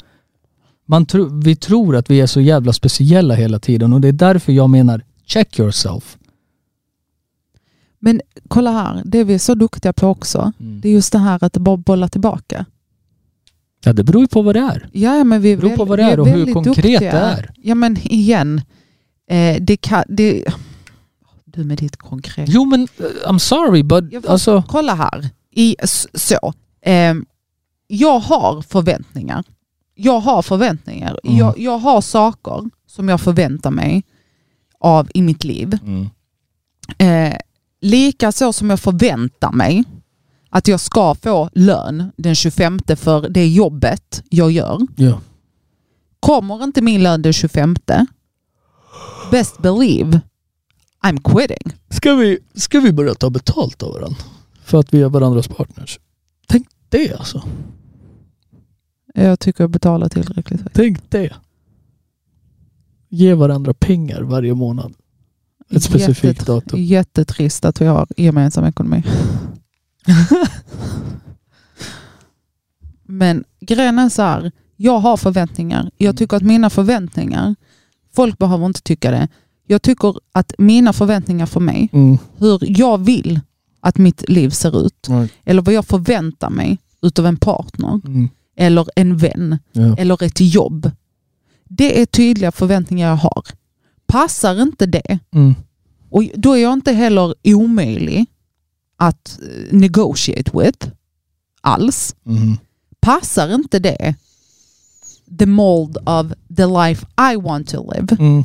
[0.86, 4.12] Man tro, vi tror att vi är så jävla speciella hela tiden och det är
[4.12, 6.16] därför jag menar check yourself.
[8.00, 11.44] Men kolla här, det vi är så duktiga på också, det är just det här
[11.44, 12.64] att bara bolla tillbaka.
[13.84, 14.88] Ja, det beror ju på vad det är.
[14.92, 17.00] Ja, men vi är, Det beror på vad det vi är och hur konkret duktiga.
[17.00, 17.50] det är.
[17.56, 18.60] Ja, men igen.
[19.30, 20.44] Eh, det kan, det,
[21.44, 22.48] du med ditt konkret.
[22.48, 24.62] Jo men, eh, I'm sorry but Jag alltså...
[24.68, 25.30] Kolla här.
[25.50, 25.76] I,
[26.14, 26.52] så.
[26.82, 27.14] Eh,
[27.86, 29.44] jag har förväntningar.
[29.94, 31.18] Jag har förväntningar.
[31.24, 31.36] Mm.
[31.36, 34.02] Jag, jag har saker som jag förväntar mig
[34.80, 35.78] av i mitt liv.
[35.82, 36.08] Mm.
[36.98, 37.36] Eh,
[37.80, 39.84] lika så som jag förväntar mig
[40.50, 44.78] att jag ska få lön den 25 för det jobbet jag gör.
[44.96, 45.20] Ja.
[46.20, 47.76] Kommer inte min lön den 25,
[49.30, 50.20] best believe
[51.04, 51.72] I'm quitting.
[51.90, 54.16] Ska vi, ska vi börja ta betalt av varandra?
[54.64, 55.98] För att vi är varandras partners.
[56.46, 57.42] Tänk det alltså.
[59.14, 60.60] Jag tycker jag betalar tillräckligt.
[60.72, 61.34] Tänk det.
[63.08, 64.94] Ge varandra pengar varje månad.
[65.70, 66.82] Ett specifikt Jättet- datum.
[66.82, 69.02] Jättetrist att vi har gemensam ekonomi.
[73.06, 75.90] Men grejen är så här, jag har förväntningar.
[75.96, 77.54] Jag tycker att mina förväntningar,
[78.16, 79.28] folk behöver inte tycka det.
[79.66, 82.18] Jag tycker att mina förväntningar för mig, Mm.
[82.36, 83.40] hur jag vill
[83.80, 85.32] att mitt liv ser ut, Right.
[85.44, 88.28] eller vad jag förväntar mig utav en partner, Mm.
[88.56, 89.96] eller en vän, Ja.
[89.98, 90.90] eller ett jobb.
[91.64, 93.42] Det är tydliga förväntningar jag har.
[94.06, 95.54] Passar inte det, Mm.
[96.10, 98.26] och då är jag inte heller omöjlig
[98.98, 100.88] att eh, negotiate with
[101.60, 102.16] alls.
[102.26, 102.56] Mm.
[103.00, 104.14] Passar inte det
[105.38, 106.26] the mold of
[106.56, 108.44] the life I want to live, Mm.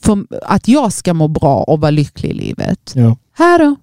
[0.00, 2.92] för att jag ska må bra och vara lycklig i livet.
[2.94, 3.16] Ja.
[3.32, 3.76] Här då,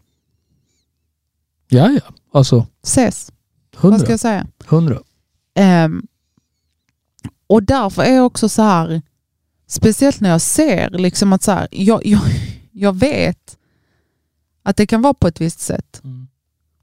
[1.70, 2.14] ja, ja.
[2.34, 3.32] Alltså, ses.
[3.72, 4.10] Vad ska hundra.
[4.10, 4.48] jag säga?
[4.68, 5.00] Hundra.
[5.56, 6.08] Ehm,
[7.48, 9.02] och därför är jag också så här,
[9.68, 12.22] speciellt när jag ser liksom att så här, jag, jag,
[12.72, 13.58] jag vet
[14.64, 16.02] att det kan vara på ett visst sätt.
[16.04, 16.28] Mm.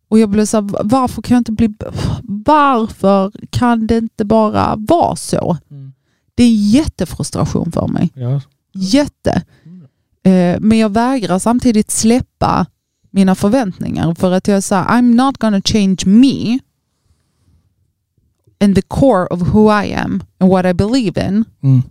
[0.08, 1.74] Och jag blir så här, varför kan jag inte bli,
[2.22, 5.56] varför kan det inte bara vara så?
[5.70, 5.92] Mm.
[6.34, 8.10] Det är en jättefrustration för mig.
[8.14, 8.40] Ja.
[8.72, 9.42] Jätte.
[10.22, 12.66] Eh, men jag vägrar samtidigt släppa
[13.10, 16.58] mina förväntningar för att jag säger I'm not gonna change me
[18.60, 21.82] and the core of who I am and what I believe in Mm.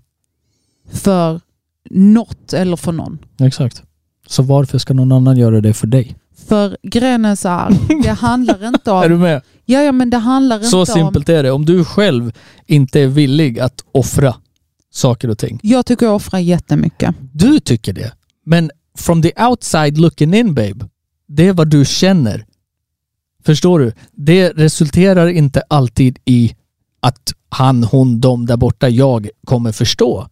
[0.92, 1.42] för
[1.90, 3.20] något eller för någon.
[3.40, 3.84] Exakt.
[4.28, 6.16] Så varför ska någon annan göra det för dig?
[6.48, 9.22] För grejen är så här, det handlar inte Är du om...
[9.22, 9.42] med?
[9.66, 10.98] Ja, ja, men det handlar Så inte om...
[10.98, 11.52] simpelt är det.
[11.52, 12.32] Om du själv
[12.66, 14.36] inte är villig att offra
[14.92, 15.60] saker och ting.
[15.64, 17.16] Jag tycker jag offrar jättemycket.
[17.32, 18.12] Du tycker det.
[18.46, 20.86] Men from the outside looking in babe.
[21.28, 22.46] Det är vad du känner.
[23.46, 23.92] Förstår du?
[24.12, 26.56] Det resulterar inte alltid i
[27.00, 30.28] att han, hon, de där borta, jag kommer förstå.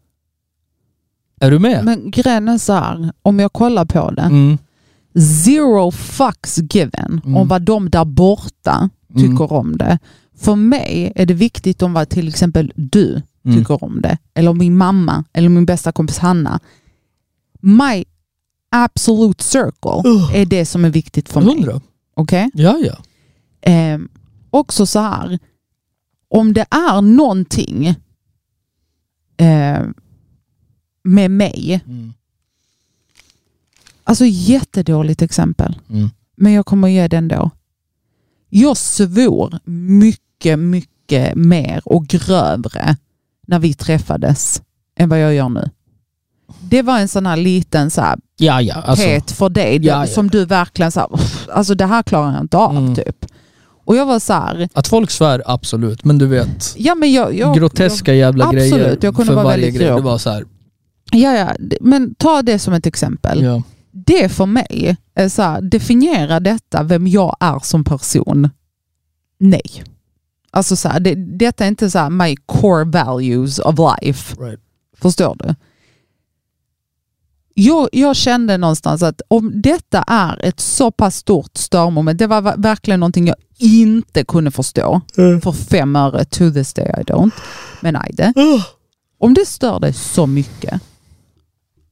[1.39, 1.85] Är du med?
[1.85, 4.21] Men grejen är så här, om jag kollar på det.
[4.21, 4.57] Mm.
[5.45, 7.37] Zero fucks given Mm.
[7.37, 9.51] om vad de där borta tycker Mm.
[9.57, 9.99] om det.
[10.37, 13.57] För mig är det viktigt om vad till exempel du Mm.
[13.57, 14.17] tycker om det.
[14.33, 16.59] Eller min mamma eller min bästa kompis Hanna.
[17.61, 18.05] My
[18.71, 20.35] absolute circle Ugh.
[20.35, 21.53] är det som är viktigt för mig.
[21.55, 21.81] Hundra.
[22.15, 22.49] Okej?
[22.53, 22.97] Ja, ja.
[23.71, 23.99] Eh,
[24.49, 25.39] också så här,
[26.29, 27.87] om det är någonting
[29.37, 29.81] eh,
[31.05, 32.13] med mig, Mm.
[34.03, 36.09] alltså jättedåligt exempel, Mm.
[36.35, 37.49] men jag kommer ge den då.
[38.49, 42.97] Jag svor mycket, mycket mer och grövre
[43.47, 44.61] när vi träffades
[44.97, 45.69] än vad jag gör nu.
[46.61, 48.73] Det var en sån här liten så här, Ja, ja.
[48.75, 50.07] Alltså, pet för dig Ja, ja.
[50.13, 52.95] som du verkligen så här, "Uff, alltså det här klarar jag inte av Mm.
[52.95, 53.25] typ.
[53.87, 56.03] Och jag var så här, att folk svär, absolut.
[56.03, 57.33] Men du vet, ja men jag...
[57.37, 59.87] jag groteska jävla absolut, grejer jag kunde för vara varje väldigt grej.
[59.87, 59.97] grov.
[59.97, 60.47] Det var så här, jag,
[61.11, 63.43] ja, ja, men ta det som ett exempel.
[63.43, 63.63] ja.
[63.97, 68.49] Det för mig är så här, definiera detta vem jag är som person.
[69.39, 69.83] Nej.
[70.51, 74.35] Alltså så här, det, detta är inte så här my core values of life.
[74.39, 74.59] Right.
[75.01, 75.55] Förstår du?
[77.53, 82.41] Jag, jag kände någonstans att om detta är ett så pass stort störmoment, det var
[82.41, 85.01] va- verkligen någonting jag inte kunde förstå
[85.41, 87.31] för fem öre, to this day I don't,
[87.81, 88.33] men ajde.
[89.19, 90.81] Om det stör dig så mycket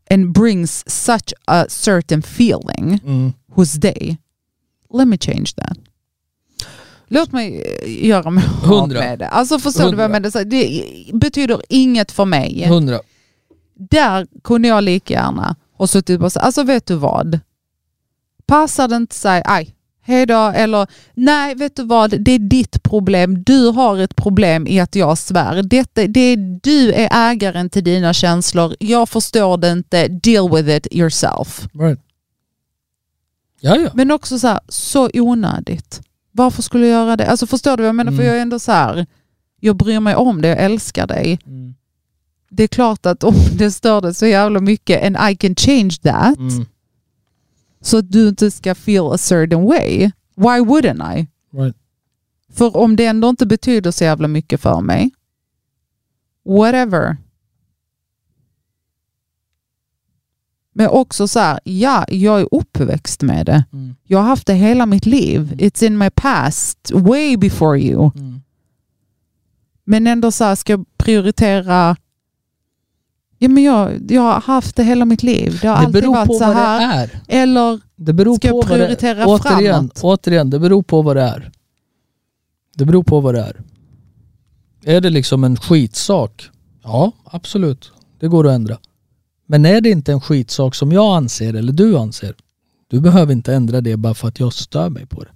[0.09, 3.34] and brings such a certain feeling Mm.
[3.51, 4.17] hos dig,
[4.93, 5.77] let me change that.
[7.07, 9.27] Låt mig eh, göra mig av med det.
[9.27, 10.43] Alltså förstår du vad jag menar?
[10.45, 12.65] Det betyder inget för mig.
[12.67, 12.99] Hundra.
[13.75, 17.39] Där kunde jag lika gärna ha suttit och sagt, alltså vet du vad?
[18.45, 19.72] Passar det inte sig, aj,
[20.03, 23.43] hej då, eller nej, vet du vad, det är ditt problem.
[23.43, 25.63] Du har ett problem i att jag svär.
[25.63, 28.75] Detta, det är, du är ägaren till dina känslor.
[28.80, 31.67] Jag förstår det inte, deal with it yourself.
[31.73, 31.99] Right.
[33.59, 33.89] Ja, ja.
[33.93, 36.01] Men också så här, så onödigt.
[36.31, 37.27] Varför skulle jag göra det?
[37.27, 38.11] Alltså förstår du vad jag menar?
[38.11, 38.27] För Mm.
[38.27, 39.05] jag är ändå så här,
[39.59, 41.39] jag bryr mig om det, jag älskar dig.
[41.45, 41.75] Mm.
[42.49, 45.95] Det är klart att om det stör dig så jävla mycket and I can change
[46.03, 46.65] that Mm.
[47.84, 50.11] Så att du inte ska feel a certain way.
[50.35, 51.27] Why wouldn't I?
[51.51, 51.76] Right.
[52.53, 55.11] För om det ändå inte betyder så jävla mycket för mig,
[56.45, 57.18] whatever.
[60.73, 63.65] Men också så här, ja, jag är uppväxt med det.
[63.73, 63.95] Mm.
[64.03, 65.53] Jag har haft det hela mitt liv.
[65.57, 68.11] It's in my past, way before you.
[68.15, 68.41] Mm.
[69.84, 71.95] Men ändå så här, ska jag prioritera...
[73.44, 75.60] Ja, men jag, jag har haft det hela mitt liv.
[75.61, 77.07] Det har Det alltid varit på så vad här.
[77.28, 77.41] det är.
[77.44, 79.99] Eller Det beror Ska jag på det, prioritera återigen, framåt?
[80.03, 81.52] återigen, det beror på vad det är.
[82.76, 83.61] Det beror på vad det är.
[84.86, 86.49] Är det liksom en skitsak?
[86.84, 87.91] Ja, absolut.
[88.20, 88.78] Det går att ändra.
[89.48, 92.36] Men är det inte en skitsak som jag anser eller du anser,
[92.88, 95.30] du behöver inte ändra det bara för att jag stör mig på det.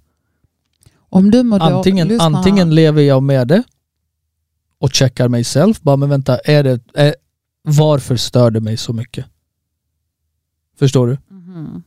[1.10, 2.20] om du mår Antingen, här.
[2.26, 3.62] antingen lever jag med det
[4.80, 5.74] och checkar mig själv.
[5.80, 7.14] Bara, men vänta, är det, är,
[7.62, 9.26] varför stör det mig så mycket?
[10.76, 11.18] Förstår du?
[11.34, 11.82] Mhm.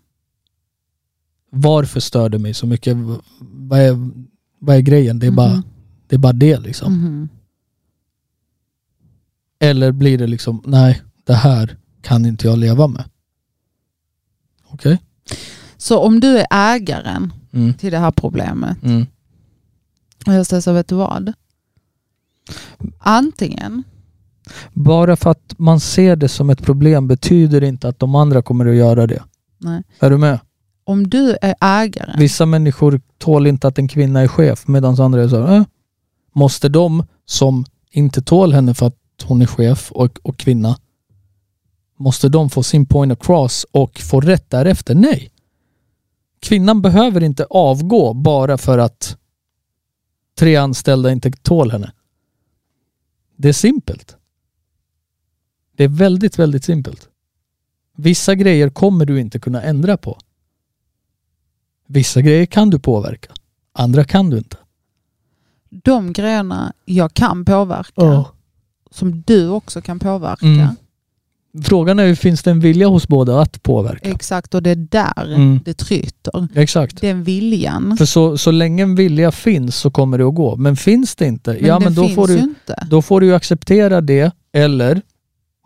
[1.49, 2.98] Varför stör det mig så mycket?
[3.39, 4.11] Vad är,
[4.60, 5.19] vad är grejen?
[5.19, 5.64] Det är, bara, Mhm.
[6.07, 6.93] det är bara det liksom.
[6.93, 7.30] Mhm.
[9.60, 13.03] Eller blir det liksom, nej, det här kan inte jag leva med.
[14.68, 15.02] Okej?
[15.77, 17.73] Så om du är ägaren Mm.
[17.73, 19.06] till det här problemet Mm.
[20.27, 21.34] och jag säger så, vet du vad?
[22.99, 23.84] Antingen,
[24.73, 28.65] Bara för att man ser det som ett problem betyder inte att de andra kommer
[28.65, 29.23] att göra det.
[29.57, 29.83] nej.
[29.99, 30.39] Är du med?
[30.83, 35.23] Om du är ägaren, Vissa människor tål inte att en kvinna är chef medan andra
[35.23, 35.63] är så här, eh.
[36.33, 40.77] Måste de som inte tål henne för att hon är chef och, och kvinna,
[41.97, 44.95] måste de få sin point across och få rätt därefter?
[44.95, 45.31] Nej.
[46.39, 49.17] Kvinnan behöver inte avgå bara för att
[50.37, 51.91] tre anställda inte tål henne.
[53.37, 54.15] Det är simpelt.
[55.77, 57.07] Det är väldigt, väldigt simpelt.
[57.98, 60.18] Vissa grejer kommer du inte kunna ändra på.
[61.88, 63.31] Vissa grejer kan du påverka.
[63.73, 64.57] Andra kan du inte.
[65.69, 68.26] de grejerna jag kan påverka,
[68.91, 70.68] som du också kan påverka, Mm.
[71.64, 74.10] Frågan är ju, finns det en vilja hos båda att påverka?
[74.10, 75.60] exakt, och det är där Mm.
[75.65, 76.48] det tryter.
[76.56, 77.02] Exakt.
[77.02, 80.56] Den viljan, För så, så länge en vilja finns så kommer det att gå.
[80.56, 82.88] Men finns det inte, men ja men då får, du, inte.
[82.89, 85.02] då får du acceptera det eller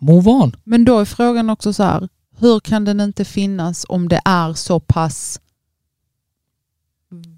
[0.01, 0.55] move on.
[0.63, 2.09] Men då är frågan också så här,
[2.39, 5.39] hur kan den inte finnas om det är så pass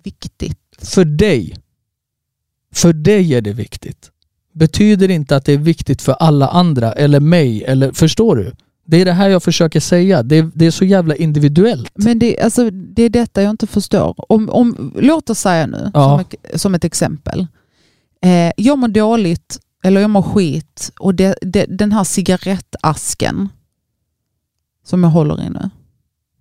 [0.04, 0.60] viktigt?
[0.80, 1.56] För dig.
[2.74, 4.12] För dig är det viktigt.
[4.54, 7.64] betyder inte att det är viktigt för alla andra eller mig.
[7.64, 8.54] Eller, förstår du?
[8.86, 10.24] Det är det här jag försöker säga.
[10.24, 11.92] Det är, det är så jävla individuellt.
[11.96, 14.16] Men det, alltså, det är detta jag inte förstår.
[14.32, 16.04] Om, om, låt oss säga nu, Ja.
[16.04, 17.48] som, ett, som ett exempel.
[18.22, 23.50] Eh, jag mår dåligt, eller jag mår skit, och det, det, den här cigarettasken
[24.84, 25.70] som jag håller i nu,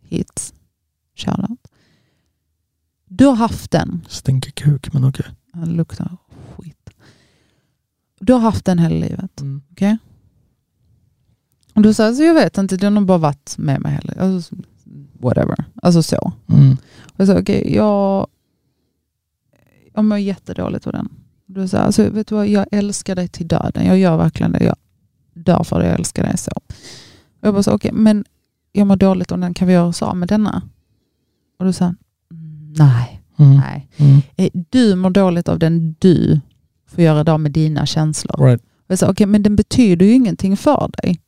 [0.03, 0.55] hit,
[1.15, 1.69] shoutout.
[3.05, 5.27] Du har haft den, Stinker kuk, men okej.
[5.53, 6.17] den luktar
[6.57, 6.91] skit.
[8.21, 9.43] Du har haft den hela livet.
[9.73, 9.99] Okej?
[11.75, 14.57] Och du säger, alltså, jag vet inte, det har bara varit med mig hela alltså,
[15.13, 15.65] Whatever.
[15.83, 16.33] Alltså så.
[16.49, 16.73] Mm.
[17.03, 18.27] Och jag sa, okej, jag,
[19.95, 21.26] jag mår jättedåligt av den.
[21.57, 23.87] Du sa, alltså, vet du vad, jag älskar dig till döden.
[23.87, 24.65] Jag gör verkligen det.
[24.65, 24.77] Jag
[25.35, 26.51] dör för det, jag älskar dig så.
[27.41, 28.25] Och jag bara, okej, men
[28.73, 29.55] jag mår dåligt av den.
[29.55, 30.63] Kan vi göra oss av med denna?
[31.59, 33.57] Och du sa, "Mm, nej, Mm.
[33.57, 33.89] nej.
[33.97, 34.21] Mm.
[34.37, 36.41] Eh, Du mår dåligt av den du
[36.87, 38.47] får göra det av med dina känslor.
[38.47, 38.63] Right.
[38.87, 41.21] Jag sa, okej, men den betyder ju ingenting för dig.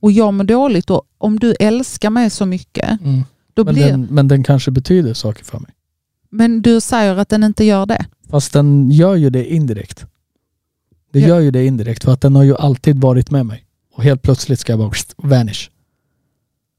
[0.00, 3.22] Och jag mår dåligt och om du älskar mig så mycket, Mm.
[3.54, 3.86] då Men, blir...
[3.90, 5.70] den, men den kanske betyder saker för mig.
[6.30, 8.06] Men du säger att den inte gör det.
[8.34, 10.06] Fast den gör ju det indirekt.
[11.12, 13.66] Det gör ju det indirekt för att den har ju alltid varit med mig.
[13.92, 15.70] Och helt plötsligt ska jag bara vanish.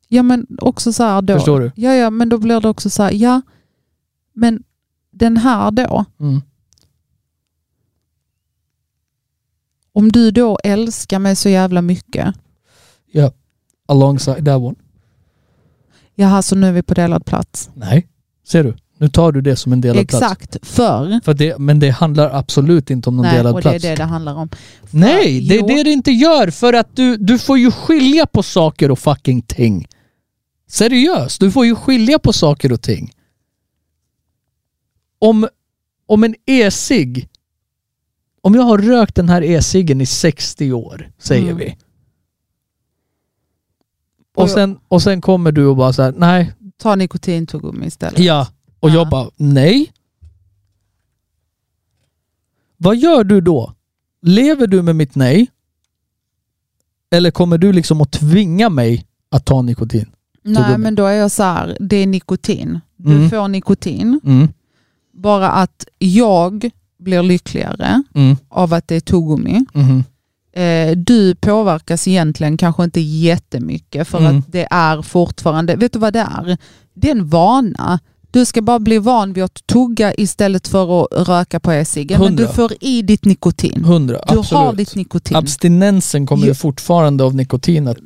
[0.07, 1.33] Ja men också så här då.
[1.33, 1.71] Förstår du?
[1.75, 3.41] Ja, ja men då blir det också så här, ja
[4.33, 4.63] men
[5.11, 6.41] den här då, Mm.
[9.91, 12.35] om du då älskar mig så jävla mycket,
[13.11, 13.31] Ja.
[13.85, 14.75] Alongside that one.
[16.15, 17.69] jaha så nu är vi på delad plats.
[17.73, 18.07] Nej.
[18.47, 18.75] Ser du?
[18.97, 20.23] Nu tar du det som en delad plats.
[20.23, 23.67] Exakt, för För det, men det handlar absolut inte om någon Nej, delad och det
[23.69, 23.83] är plats.
[23.83, 24.49] det det handlar om.
[24.49, 26.49] För- Nej, det är det det inte gör.
[26.51, 29.87] För att du, du får ju skilja på saker och fucking ting.
[30.67, 33.11] Seriöst, du får ju skilja på saker och ting.
[35.19, 35.47] Om,
[36.07, 37.29] om en e-cigg,
[38.41, 41.57] om jag har rökt den här e-ciggen i 60 år, säger Mm.
[41.57, 41.77] vi.
[44.35, 48.19] Och sen, och sen kommer du och bara så här, nej, Ta nikotintuggummi istället.
[48.19, 48.47] ja.
[48.85, 49.09] Och jag Ja.
[49.09, 49.91] bara, nej.
[52.77, 53.73] Vad gör du då?
[54.21, 55.47] Lever du med mitt nej?
[57.11, 60.05] Eller kommer du liksom att tvinga mig att ta nikotin?
[60.43, 62.79] Nej men då är jag så här, det är nikotin.
[62.97, 63.29] Du Mm.
[63.29, 64.19] får nikotin.
[64.23, 64.47] Mm.
[65.13, 68.37] Bara att jag blir lyckligare Mm.
[68.49, 69.65] av att det är tuggummi.
[69.73, 70.03] Mhm.
[70.51, 74.37] Eh, du påverkas egentligen kanske inte jättemycket för Mm.
[74.39, 76.57] att det är fortfarande, vet du vad det är?
[76.93, 77.99] Det är en vana.
[78.35, 82.21] Du ska bara bli van vid att tugga istället för att röka på e-ciggen.
[82.21, 83.83] Men du får i ditt nikotin.
[83.85, 84.49] Hundra, Du absolut.
[84.51, 85.37] har ditt nikotin.
[85.37, 87.97] Abstinensen kommer ju fortfarande av nikotin att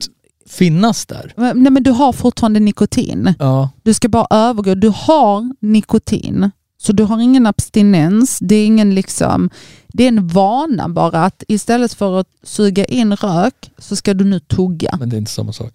[0.49, 1.33] finnas där.
[1.37, 3.33] Men- Nej men du har fortfarande nikotin.
[3.39, 3.69] Ja.
[3.83, 4.75] Du ska bara övergå.
[4.75, 6.51] Du har nikotin.
[6.77, 8.39] Så du har ingen abstinens.
[8.41, 9.49] Det är ingen liksom,
[9.87, 14.25] det är en vana bara att istället för att suga in rök så ska du
[14.25, 14.95] nu tugga.
[14.99, 15.73] Men det är inte samma sak.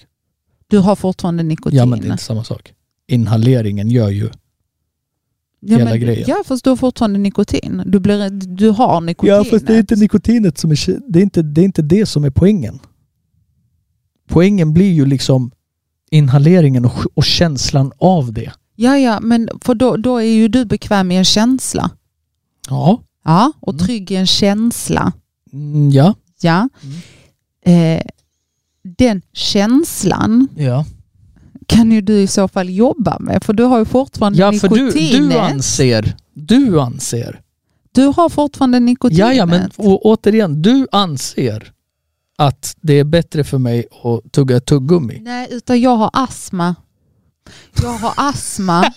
[0.69, 1.79] Du har fortfarande nikotin.
[1.79, 2.73] Ja men det är inte samma sak.
[3.09, 4.31] Inhaleringen gör ju...
[5.67, 6.25] Ja, hela men, grejen.
[6.29, 7.83] Ja fast du har fortfarande nikotin.
[7.87, 9.91] Du, blir, du har nikotinet.
[9.91, 11.01] nikotinet som är...
[11.13, 12.79] Det är inte det, är inte det som är poängen.
[14.29, 15.51] Poängen blir ju liksom
[16.11, 18.53] inhaleringen och, och känslan av det.
[18.77, 21.91] Ja ja men för då, då är ju du bekväm i en känsla.
[22.69, 23.03] Ja.
[23.25, 23.87] Ja, och Mm.
[23.87, 25.13] trygg i en känsla.
[25.53, 26.15] Mm, ja.
[26.41, 26.69] Ja.
[27.65, 27.99] Mm.
[27.99, 28.03] Eh,
[28.99, 30.85] den känslan Ja.
[31.67, 34.69] Kan ju du i så fall jobba med för du har ju fortfarande Ja för
[34.69, 35.31] du, nikotinet.
[35.31, 36.17] du anser...
[36.35, 37.41] Du anser...
[37.93, 39.19] Du har fortfarande nikotinet.
[39.19, 41.73] Ja, ja, men å, återigen, du anser
[42.39, 45.21] att det är bättre för mig att tugga tuggummi.
[45.21, 46.75] Nej, utan jag har astma.
[47.83, 48.93] Jag har astma.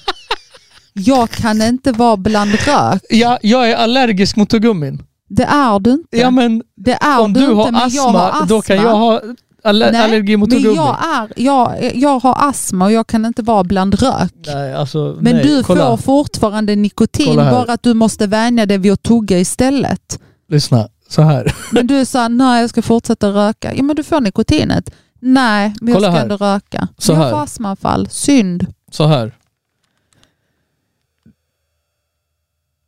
[0.94, 3.02] jag kan inte vara bland rök.
[3.10, 5.04] Ja, jag är allergisk mot tuggummin.
[5.30, 6.18] Det är du inte.
[6.18, 8.76] Ja, men det är om du, inte, har, men astma, jag har astma, då kan
[8.76, 9.22] jag ha
[9.64, 10.76] aller, Nej, allergi mot men tuggummi.
[10.76, 14.34] jag, är, jag, jag har astma och jag kan inte vara bland rök.
[14.46, 15.82] Nej, alltså, Men nej, du kolla.
[15.90, 17.52] får fortfarande nikotin, Kolla här.
[17.52, 20.20] bara att du måste vänja dig vid att tugga istället.
[20.50, 21.56] Lyssna, så här.
[21.72, 23.74] Men du sa nej jag ska fortsätta röka.
[23.76, 24.90] Ja men du får nikotinet.
[25.20, 26.24] Nej men Kolla jag ska här.
[26.24, 26.88] ändå röka.
[26.98, 27.32] Så jag här.
[27.32, 28.08] får astmaanfall.
[28.10, 28.66] Synd.
[28.92, 29.32] Så här.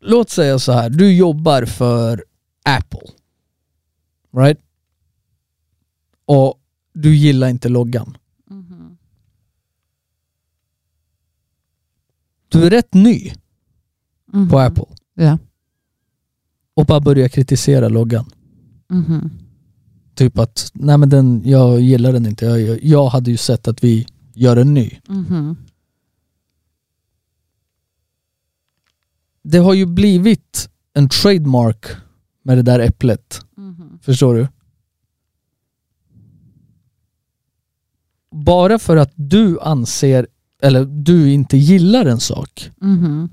[0.01, 2.23] Låt säga så här, du jobbar för
[2.63, 3.09] Apple.
[4.37, 4.59] Right?
[6.25, 6.59] Och
[7.01, 8.17] du gillar inte loggan.
[12.49, 13.31] Du är rätt ny
[14.34, 14.49] Mhm.
[14.49, 14.85] på Apple
[15.15, 15.38] Ja.
[16.73, 18.26] och bara börjar kritisera loggan.
[18.89, 19.30] Mhm.
[20.15, 22.45] Typ att, nej men den, jag gillar den inte.
[22.45, 24.99] Jag, jag, hade ju sett att vi gör en ny.
[29.43, 31.85] Det har ju blivit en trademark
[32.43, 33.41] med det där äpplet.
[34.01, 34.47] Förstår du?
[38.45, 40.28] Bara för att du anser,
[40.61, 43.30] eller du inte gillar en sak, Mhm.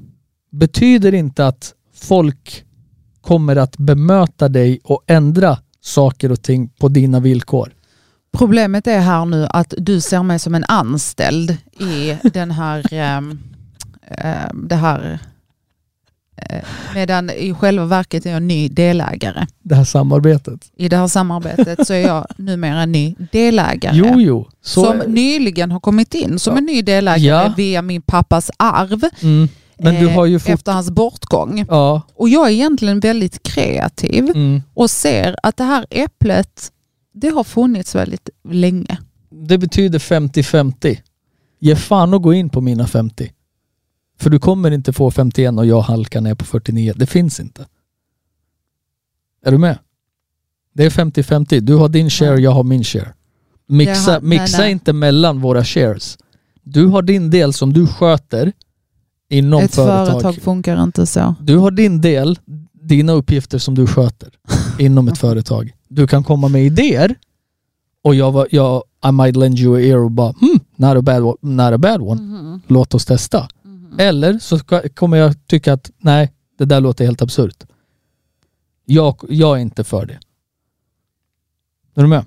[0.52, 2.64] betyder inte att folk
[3.20, 7.72] kommer att bemöta dig och ändra saker och ting på dina villkor.
[8.32, 13.38] Problemet är här nu att du ser mig som en anställd i den här, ehm,
[14.68, 15.18] det här
[16.94, 19.46] medan i själva verket är jag ny delägare.
[19.62, 20.60] Det här samarbetet.
[20.76, 23.96] I det här samarbetet så är jag numera en ny delägare.
[23.96, 24.48] Jo, jo.
[24.62, 26.58] Som nyligen har kommit in som Ja.
[26.58, 27.54] en ny delägare Ja.
[27.56, 29.48] via min pappas arv mm.
[29.78, 30.48] Men du eh, har ju fått...
[30.50, 31.64] efter hans bortgång.
[31.68, 32.02] Ja.
[32.14, 34.62] Och jag är egentligen väldigt kreativ Mm.
[34.74, 36.72] och ser att det här äpplet,
[37.14, 38.98] det har funnits väldigt länge.
[39.30, 40.98] Det betyder 50-50.
[41.60, 43.30] Ge fan och gå in på mina 50.
[44.18, 46.92] För du kommer inte få 51 och jag halkar ner på 49.
[46.96, 47.66] Det finns inte.
[49.46, 49.78] Är du med?
[50.74, 51.60] Det är 50-50.
[51.60, 53.12] Du har din share, jag har min share.
[53.68, 54.72] Mixa, har- mixa nej.
[54.72, 56.18] inte mellan våra shares.
[56.62, 58.52] Du har din del som du sköter
[59.28, 60.06] inom Ett företag.
[60.06, 61.34] företag funkar inte så.
[61.40, 62.38] Du har din del,
[62.72, 64.28] dina uppgifter som du sköter
[64.78, 65.72] inom ett företag.
[65.88, 67.14] Du kan komma med idéer
[68.02, 71.02] och jag, var, jag I might lend you a ear och bara hmm, not a
[71.02, 72.20] bad, not a bad one.
[72.22, 72.60] Mhm.
[72.66, 73.48] Låt oss testa.
[73.98, 77.64] Eller så ska, kommer jag tycka att nej, det där låter helt absurt.
[78.84, 80.18] Jag, jag är inte för det.
[81.94, 82.24] Är du med?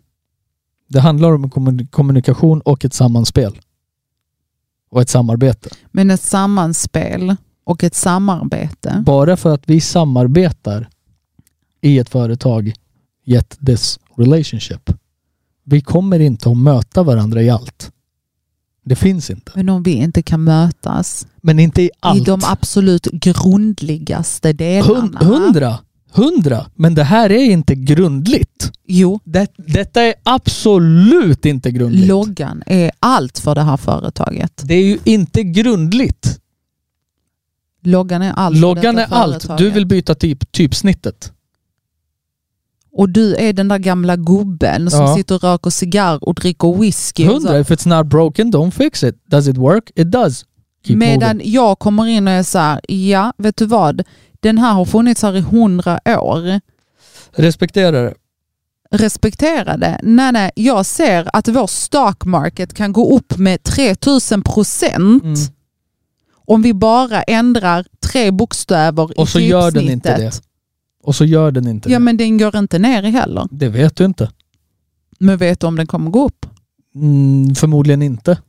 [0.87, 3.59] Det handlar om kommun- kommunikation och ett sammanspel.
[4.89, 5.69] Och ett samarbete.
[5.91, 9.03] Men ett sammanspel och ett samarbete.
[9.05, 10.89] Bara för att vi samarbetar
[11.81, 12.73] i ett företag,
[13.25, 14.89] yet this relationship.
[15.63, 17.91] Vi kommer inte att möta varandra i allt.
[18.89, 19.51] Det finns inte.
[19.55, 22.25] Men om vi inte kan mötas Men inte i i allt.
[22.25, 25.19] de absolut grundligaste delarna.
[25.19, 25.77] Hundra.
[26.11, 26.65] Hundra.
[26.75, 28.71] Men det här är inte grundligt.
[28.87, 32.07] Jo, Det, detta är absolut inte grundligt.
[32.07, 34.61] loggan är allt för det här företaget.
[34.65, 36.39] det är ju inte grundligt.
[37.83, 39.33] Loggan är allt Loggan är detta allt.
[39.33, 39.57] företaget.
[39.57, 41.31] Du vill byta typ, typsnittet.
[42.99, 45.15] Och du är den där gamla gubben som Ja.
[45.15, 47.23] sitter och röker cigarr och dricker whisky.
[47.27, 47.47] och så.
[47.47, 47.59] Hundra.
[47.59, 49.15] If it's not broken, don't fix it.
[49.25, 49.91] Does it work?
[49.95, 50.45] It does.
[50.85, 51.51] Keep Medan moving.
[51.53, 54.03] jag kommer in och är så här, ja, vet du vad?
[54.39, 56.59] Den här har funnits här i hundra år.
[57.35, 58.13] Respektera det.
[58.91, 59.99] Respektera det.
[60.03, 65.35] Nej, nej, jag ser att vår stock market kan gå upp med 3000 procent Mm.
[66.47, 70.43] om vi bara ändrar tre bokstäver Och så i gör den inte typsnittet.
[71.09, 72.03] Och så gör den inte Ja, det.
[72.05, 73.47] men den går inte ner heller.
[73.51, 74.31] Det vet du inte.
[75.19, 76.45] Men vet du om den kommer gå upp?
[76.95, 78.41] Mm, förmodligen inte.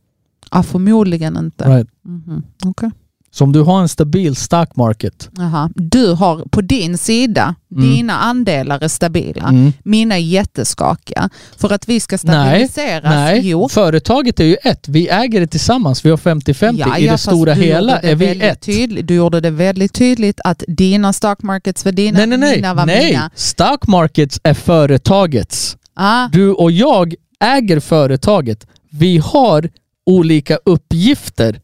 [0.51, 1.65] Ja, förmodligen inte.
[1.65, 1.89] Right.
[2.05, 2.91] Mhm, okej.
[3.33, 5.29] Så om du har en stabil stock market.
[5.37, 5.71] Jaha.
[5.75, 7.91] Du har på din sida, Mm.
[7.91, 9.49] dina andelar är stabila.
[9.49, 9.73] Mm.
[9.85, 11.31] Mina är jätteskakiga.
[11.57, 13.05] För att vi ska Nej, stabiliseras.
[13.05, 13.69] Nej, Jo.
[13.69, 14.89] företaget är ju ett.
[14.89, 16.05] Vi äger det tillsammans.
[16.05, 16.75] Vi har 50-50.
[16.79, 18.61] Ja, I ja, det stora hela det är vi ett.
[18.61, 22.57] Tydligt, du gjorde det väldigt tydligt att dina stock markets var dina, Nej, nej, nej.
[22.57, 23.07] mina var nej.
[23.11, 23.31] mina.
[23.35, 25.77] Stock markets är företagets.
[25.95, 28.67] Ah, Du och jag äger företaget.
[28.91, 29.69] Vi har
[30.07, 31.61] olika uppgifter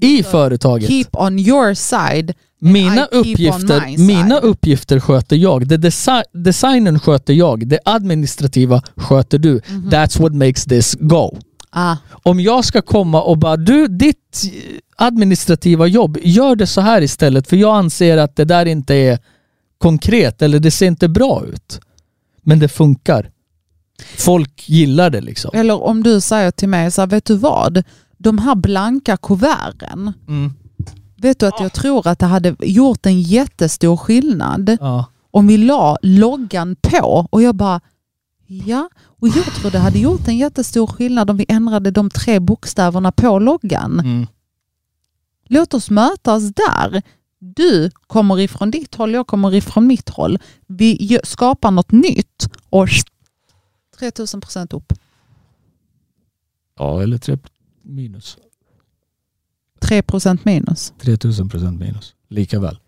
[0.00, 0.88] i företaget.
[0.88, 2.34] keep on your side.
[2.60, 5.68] Mina uppgifter, mina uppgifter sköter jag.
[5.68, 7.66] Det desi designen sköter jag.
[7.68, 9.60] Det administrativa sköter du.
[9.68, 9.88] Mhm.
[9.90, 11.38] That's what makes this go.
[11.70, 14.42] Ah, Om jag ska komma och bara du, ditt
[14.96, 19.18] administrativa jobb, gör det så här istället för jag anser att det där inte är
[19.78, 21.80] konkret eller det ser inte bra ut.
[22.42, 23.30] Men det funkar.
[24.16, 25.50] Folk gillar det liksom.
[25.54, 27.82] eller om du säger till mig, så här, vet du vad?
[28.18, 30.52] De här blanka kuverten, Mm.
[31.16, 35.04] vet du att jag tror att det hade gjort en jättestor skillnad Ja.
[35.30, 37.80] om vi la loggan på och jag bara
[38.46, 42.40] ja, och jag tror det hade gjort en jättestor skillnad om vi ändrade de tre
[42.40, 44.00] bokstäverna på loggan.
[44.00, 44.26] Mm.
[45.50, 47.02] Låt oss mötas där.
[47.38, 50.38] Du kommer ifrån ditt håll, jag kommer ifrån mitt håll.
[50.66, 52.88] Vi skapar något nytt och
[53.98, 54.92] 3000 procent upp.
[56.78, 57.18] ja, eller
[57.88, 58.36] minus.
[59.80, 60.92] 3 procent minus.
[61.00, 62.14] 3000 procent minus.
[62.28, 62.78] Lika väl.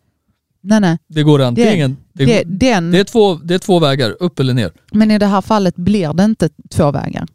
[0.60, 0.98] Nej, nej.
[1.06, 1.97] Det går antingen...
[2.12, 4.72] Det, Det, den, det, är två, det är två vägar, upp eller ner.
[4.93, 7.27] men i det här fallet blir det inte två vägar.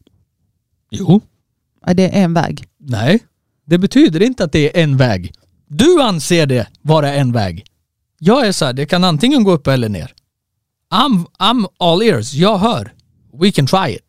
[0.91, 1.21] Jo.
[1.93, 2.63] Det är en väg.
[2.77, 3.19] Nej.
[3.65, 5.33] Det betyder inte att det är en väg.
[5.67, 7.65] Du anser det vara en väg.
[8.19, 10.13] Jag är så här, det kan antingen gå upp eller ner.
[10.93, 12.33] I'm, I'm all ears.
[12.33, 12.93] Jag hör.
[13.41, 14.01] We can try it.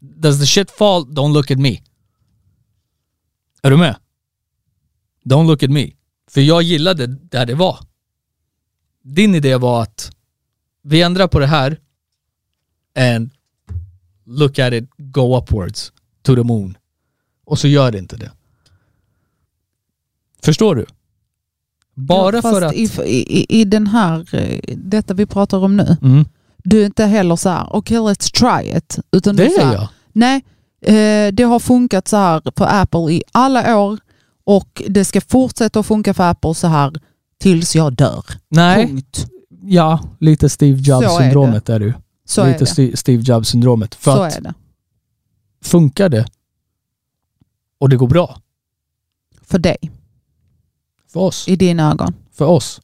[0.00, 1.04] Does the shit fall?
[1.04, 1.78] Don't look at me.
[3.62, 3.96] Är du med?
[5.24, 5.90] Don't look at me.
[6.30, 7.78] För jag gillade där det var.
[9.02, 10.10] Din idé var att
[10.82, 11.80] vi ändrar på det här
[12.98, 13.30] and
[14.24, 15.92] look at it go upwards
[16.22, 16.76] to the moon.
[17.44, 18.32] Och så gör det inte det.
[20.42, 20.86] Förstår du?
[21.94, 22.74] Bara Ja, för att...
[22.74, 26.24] I, i, I den här, eh, detta vi pratar om nu, Mm,
[26.64, 28.98] du är inte heller så här, okej let's try it.
[29.12, 29.88] Utan det du är så är här, jag.
[30.12, 30.44] Nej,
[31.32, 33.98] det har funkat så här för Apple i alla år
[34.44, 36.92] och det ska fortsätta att funka för Apple så här
[37.38, 38.24] tills jag dör.
[38.48, 39.26] Nej, Punkt.
[39.62, 41.92] ja, lite Steve är Jobs-syndromet är det ju.
[42.24, 42.64] Så är lite det.
[42.70, 43.94] Sti- Steve Jobs-syndromet.
[43.94, 44.54] För Så att är det.
[45.64, 46.26] funkar det
[47.78, 48.40] och det går bra
[49.42, 49.76] För dig,
[51.12, 52.14] för oss, i dina ögon.
[52.32, 52.80] för oss.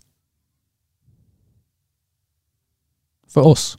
[3.28, 3.77] För oss.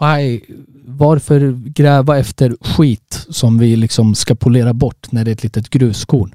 [0.00, 0.40] Why?
[0.88, 5.70] Varför gräva efter skit som vi liksom ska polera bort när det är ett litet
[5.70, 6.34] gruskorn?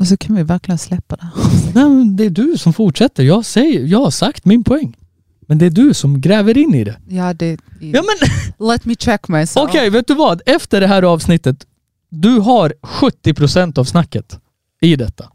[0.00, 1.28] Och så kan vi verkligen släppa det.
[1.74, 3.22] Nej, det är du som fortsätter.
[3.22, 4.96] Jag, säger, jag har sagt min poäng.
[5.40, 6.96] Men det är du som gräver in i det.
[7.08, 8.28] Ja, det, Ja, men
[8.68, 9.68] Let me check myself.
[9.68, 10.42] Okej, vet du vad?
[10.46, 11.66] Efter det här avsnittet,
[12.08, 14.40] du har 70% av snacket
[14.80, 15.32] i detta.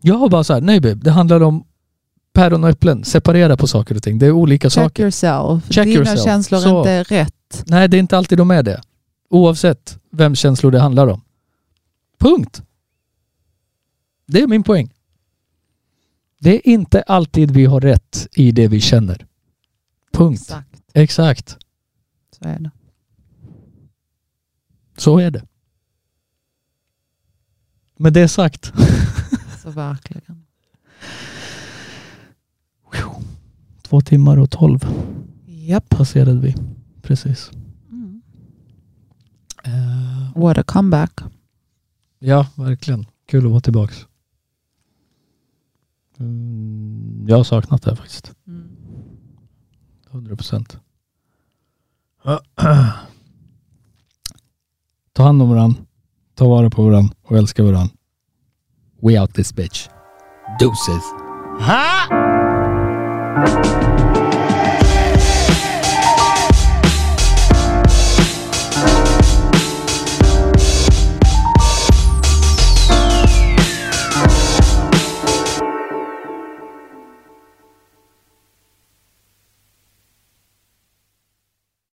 [0.00, 1.64] Jag har bara så här, nej babe, det handlar om
[2.32, 3.04] päron och äpplen.
[3.04, 4.18] Separera på saker och ting.
[4.18, 5.02] Det är olika Check saker.
[5.02, 5.64] yourself.
[5.72, 6.24] Check Dina yourself.
[6.24, 6.84] känslor Så.
[6.84, 7.62] är inte rätt.
[7.66, 8.80] Nej, det är inte alltid de är det.
[9.30, 11.20] Oavsett vems känslor det handlar om.
[12.18, 12.62] Punkt.
[14.26, 14.92] Det är min poäng.
[16.40, 19.26] Det är inte alltid vi har rätt i det vi känner.
[20.12, 20.40] Punkt.
[20.40, 21.56] Exakt, Exakt.
[22.38, 22.70] så är det.
[24.96, 25.42] Så är det.
[27.96, 28.72] Med det sagt.
[29.74, 30.44] Verkligen.
[33.82, 34.78] Två timmar och tolv
[35.46, 35.88] Japp.
[35.88, 36.54] passerade vi.
[37.02, 37.50] Precis.
[37.90, 38.22] Mm.
[39.64, 41.20] Eh, What a comeback.
[42.18, 43.06] ja, verkligen.
[43.26, 44.06] Kul att vara tillbaks.
[46.18, 48.32] Mm, jag har saknat det här faktiskt.
[48.46, 48.68] Mm.
[50.10, 50.78] 100 procent.
[55.12, 55.80] Ta hand om varandra.
[56.34, 57.94] Ta vara på varandra och älska varandra.
[59.00, 59.88] We out this bitch.
[60.58, 61.02] Deuces.
[61.60, 62.06] Ha!